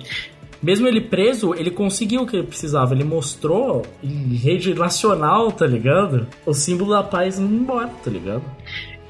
[0.62, 2.94] mesmo ele preso, ele conseguiu o que ele precisava.
[2.94, 6.26] Ele mostrou em rede nacional, tá ligado?
[6.44, 8.42] O símbolo da paz embora, tá ligado?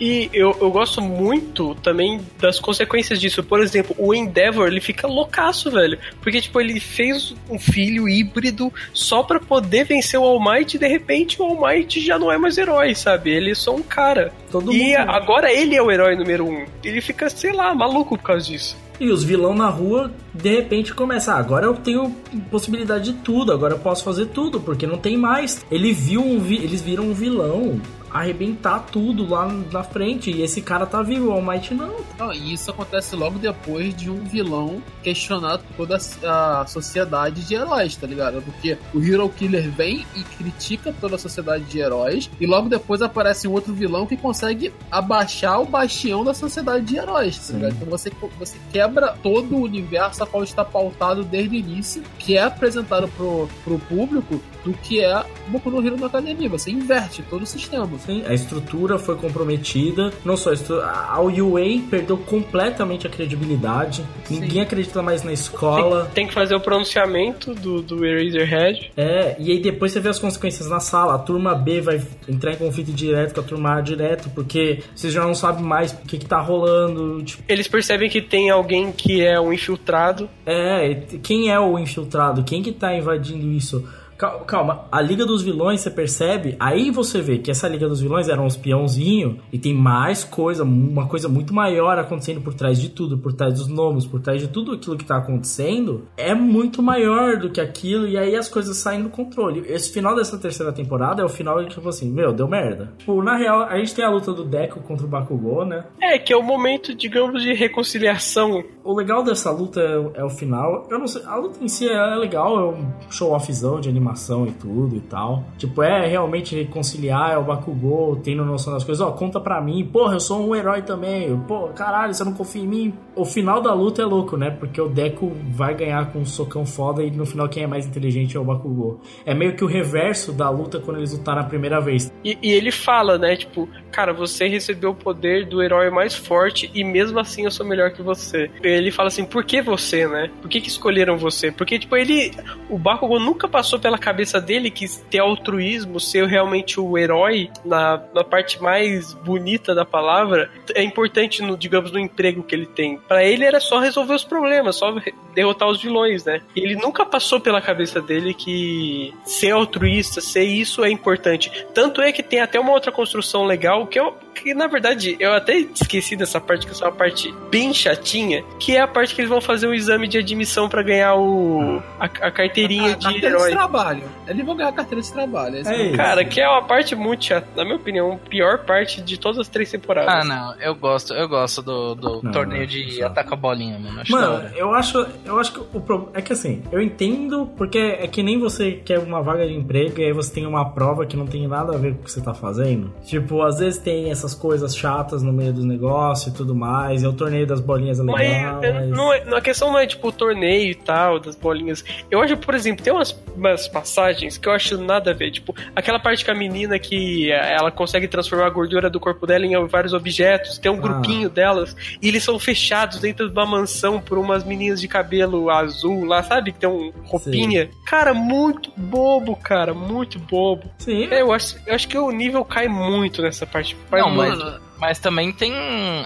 [0.00, 3.42] E eu, eu gosto muito também das consequências disso.
[3.42, 5.98] Por exemplo, o Endeavor, ele fica loucaço, velho.
[6.22, 10.78] Porque, tipo, ele fez um filho híbrido só pra poder vencer o All Might e,
[10.78, 13.30] de repente, o All Might já não é mais herói, sabe?
[13.30, 14.32] Ele é só um cara.
[14.52, 16.64] Todo e mundo- agora ele é o herói número um.
[16.84, 18.76] Ele fica, sei lá, maluco por causa disso.
[19.00, 21.32] E os vilão na rua, de repente, começa.
[21.32, 22.10] Ah, agora eu tenho
[22.50, 25.64] possibilidade de tudo, agora eu posso fazer tudo, porque não tem mais.
[25.70, 27.80] Ele viu um vi- Eles viram um vilão
[28.10, 30.30] arrebentar tudo lá na frente.
[30.30, 31.96] E esse cara tá vivo, o All Might não.
[32.18, 37.96] Não, e isso acontece logo depois de um vilão questionar toda a sociedade de heróis,
[37.96, 38.42] tá ligado?
[38.42, 43.02] Porque o Hero Killer vem e critica toda a sociedade de heróis, e logo depois
[43.02, 47.72] aparece um outro vilão que consegue abaixar o bastião da sociedade de heróis, tá ligado?
[47.72, 52.36] Então você, você quebra todo o universo a qual está pautado desde o início, que
[52.36, 56.48] é apresentado pro, pro público do que é Boku no Hero na Academia.
[56.48, 57.97] Você inverte todo o sistema.
[58.04, 60.12] Sim, a estrutura foi comprometida.
[60.24, 64.04] Não só a estrutura, a UA perdeu completamente a credibilidade.
[64.30, 66.10] Ninguém acredita mais na escola.
[66.14, 68.92] Tem que fazer o pronunciamento do, do Eraserhead.
[68.96, 71.14] É, e aí depois você vê as consequências na sala.
[71.14, 75.10] A turma B vai entrar em conflito direto com a turma A direto, porque você
[75.10, 77.22] já não sabe mais o que, que tá rolando.
[77.22, 80.28] Tipo, Eles percebem que tem alguém que é um infiltrado.
[80.46, 82.42] é, quem é o infiltrado?
[82.44, 83.86] Quem que tá invadindo isso?
[84.18, 86.56] Cal- Calma, a Liga dos Vilões, você percebe?
[86.58, 90.64] Aí você vê que essa Liga dos Vilões era uns peãozinhos e tem mais coisa,
[90.64, 94.40] uma coisa muito maior acontecendo por trás de tudo, por trás dos nomes, por trás
[94.40, 96.06] de tudo aquilo que tá acontecendo.
[96.16, 99.62] É muito maior do que aquilo e aí as coisas saem do controle.
[99.68, 102.92] Esse final dessa terceira temporada é o final que, tipo assim, meu, deu merda.
[102.98, 105.84] Tipo, na real, a gente tem a luta do Deco contra o Bakugou, né?
[106.02, 108.64] É, que é o momento, digamos, de reconciliação.
[108.82, 110.88] O legal dessa luta é, é o final.
[110.90, 114.07] Eu não sei, a luta em si é, é legal, é um show-offzão de animação
[114.46, 115.44] e tudo e tal.
[115.56, 119.04] Tipo, é realmente reconciliar, é o Bakugou tendo noção das coisas.
[119.06, 121.36] Ó, conta pra mim, porra, eu sou um herói também.
[121.46, 122.94] Pô, caralho, você não confia em mim?
[123.14, 124.50] O final da luta é louco, né?
[124.50, 127.86] Porque o Deku vai ganhar com um socão foda e no final quem é mais
[127.86, 129.00] inteligente é o Bakugou.
[129.24, 132.12] É meio que o reverso da luta quando eles lutaram a primeira vez.
[132.24, 133.36] E, e ele fala, né?
[133.36, 137.66] Tipo, cara, você recebeu o poder do herói mais forte e mesmo assim eu sou
[137.66, 138.50] melhor que você.
[138.62, 140.30] Ele fala assim, por que você, né?
[140.40, 141.50] Por que, que escolheram você?
[141.50, 142.32] Porque, tipo, ele.
[142.68, 148.02] O Bakugou nunca passou pela cabeça dele que ter altruísmo, ser realmente o herói na,
[148.14, 152.98] na parte mais bonita da palavra, é importante, no, digamos, no emprego que ele tem.
[152.98, 154.94] Pra ele era só resolver os problemas, só
[155.34, 156.40] derrotar os vilões, né?
[156.54, 161.66] Ele nunca passou pela cabeça dele que ser altruísta, ser isso é importante.
[161.74, 165.32] Tanto é que tem até uma outra construção legal que eu que na verdade eu
[165.32, 169.20] até esqueci dessa parte que é uma parte bem chatinha, que é a parte que
[169.20, 173.28] eles vão fazer o exame de admissão pra ganhar o a, a carteirinha de Carteira
[173.28, 173.50] de herói.
[173.52, 174.02] trabalho.
[174.26, 175.56] Eles vão ganhar carteira de trabalho.
[175.56, 175.96] é isso mesmo.
[175.96, 179.38] Cara, que é uma parte muito chata, na minha opinião, a pior parte de todas
[179.38, 180.14] as três temporadas.
[180.14, 184.00] Ah, não, eu gosto, eu gosto do, do Não, torneio não, de ataca bolinha, mano.
[184.00, 187.78] Acho Mano, eu acho, eu acho que o problema é que assim, eu entendo porque
[187.78, 191.06] é que nem você quer uma vaga de emprego e aí você tem uma prova
[191.06, 192.92] que não tem nada a ver com o que você tá fazendo.
[193.04, 197.06] Tipo, às vezes tem essas coisas chatas no meio dos negócios e tudo mais, e
[197.06, 198.56] o torneio das bolinhas é legal.
[198.56, 201.84] Mas, é, não é- a questão não é tipo o torneio e tal, das bolinhas.
[202.10, 205.30] Eu acho, por exemplo, tem umas, umas passagens que eu acho nada a ver.
[205.30, 209.26] Tipo, aquela parte com a menina que eh, ela consegue transformar a gordura do corpo
[209.26, 210.80] dela em vários objetos, tem um Ah.
[210.80, 215.50] grupinho delas, e eles são fechados dentro de uma mansão por umas meninas de cabelo
[215.50, 216.52] azul lá, sabe?
[216.52, 217.68] Que tem um roupinha.
[217.86, 220.64] Cara, muito bobo, cara, muito bobo.
[220.78, 221.04] Sim.
[221.10, 223.76] eu, acho, eu acho que o nível cai muito nessa parte.
[223.90, 224.17] Não, muito.
[224.18, 225.52] Mas, mas também tem.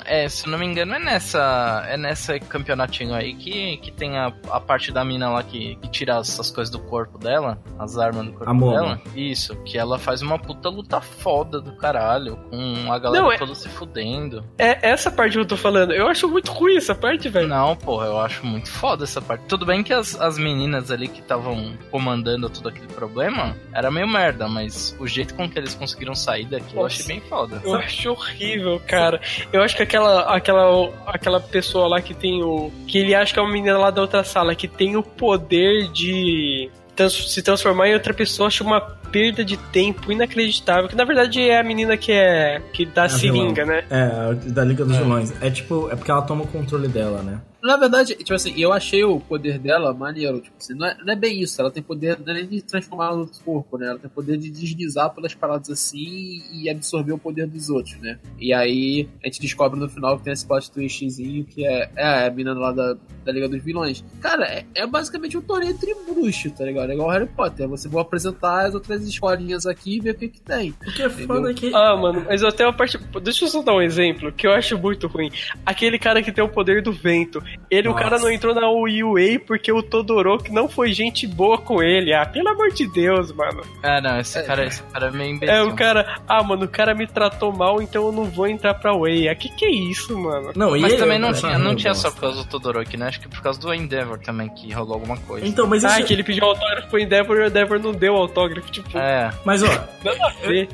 [0.05, 1.85] É, se não me engano, é nessa.
[1.89, 5.89] É nessa campeonatinho aí que, que tem a, a parte da mina lá que, que
[5.91, 9.01] tira essas coisas do corpo dela, as armas do corpo dela.
[9.15, 13.39] Isso, que ela faz uma puta luta foda do caralho, com a galera Não, é-
[13.39, 14.45] toda se fudendo.
[14.59, 15.93] É essa parte que eu tô falando.
[15.93, 17.49] Eu acho muito ruim essa parte, velho.
[17.49, 19.45] Não, porra, eu acho muito foda essa parte.
[19.47, 24.09] Tudo bem que as, as meninas ali que estavam comandando todo aquele problema era meio
[24.09, 26.95] merda, mas o jeito com que eles conseguiram sair daqui eu Nossa.
[26.95, 27.61] achei bem foda.
[27.65, 28.62] Eu acho horrível.
[28.87, 29.21] Cara.
[29.53, 32.71] Eu acho que aquela, aquela, aquela pessoa lá que tem o.
[32.87, 35.89] Que ele acha que é uma menina lá da outra sala, que tem o poder
[35.89, 36.71] de
[37.11, 38.81] se transformar em outra pessoa, acho uma
[39.13, 40.89] perda de tempo inacreditável.
[40.89, 42.61] Que na verdade é a menina que é.
[42.73, 43.77] que dá A seringa, vilã.
[43.77, 43.85] né?
[43.91, 45.33] É, da Liga dos Vilões.
[45.41, 47.41] É tipo, é porque ela toma o controle dela, né?
[47.63, 50.41] Na verdade, tipo assim, eu achei o poder dela maneiro.
[50.41, 51.61] Tipo assim, não é, não é bem isso.
[51.61, 53.87] Ela tem poder não é nem de transformar no outro corpo, né?
[53.87, 58.19] Ela tem poder de deslizar pelas paradas assim e absorver o poder dos outros, né?
[58.41, 62.27] E aí a gente descobre no final que tem esse plot twistzinho que é, é
[62.27, 64.05] a menina lá da, da Liga dos Vilões.
[64.21, 66.91] Cara, é, é basicamente um torneio entre bruxo, tá ligado?
[66.91, 67.69] É igual Harry Potter.
[67.69, 70.75] Você vai apresentar as outras escolinhas aqui e ver o que que tem.
[70.87, 71.75] O que é foda é que.
[71.75, 72.99] Ah, mano, mas eu tenho uma parte.
[73.23, 75.31] Deixa eu só dar um exemplo que eu acho muito ruim.
[75.65, 77.43] Aquele cara que tem o poder do vento.
[77.71, 78.05] Ele, o Nossa.
[78.05, 82.13] cara não entrou na UA porque o Todoroki não foi gente boa com ele.
[82.13, 83.63] Ah, pelo amor de Deus, mano.
[83.83, 85.55] Ah, não, esse cara, esse cara é meio imbecil.
[85.55, 86.21] É, o cara.
[86.29, 89.29] Ah, mano, o cara me tratou mal, então eu não vou entrar pra Way.
[89.29, 90.53] Ah, que que é isso, mano?
[90.55, 93.07] Não, Mas também não eu tinha, achava não tinha só por causa do Todoroki, né?
[93.07, 95.47] Acho que por causa do Endeavor também, que rolou alguma coisa.
[95.47, 98.15] Então, mas Ah, isso- que ele pediu autógrafo pro Endeavor e o Endeavor não deu
[98.15, 98.71] autógrafo.
[98.71, 99.31] Tipo, É.
[99.45, 99.67] Mas ó,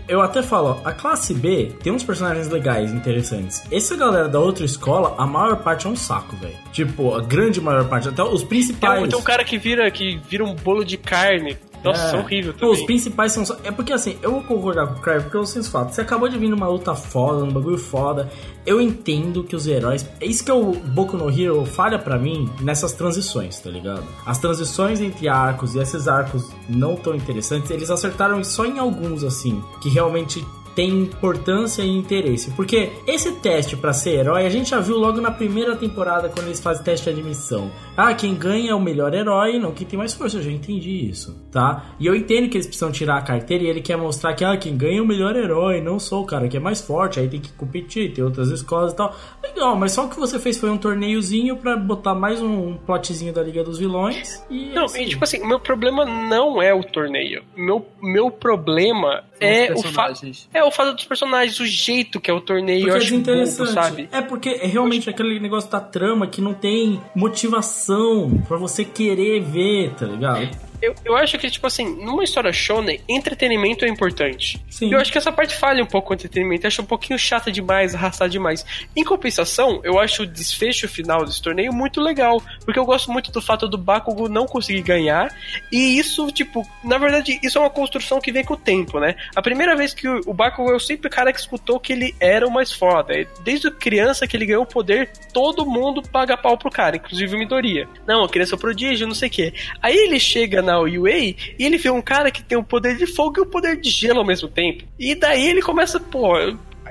[0.09, 3.63] eu até falo, ó, a classe B tem uns personagens legais, interessantes.
[3.71, 6.57] Essa galera da outra escola, a maior parte é um saco, velho.
[6.73, 9.03] Tipo, a grande maior parte, até os Tem principais.
[9.03, 11.57] um, tem um cara que vira, que vira um bolo de carne.
[11.85, 12.17] Nossa, É.
[12.17, 12.75] é horrível também.
[12.75, 13.57] Os principais são só.
[13.65, 15.95] É porque assim, eu vou concordar com o Crave, porque eu sinto fato.
[15.95, 18.29] Você acabou de vir numa luta foda, num bagulho foda.
[18.67, 20.07] Eu entendo que os heróis.
[20.21, 24.05] É isso que o Boku no Hero falha pra mim nessas transições, tá ligado?
[24.27, 29.25] As transições entre arcos e esses arcos não tão interessantes, eles acertaram só em alguns,
[29.25, 30.45] assim, que realmente
[30.79, 32.53] tem importância e interesse.
[32.53, 36.47] Porque esse teste pra ser herói, a gente já viu logo na primeira temporada quando
[36.47, 37.69] eles fazem teste de admissão.
[37.97, 40.37] Ah, quem ganha é o melhor herói, não quem tem mais força.
[40.37, 41.87] Eu já entendi isso, tá?
[41.99, 44.57] E eu entendo que eles precisam tirar a carteira e ele quer mostrar que ah,
[44.57, 47.27] quem ganha é o melhor herói, não sou o cara que é mais forte, aí
[47.27, 49.17] tem que competir, tem outras escolas e tal.
[49.43, 53.33] Legal, mas só o que você fez foi um torneiozinho pra botar mais um plotzinho
[53.33, 54.45] da Liga dos Vilões.
[54.49, 57.43] E Não, é isso e tipo assim, o meu problema não é o torneio.
[57.57, 60.21] Meu, meu problema é o fato.
[60.55, 63.11] É o fato dos personagens, o jeito que é o torneio, Porque eu é acho
[63.11, 63.73] bobo, desinteressante.
[63.73, 64.09] sabe?
[64.13, 69.41] É porque é realmente aquele negócio da trama que não tem motivação pra você querer
[69.43, 70.49] ver, tá ligado?
[70.81, 74.63] Eu, eu acho que, tipo assim, numa história shonen, entretenimento é importante.
[74.71, 74.93] Sim.
[74.93, 76.65] Eu acho que essa parte falha um pouco o entretenimento.
[76.65, 78.65] Eu acho um pouquinho chata demais, arrastar demais.
[78.95, 82.41] Em compensação, eu acho o desfecho final desse torneio muito legal.
[82.65, 85.35] Porque eu gosto muito do fato do Bakugo não conseguir ganhar.
[85.73, 89.17] E isso, tipo, na verdade, isso é uma construção que vem com o tempo, né?
[89.35, 92.15] A primeira vez que o, o Bakugo é sempre o cara que escutou que ele
[92.21, 93.15] era o mais foda.
[93.43, 97.39] Desde criança que ele ganhou o poder, todo mundo paga pau pro cara, inclusive o
[97.39, 97.89] Midoriya.
[98.07, 99.55] Não, criança é prodígio, não sei o quê.
[99.83, 103.07] Aí ele chega na UA e ele vê um cara que tem o poder de
[103.07, 104.85] fogo e o poder de gelo ao mesmo tempo.
[104.99, 106.35] E daí ele começa, pô,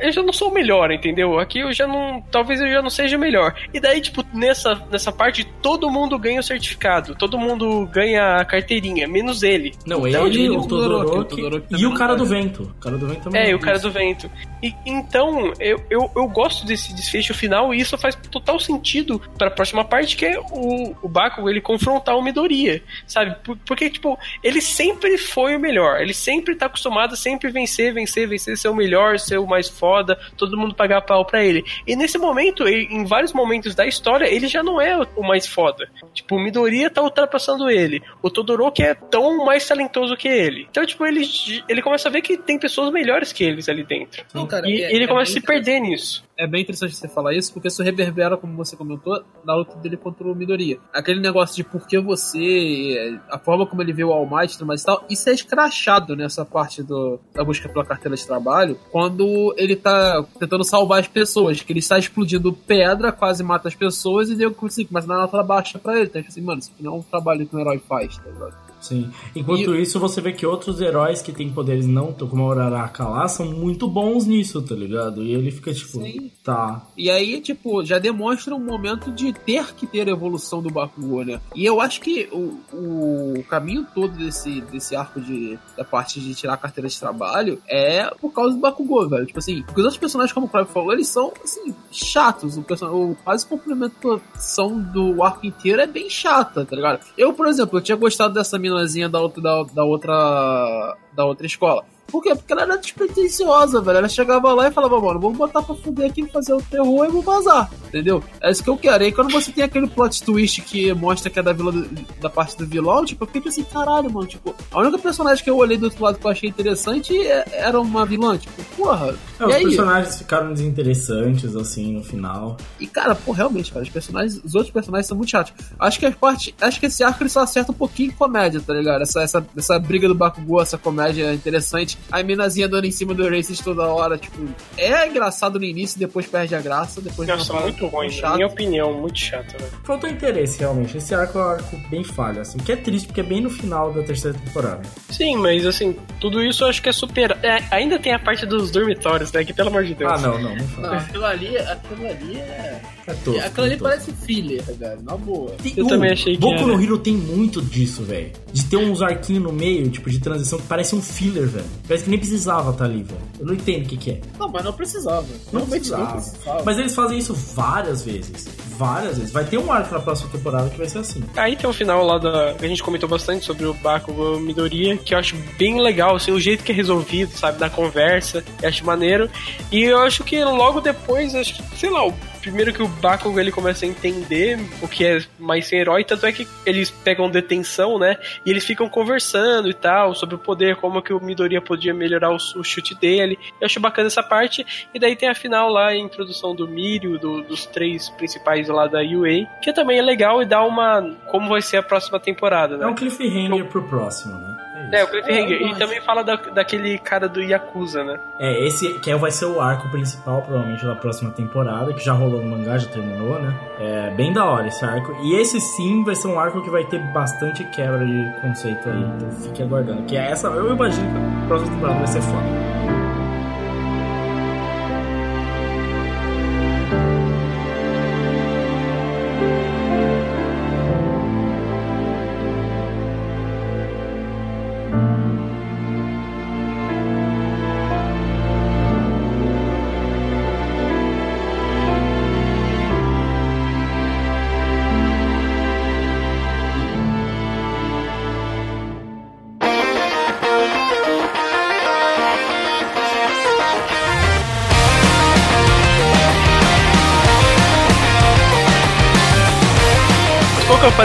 [0.02, 1.40] eu- já não sou o melhor, entendeu?
[1.40, 2.22] Aqui eu já não.
[2.32, 3.56] Talvez eu já não seja o melhor.
[3.74, 7.16] E daí, tipo, nessa, nessa parte, todo mundo ganha o certificado.
[7.16, 9.74] Todo mundo ganha a carteirinha, menos ele.
[9.86, 11.42] Não, Então, ele, ele- o Todoroki,
[11.72, 12.64] e o cara do vento.
[12.64, 13.42] O cara do vento também.
[13.42, 14.30] É, e o cara do vento.
[14.62, 19.52] E, então, eu, eu, eu gosto desse desfecho final e isso faz total sentido pra
[19.52, 23.36] próxima parte, que é o, o Bakugo ele confrontar o Midoriya, sabe?
[23.44, 26.02] Por- Porque, tipo, ele sempre foi o melhor.
[26.02, 29.70] Ele sempre tá acostumado a sempre vencer, vencer, vencer, ser o melhor, ser o mais
[29.88, 31.64] foda, todo mundo pagar pau pra ele.
[31.88, 35.48] E nesse momento, e- em vários momentos da história, ele já não é o mais
[35.48, 35.90] foda.
[36.14, 38.02] Tipo, o Midoriya tá ultrapassando ele.
[38.22, 40.68] O Todoroki é tão mais talentoso que ele.
[40.70, 41.22] Então, tipo, ele,
[41.70, 44.24] ele começa a ver que tem pessoas melhores que eles ali dentro.
[44.34, 46.27] Não, cara, e é- ele é começa a se perder nisso.
[46.38, 49.98] É bem interessante você falar isso, porque isso reverbera, como você comentou, na luta dele
[49.98, 50.78] contra o Midoriya.
[50.94, 54.84] Aquele negócio de por que você, a forma como ele vê o All Might e
[54.84, 59.76] tal, isso é escrachado nessa parte do, da busca pela carteira de trabalho, quando ele
[59.76, 64.36] tá tentando salvar as pessoas, que ele está explodindo pedra, quase mata as pessoas, e
[64.36, 66.06] deu assim, começa a dar nota baixa pra ele.
[66.06, 68.67] Então, assim, mano, isso não é um trabalho que um herói faz, tá ligado?
[68.80, 69.10] Sim.
[69.36, 73.28] Enquanto isso, você vê que outros heróis que têm poderes não, como o Uraraka lá,
[73.28, 75.24] são muito bons nisso, tá ligado?
[75.24, 76.02] E ele fica tipo,
[76.44, 76.88] tá.
[76.96, 81.26] E aí, tipo, já demonstra um momento de ter que ter a evolução do Bakugou,
[81.26, 81.40] né?
[81.56, 86.34] E eu acho que o, o caminho todo desse, desse arco de, da parte de
[86.36, 89.26] tirar a carteira de trabalho é por causa do Bakugou, velho.
[89.26, 92.58] Tipo assim, porque os outros personagens, como o Crave falou, eles são, assim, chatos.
[92.58, 92.88] O, person...
[92.88, 97.06] o quase complementação do arco inteiro é bem chata, tá ligado?
[97.18, 101.46] Eu, por exemplo, eu tinha gostado dessa minazinha da outra, da, da outra da outra
[101.46, 101.86] escola.
[102.08, 102.34] Por quê?
[102.36, 103.98] Porque ela era despretensiosa, velho.
[103.98, 107.10] Ela chegava lá e falava, mano, vamos botar pra fuder aqui, fazer o terror e
[107.10, 107.70] vou vazar.
[107.88, 108.24] Entendeu?
[108.42, 109.04] É isso que eu quero.
[109.04, 111.88] E quando você tem aquele plot twist que mostra que é da vila do-
[112.20, 114.28] da parte do vilão, tipo, eu fiquei assim, caralho, mano.
[114.28, 117.46] Tipo, a única personagem que eu olhei do outro lado que eu achei interessante é-
[117.52, 118.38] era uma vilã.
[118.38, 119.16] Tipo, porra.
[119.40, 119.64] É, os aí?
[119.64, 122.58] personagens ficaram desinteressantes, assim, no final.
[122.80, 125.54] E, cara, pô, realmente, cara, os personagens, os outros personagens são muito chatos.
[125.80, 128.62] Acho que as partes, acho que esse arco ele só acerta um pouquinho em comédia,
[128.66, 129.02] tá ligado?
[129.02, 131.97] Essa, essa, essa briga do Bakugou, essa comédia interessante.
[132.12, 134.38] A minazinha dando em cima do Racist toda hora, tipo,
[134.78, 138.48] é engraçado no início, depois perde a graça, depois Nossa, uma muito ruim, na minha
[138.48, 139.68] opinião, muito chato, né?
[139.84, 140.98] Faltou interesse, realmente.
[140.98, 142.58] Esse arco é um arco bem falho, assim.
[142.60, 144.82] Que é triste, porque é bem no final da terceira temporada.
[145.10, 147.38] Sim, mas assim, tudo isso eu acho que é super.
[147.44, 149.44] é, ainda tem a parte dos dormitórios, né?
[149.44, 150.12] Que pelo amor de Deus.
[150.12, 150.88] Ah, não, não, não fala.
[150.88, 152.82] Não, aquilo ali, aquilo ali é.
[153.08, 155.56] É tosco, aquilo ali é parece filler, velho, na boa.
[155.76, 158.32] O Boku no Hero tem muito disso, velho.
[158.52, 161.66] De ter uns arquinhos no meio, tipo, de transição, que parece um filler, velho.
[161.88, 163.22] Parece que nem precisava estar ali, velho.
[163.40, 164.22] Eu não entendo o que, que é.
[164.38, 165.26] Não, mas não precisava.
[165.54, 166.12] Não não precisava.
[166.12, 166.64] precisava.
[166.66, 168.48] Mas eles fazem isso várias vezes.
[168.78, 169.32] Várias vezes.
[169.32, 171.24] Vai ter um arco na próxima temporada que vai ser assim.
[171.36, 172.52] Aí tem o final lá da.
[172.52, 176.40] A gente comentou bastante sobre o Bakugo Midoriya, que eu acho bem legal, assim, o
[176.40, 179.30] jeito que é resolvido, sabe, da conversa, eu acho maneiro.
[179.72, 183.40] E eu acho que logo depois, acho que, sei lá, o primeiro que o Bakugo
[183.40, 187.30] ele começa a entender o que é mais ser herói, tanto é que eles pegam
[187.30, 188.18] detenção, né?
[188.46, 192.32] E eles ficam conversando e tal, sobre o poder, como que o Midoriya podia melhorar
[192.32, 193.38] o, o chute dele.
[193.60, 194.66] Eu acho bacana essa parte.
[194.94, 198.88] E daí tem a final lá, a introdução do Mirio, do- dos três principais lá
[198.88, 201.02] da UA, que também é legal e dá uma.
[201.32, 202.84] como vai ser a próxima temporada, né?
[202.86, 204.58] É um cliffhanger pro próximo, né?
[204.92, 205.62] É, o Cliffhanger.
[205.62, 208.20] E também fala da, daquele cara do Yakuza, né?
[208.40, 212.42] É, esse que vai ser o arco principal, provavelmente, da próxima temporada, que já rolou
[212.42, 213.54] no mangá, já terminou, né?
[213.80, 215.16] É bem da hora esse arco.
[215.24, 219.04] E esse sim vai ser um arco que vai ter bastante quebra de conceito aí.
[219.16, 220.04] Então fique aguardando.
[220.04, 222.97] Que é essa, eu imagino que a próxima temporada vai ser foda.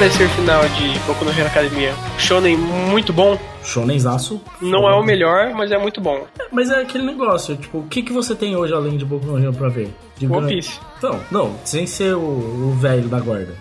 [0.02, 1.94] Parecer final de Boku no Hero Academia?
[2.18, 3.38] Shonen muito bom.
[3.62, 4.42] Shonenzaço.
[4.60, 6.26] Não é o melhor, mas é muito bom.
[6.50, 9.38] Mas é aquele negócio, tipo, o que, que você tem hoje além de Boku no
[9.38, 9.94] Hero pra ver?
[10.18, 10.80] De One Piece.
[10.98, 13.54] Então, não, sem ser o, o velho da guarda.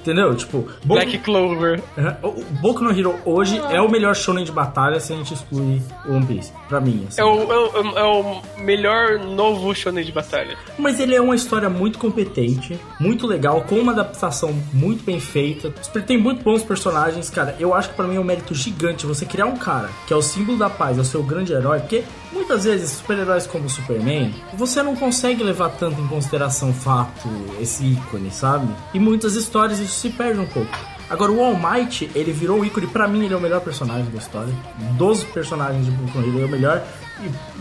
[0.00, 0.34] Entendeu?
[0.34, 0.78] Tipo, Boku...
[0.84, 1.82] Black Clover.
[2.22, 5.82] O Boku no Hero hoje é o melhor shonen de batalha se a gente excluir
[6.06, 6.52] o One Piece.
[6.68, 7.20] Pra mim, assim.
[7.20, 10.56] É o, é, o, é o melhor novo shonen de batalha.
[10.78, 15.70] Mas ele é uma história muito competente, muito legal, com uma adaptação muito bem feita.
[16.06, 17.54] Tem muito bons personagens, cara.
[17.58, 20.16] Eu acho que pra mim é um mérito gigante você criar um cara que é
[20.16, 23.70] o símbolo da paz, é o seu grande herói, porque muitas vezes super-heróis como o
[23.70, 27.28] Superman, você não consegue levar tanto em consideração o fato,
[27.60, 28.72] esse ícone, sabe?
[28.94, 30.70] E muitas histórias isso se perde um pouco.
[31.10, 32.86] Agora, o All Might, ele virou um ícone.
[32.86, 34.54] Pra mim, ele é o melhor personagem da história.
[34.96, 36.84] Dos personagens de Boku no Hero, ele é o melhor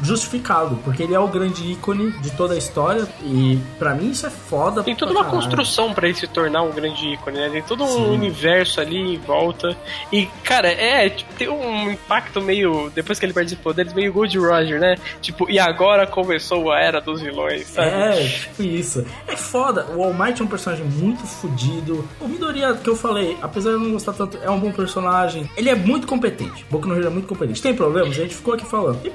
[0.01, 3.07] justificado, porque ele é o grande ícone de toda a história.
[3.23, 4.83] E pra mim, isso é foda.
[4.83, 5.41] Tem toda uma caralho.
[5.41, 7.49] construção pra ele se tornar um grande ícone, né?
[7.49, 8.09] Tem todo um Sim.
[8.11, 9.75] universo ali em volta.
[10.11, 12.91] E, cara, é, tipo, tem um impacto meio.
[12.93, 14.95] Depois que ele perde os poderes, meio Gold Roger, né?
[15.21, 17.89] Tipo, e agora começou a era dos vilões, sabe?
[17.89, 19.05] É, tipo isso.
[19.27, 19.85] É foda.
[19.95, 22.07] O All Might é um personagem muito fodido.
[22.19, 25.49] O Midoriya, que eu falei, apesar de eu não gostar tanto, é um bom personagem.
[25.55, 26.65] Ele é muito competente.
[26.69, 27.61] Boku no Hero é muito competente.
[27.61, 28.11] Tem problemas?
[28.11, 29.01] A gente ficou aqui falando.
[29.01, 29.11] Tem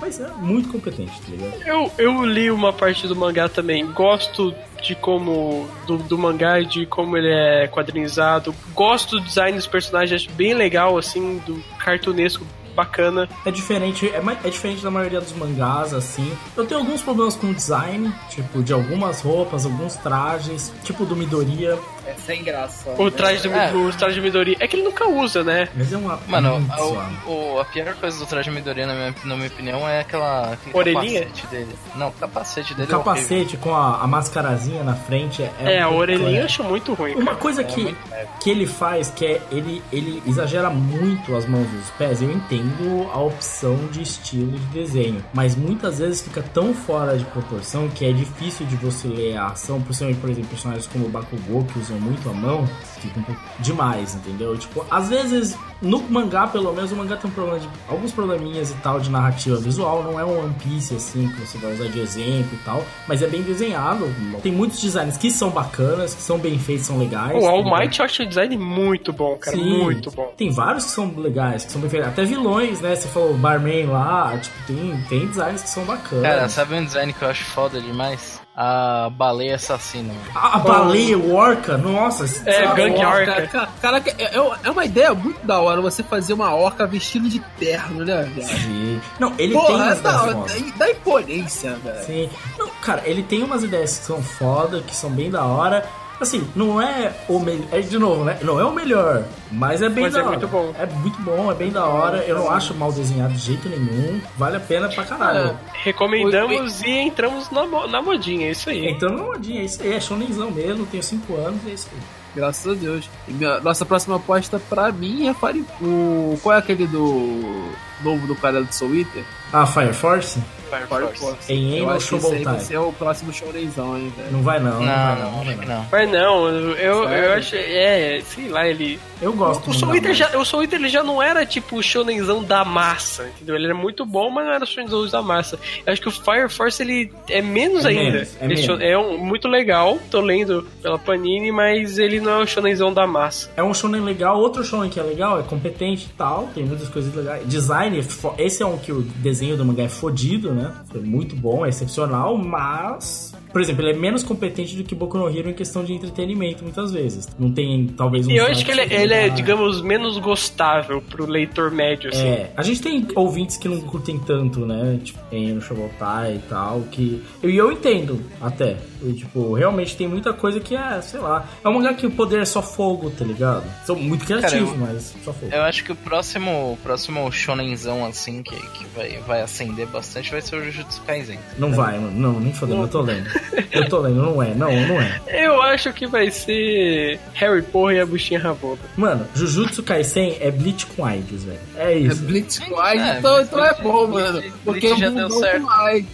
[0.00, 1.62] mas é muito competente, tá ligado?
[1.66, 3.86] Eu, eu li uma parte do mangá também.
[3.92, 5.68] Gosto de como.
[5.86, 8.54] Do, do mangá, de como ele é quadrinizado.
[8.74, 12.44] Gosto do design dos personagens, acho bem legal, assim, do cartunesco
[12.78, 13.28] bacana.
[13.44, 16.32] É diferente, é, é diferente da maioria dos mangás, assim.
[16.56, 21.16] Eu tenho alguns problemas com o design, tipo, de algumas roupas, alguns trajes, tipo do
[21.16, 21.76] Midoriya.
[22.08, 22.90] É sem graça.
[22.98, 23.72] O traje do, É.
[23.72, 24.56] o traje do Midori.
[24.60, 25.68] É que ele nunca usa, né?
[25.76, 26.18] Mas é uma.
[26.26, 29.86] Mano, muito a, o- a pior coisa do traje Midoriya, na minha, na minha opinião,
[29.88, 31.20] é aquela, Orelhinha?
[31.26, 31.68] capacete dele.
[31.96, 33.12] Não, o capacete O dele é horrível.
[33.14, 35.52] capacete com a, a mascarazinha na frente é.
[35.76, 37.14] É, a um- orelhinha eu acho muito ruim.
[37.14, 37.36] Uma cara.
[37.36, 37.96] coisa É que,
[38.40, 42.22] que ele faz, que é ele, ele exagera muito as mãos e os pés.
[42.22, 47.24] Eu entendo a opção de estilo de desenho, mas muitas vezes fica tão fora de
[47.26, 51.08] proporção que é difícil de você ler a ação, principalmente, por exemplo, personagens como o
[51.08, 52.66] Bakugou que usam muito à mão,
[53.00, 54.56] fica um pouco demais, entendeu?
[54.56, 58.70] Tipo, às vezes, no mangá, pelo menos, o mangá tem um problema de, alguns probleminhas
[58.70, 61.88] e tal de narrativa visual, não é um One Piece assim, que você vai usar
[61.88, 64.12] de exemplo e tal, mas é bem desenhado.
[64.42, 67.42] Tem muitos designs que são bacanas, que são bem feitos, são legais.
[67.42, 67.64] O All?
[67.64, 69.56] Might eu acho o design muito bom, cara.
[69.56, 69.82] Sim.
[69.82, 70.32] Muito bom.
[70.36, 72.08] Tem vários que são legais, que são bem feitos.
[72.08, 72.94] Até vilões, né?
[72.94, 76.22] Você falou Barman lá, tipo, tem, tem designs que são bacanas.
[76.22, 78.37] Cara, sabe um design que eu acho foda demais?
[78.60, 80.12] A baleia assassina.
[80.34, 82.24] a, a baleia, o orca, nossa.
[82.44, 83.30] É, sabe, Gangue orca.
[83.30, 83.46] Orca.
[83.46, 87.38] Cara, caraca, é, é uma ideia muito da hora você fazer uma orca vestido de
[87.56, 88.48] terno, né, velho?
[88.48, 89.00] Sim.
[89.20, 90.62] Não, ele Porra, tem umas ideias fodas.
[90.62, 92.04] dá, dá imponência, velho.
[92.04, 92.30] Sim.
[92.58, 95.86] Não, cara, ele tem umas ideias que são foda, que são bem da hora.
[96.20, 97.66] Assim, não é o melhor.
[97.70, 98.38] É de novo, né?
[98.42, 99.22] Não é o melhor,
[99.52, 100.30] mas é bem Mas da é hora.
[100.32, 100.74] muito bom.
[100.78, 102.18] É muito bom, é bem da hora.
[102.24, 104.20] Eu não acho mal desenhado de jeito nenhum.
[104.36, 105.56] Vale a pena pra caralho.
[105.84, 108.88] Recomendamos e entramos na, mo- na modinha, é isso aí.
[108.88, 109.92] Entrando na modinha, é isso aí.
[109.94, 111.98] É shonenzão mesmo, tenho 5 anos, é isso aí.
[112.34, 113.08] Graças a Deus.
[113.26, 115.64] E minha- nossa próxima aposta pra mim é Fire...
[115.80, 117.70] o Qual é aquele do.
[118.02, 119.24] novo do cara do Soul Eater?
[119.52, 120.38] Ah, Fire Force?
[120.68, 120.86] Fire
[121.18, 121.52] Force.
[121.52, 122.54] Em Eu acho que esse aí Shobotai.
[122.54, 124.32] vai ser o próximo shounenzão, hein, velho.
[124.32, 125.86] Não vai não, não, Não, vai não, vai não.
[125.90, 127.56] Mas não, eu, eu acho.
[127.56, 128.98] É, sei lá, ele.
[129.20, 131.76] Eu gosto O muito Soul Eater já, o Soul Eater ele já não era tipo
[131.76, 133.56] o shonenzão da massa, entendeu?
[133.56, 135.58] Ele era muito bom, mas não era o shonenzão da massa.
[135.84, 138.12] Eu acho que o Fire Force ele é menos É ainda.
[138.12, 138.80] menos, é menos.
[138.80, 143.06] é um, muito legal, tô lendo pela Panini, mas ele não é o shonenzão da
[143.08, 143.50] massa.
[143.56, 146.88] É um shonen legal, outro shonen que é legal, é competente e tal, tem muitas
[146.88, 147.42] coisas legais.
[147.48, 150.57] Design, é esse é um que o desenho do mangá é fodido, né?
[150.94, 153.27] É muito bom, é excepcional, mas...
[153.52, 156.62] Por exemplo, ele é menos competente do que Boku no Hero em questão de entretenimento,
[156.62, 157.28] muitas vezes.
[157.38, 158.30] Não tem, talvez, um...
[158.30, 162.26] E eu acho que ele, plot ele é, digamos, menos gostável pro leitor médio, assim.
[162.26, 164.98] É, a gente tem ouvintes que não curtem tanto, né?
[165.02, 167.22] Tipo, tem no Shobotai e tal, que...
[167.42, 168.76] E eu entendo, até.
[169.02, 171.48] E, tipo, realmente tem muita coisa que é, sei lá...
[171.64, 173.64] É um mangá que o poder é só fogo, tá ligado?
[173.84, 175.52] São muito criativos, Cara, eu- mas só fogo.
[175.52, 180.30] Eu acho que o próximo, o próximo shonenzão, assim, que, que vai, vai acender bastante
[180.30, 181.38] vai ser o Jujutsu Kaisen.
[181.58, 182.10] Não vai, mano.
[182.18, 183.28] Não, nem fodendo, eu tô lendo.
[183.72, 185.20] Eu tô lendo, não é, não, não é.
[185.28, 188.78] Eu acho que vai ser Harry Porra e a buchinha rabona.
[188.96, 191.58] Mano, Jujutsu Kaisen é Bleach com AIDS, velho.
[191.76, 192.22] É isso.
[192.22, 194.40] É Blitz Quiet, É, então, mas então é Blitz- bom, mano.
[194.40, 195.66] Blitz Porque já é um deu certo.
[195.66, 196.04] com.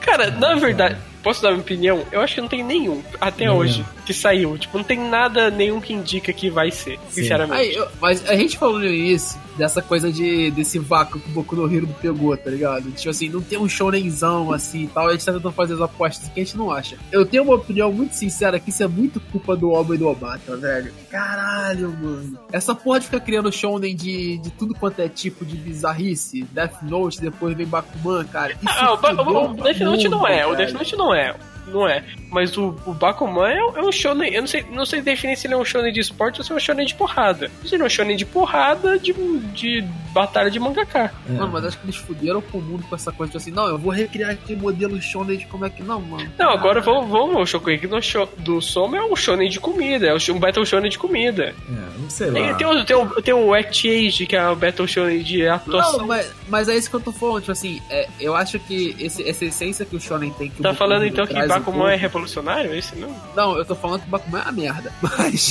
[0.00, 2.02] Cara, na verdade, posso dar minha opinião?
[2.12, 3.56] Eu acho que não tem nenhum, até Nenhum.
[3.56, 4.56] hoje, que saiu.
[4.56, 7.22] Tipo, não tem nada, nenhum que indica que vai ser, Sim.
[7.22, 7.60] sinceramente.
[7.60, 11.32] Aí, eu- mas a gente falou no início dessa coisa de desse vácuo que o
[11.32, 12.90] Boku no Hero pegou, tá ligado?
[12.92, 15.80] Tipo assim, não tem um shonenzão assim e tal, a gente tá tentando fazer as
[15.80, 16.96] apostas que a gente não acha.
[17.10, 20.06] Eu tenho uma opinião muito sincera que isso é muito culpa do Oba e do
[20.08, 20.92] Obata, velho.
[21.10, 22.38] Caralho, mano.
[22.52, 26.82] Essa porra de ficar criando shonen de, de tudo quanto é tipo de bizarrice, Death
[26.82, 28.52] Note, depois vem Bakuman, cara.
[28.52, 30.56] Isso Ah, o, o, o Death Note não é, o velho.
[30.58, 31.34] Death Note não é.
[31.66, 32.04] Não é.
[32.30, 34.32] Mas o, o Bakuman é, é um shonen.
[34.32, 36.52] Eu não sei, não sei definir se ele é um shonen de esporte ou se
[36.52, 37.50] é um shonen de porrada.
[37.64, 39.12] Se ele é um shonen de porrada de,
[39.52, 41.12] de batalha de mangaká.
[41.28, 41.32] É.
[41.32, 43.66] Mano, mas acho que eles fuderam com o mundo com essa coisa de assim, não,
[43.66, 45.82] eu vou recriar aqui modelo shonen de como é que.
[45.82, 46.30] Não, mano.
[46.38, 47.36] Não, agora vamos, vamos.
[47.42, 50.06] O Shokugeki no show, do Soma é um shonen de comida.
[50.06, 51.54] É um Battle Shonen de comida.
[51.68, 52.54] É, não sei Tem, lá.
[52.56, 55.98] tem, o, tem, o, tem o Act Age, que é o Battle Shonen de atuação.
[55.98, 58.94] Não, mas, mas é isso que eu tô falando, tipo assim, é, eu acho que
[58.98, 62.72] esse, essa essência que o Shonen tem que Tá falando então que Bakuman é revolucionário?
[62.72, 63.14] É isso não?
[63.34, 64.92] Não, eu tô falando que o Bakuman é uma merda.
[65.02, 65.50] Mas.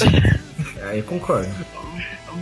[0.84, 1.50] Aí eu concordo.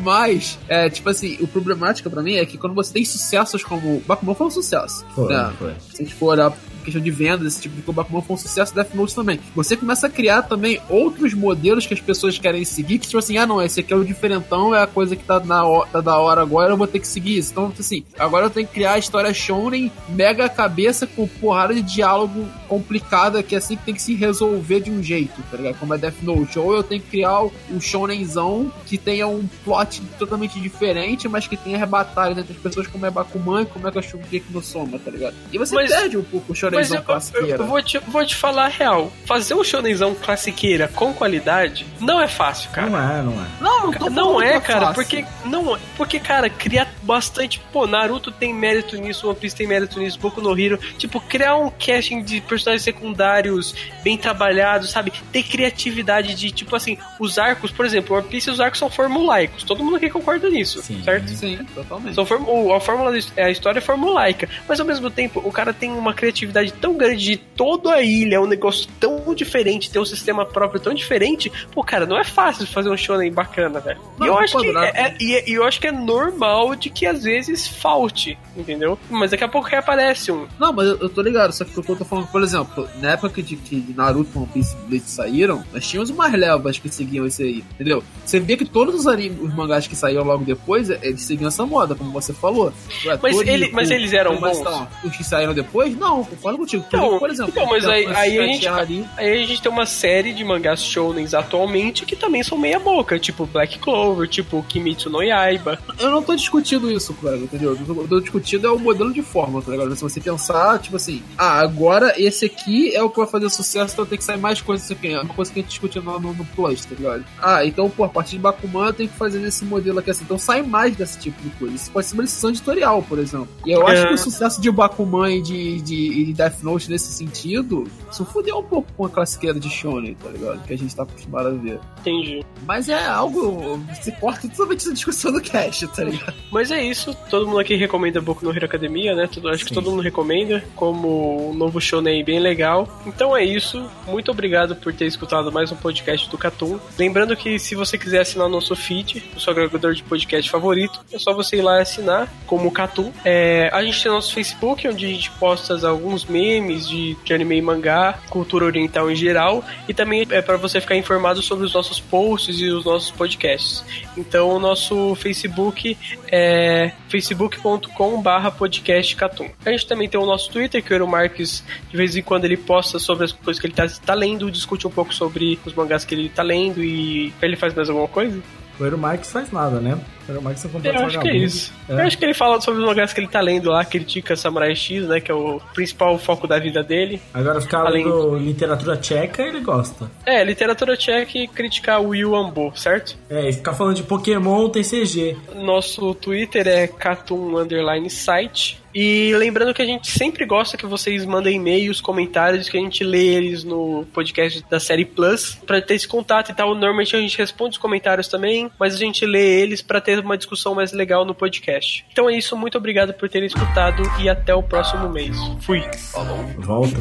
[0.01, 4.01] Mas, é, tipo assim, o problemático pra mim é que quando você tem sucessos como.
[4.07, 5.05] Bakuman foi um sucesso.
[5.13, 5.53] Foi, né?
[5.57, 5.73] foi.
[5.91, 6.53] Se a gente for olhar
[6.83, 9.39] questão de vendas, esse tipo de Bakuman foi um sucesso, Death Note também.
[9.55, 13.37] Você começa a criar também outros modelos que as pessoas querem seguir, que tipo assim,
[13.37, 16.17] ah não, esse aqui é o diferentão, é a coisa que tá, na tá da
[16.17, 17.51] hora agora, eu vou ter que seguir isso.
[17.51, 21.81] Então, assim, agora eu tenho que criar a história shonen, mega cabeça, com porrada de
[21.81, 25.77] diálogo complicada, que é assim que tem que se resolver de um jeito, tá ligado?
[25.79, 26.57] Como é Death Note.
[26.59, 31.55] Ou eu tenho que criar um shonenzão que tenha um plot totalmente diferente, mas que
[31.55, 34.61] tenha batalhas entre as pessoas, como é Bakuman e como é que eu Shugeki no
[34.61, 35.35] Soma, tá ligado?
[35.51, 37.57] E você Mas- perde um pouco o Mas shonenzão eu, eu, classiqueira.
[37.63, 39.11] eu vou, te, vou te falar a real.
[39.25, 42.89] Fazer um shonenzão classiqueira com qualidade não é fácil, cara.
[42.89, 43.45] Não é, não é.
[43.61, 44.95] Não, não tô Não que é, cara, fácil.
[44.95, 49.99] porque não, porque cara, criar bastante, pô, Naruto tem mérito nisso, One Piece tem mérito
[49.99, 53.73] nisso, Boku no Hero, tipo, criar um casting de personagens secundários
[54.03, 55.11] bem trabalhados, sabe?
[55.31, 59.63] Ter criatividade de tipo assim, os arcos, por exemplo, One Piece os arcos são formulaicos.
[59.63, 61.27] Todo mundo aqui concorda nisso, certo?
[61.29, 62.15] Sim, totalmente.
[62.15, 65.73] São form- a fórmula da- a história é formulaica, mas ao mesmo tempo o cara
[65.73, 70.01] tem uma criatividade tão grande de toda a ilha, é um negócio tão diferente, tem
[70.01, 73.99] um sistema próprio tão diferente, pô, cara, não é fácil fazer um shonen bacana, velho.
[74.21, 75.15] E eu acho que é, é-
[75.49, 78.97] e eu acho que é normal de que às vezes falte, entendeu?
[79.09, 80.47] Mas daqui a pouco reaparece um.
[80.59, 82.87] Não, mas eu, eu tô ligado, só que o que eu tô falando, por exemplo,
[83.01, 86.89] na época de que Naruto, One Piece e Bleach saíram, nós tínhamos umas levas que
[86.89, 88.03] seguiam esse aí, entendeu?
[88.25, 91.47] Você vê que todos os animes, os mangás que saíram logo depois, é, eles seguiam
[91.47, 92.73] essa moda, como você falou.
[93.05, 94.63] Ué, Mas ele- mas eles eram bons?
[95.03, 95.95] os que saíram depois?
[95.97, 96.23] Não,
[96.53, 96.85] concordo contigo.
[96.87, 97.51] Então, por exemplo.
[97.51, 99.05] então, mas aí, aí, a gente, ali.
[99.17, 103.17] aí a gente tem uma série de mangás shounens atualmente que também são meia boca,
[103.19, 105.79] tipo Black Clover, tipo Kimetsu no Yaiba.
[105.99, 107.73] Eu não tô discutindo isso, colega, entendeu?
[107.73, 109.95] O que eu tô discutindo é o modelo de forma, tá ligado?
[109.95, 113.93] Se você pensar, tipo assim, ah, agora esse aqui é o que vai fazer sucesso,
[113.93, 115.07] então tem que sair mais coisas aqui.
[115.13, 117.25] É uma coisa que a gente discutiu no, no, no Plus, tá ligado?
[117.41, 120.23] Ah, então, pô, a partir de Bakuman tem que fazer nesse modelo aqui assim.
[120.23, 121.75] Então sai mais desse tipo de coisa.
[121.75, 123.47] Isso pode ser uma decisão editorial, por exemplo.
[123.65, 124.07] E eu acho É.
[124.07, 128.25] que o sucesso de Bakuman e de, de, e de Death Note nesse sentido, isso
[128.25, 130.61] fudeu um pouco com a classiqueira de Shonen, tá ligado?
[130.63, 131.79] Que a gente tá acostumado a ver.
[132.01, 132.43] Entendi.
[132.65, 133.79] Mas é algo.
[134.01, 136.33] Se corta totalmente essa discussão do cast, tá ligado?
[136.51, 139.29] Mas é isso, todo mundo aqui recomenda Boku no Hero Academia, né?
[139.53, 142.89] Acho que todo mundo recomenda como um novo shonen bem legal.
[143.05, 146.77] Então é isso, muito obrigado por ter escutado mais um podcast do Catum.
[146.97, 150.99] Lembrando que se você quiser assinar o nosso feed, o seu agregador de podcast favorito,
[151.11, 153.13] é só você ir lá e assinar como Catum.
[153.23, 157.57] É, a gente tem nosso Facebook, onde a gente posta alguns memes de, de anime
[157.57, 161.73] e mangá, cultura oriental em geral, e também é para você ficar informado sobre os
[161.73, 163.85] nossos posts e os nossos podcasts.
[164.17, 165.95] Então o nosso Facebook
[166.31, 169.49] é facebook.com barra podcast Catum.
[169.63, 172.45] A gente também tem o nosso Twitter, que o Euro Marques, de vez em quando
[172.45, 175.73] ele posta sobre as coisas que ele tá, tá lendo, discute um pouco sobre os
[175.73, 178.41] mangás que ele tá lendo e ele faz mais alguma coisa?
[178.79, 179.99] O Eero Marx faz nada, né?
[180.27, 181.73] O Eero Marx é um completo Eu acho que é isso.
[181.89, 181.93] É.
[181.93, 184.75] Eu acho que ele fala sobre os mangás que ele tá lendo lá, critica Samurai
[184.75, 187.21] X, né, que é o principal foco da vida dele.
[187.33, 190.09] Agora ficar Além- lendo literatura tcheca, ele gosta.
[190.25, 193.17] É, literatura tcheca e criticar o Yu Ambo, certo?
[193.29, 195.35] É, e ficar falando de Pokémon TCG.
[195.55, 198.81] Nosso Twitter é Catum Underline Site.
[198.95, 203.03] E lembrando que a gente sempre gosta que vocês mandem e-mails, comentários, que a gente
[203.03, 206.75] lê eles no podcast da série Plus, pra ter esse contato e tal.
[206.75, 210.36] Normalmente a gente responde os comentários também, mas a gente lê eles pra ter uma
[210.36, 212.04] discussão mais legal no podcast.
[212.12, 215.36] Então é isso, muito obrigado por terem escutado e até o próximo mês.
[215.60, 215.82] Fui.
[216.12, 216.38] Falou.
[216.58, 216.98] Volta.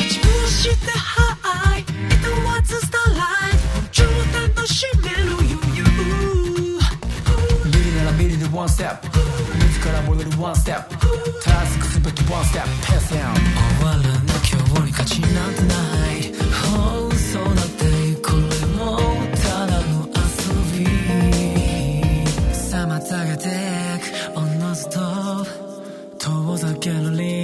[0.00, 3.56] 一分してハイ It was a starlight
[3.92, 5.48] 絨毯の湿れる余
[5.78, 5.84] 裕
[7.70, 8.98] ビリならビリで one step
[9.54, 10.88] 自ら戻る one step
[11.44, 13.63] タスクすべて one step pass down
[15.05, 15.75] 終わらぬ今日に価値なんてな
[16.11, 16.33] い。
[16.51, 17.85] 放送なんて
[18.21, 18.81] これも
[19.35, 20.23] ただの遊
[20.73, 20.85] び。
[22.71, 23.43] 妨げて
[24.35, 24.99] おのずと
[26.17, 27.34] 遠ざける理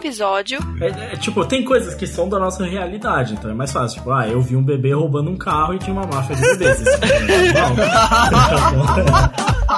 [0.00, 0.58] episódio.
[0.80, 3.98] É, é, tipo, tem coisas que são da nossa realidade, então é mais fácil.
[3.98, 6.82] Tipo, ah, eu vi um bebê roubando um carro e tinha uma máfia de bebês.
[6.86, 7.20] É
[7.60, 8.00] normal.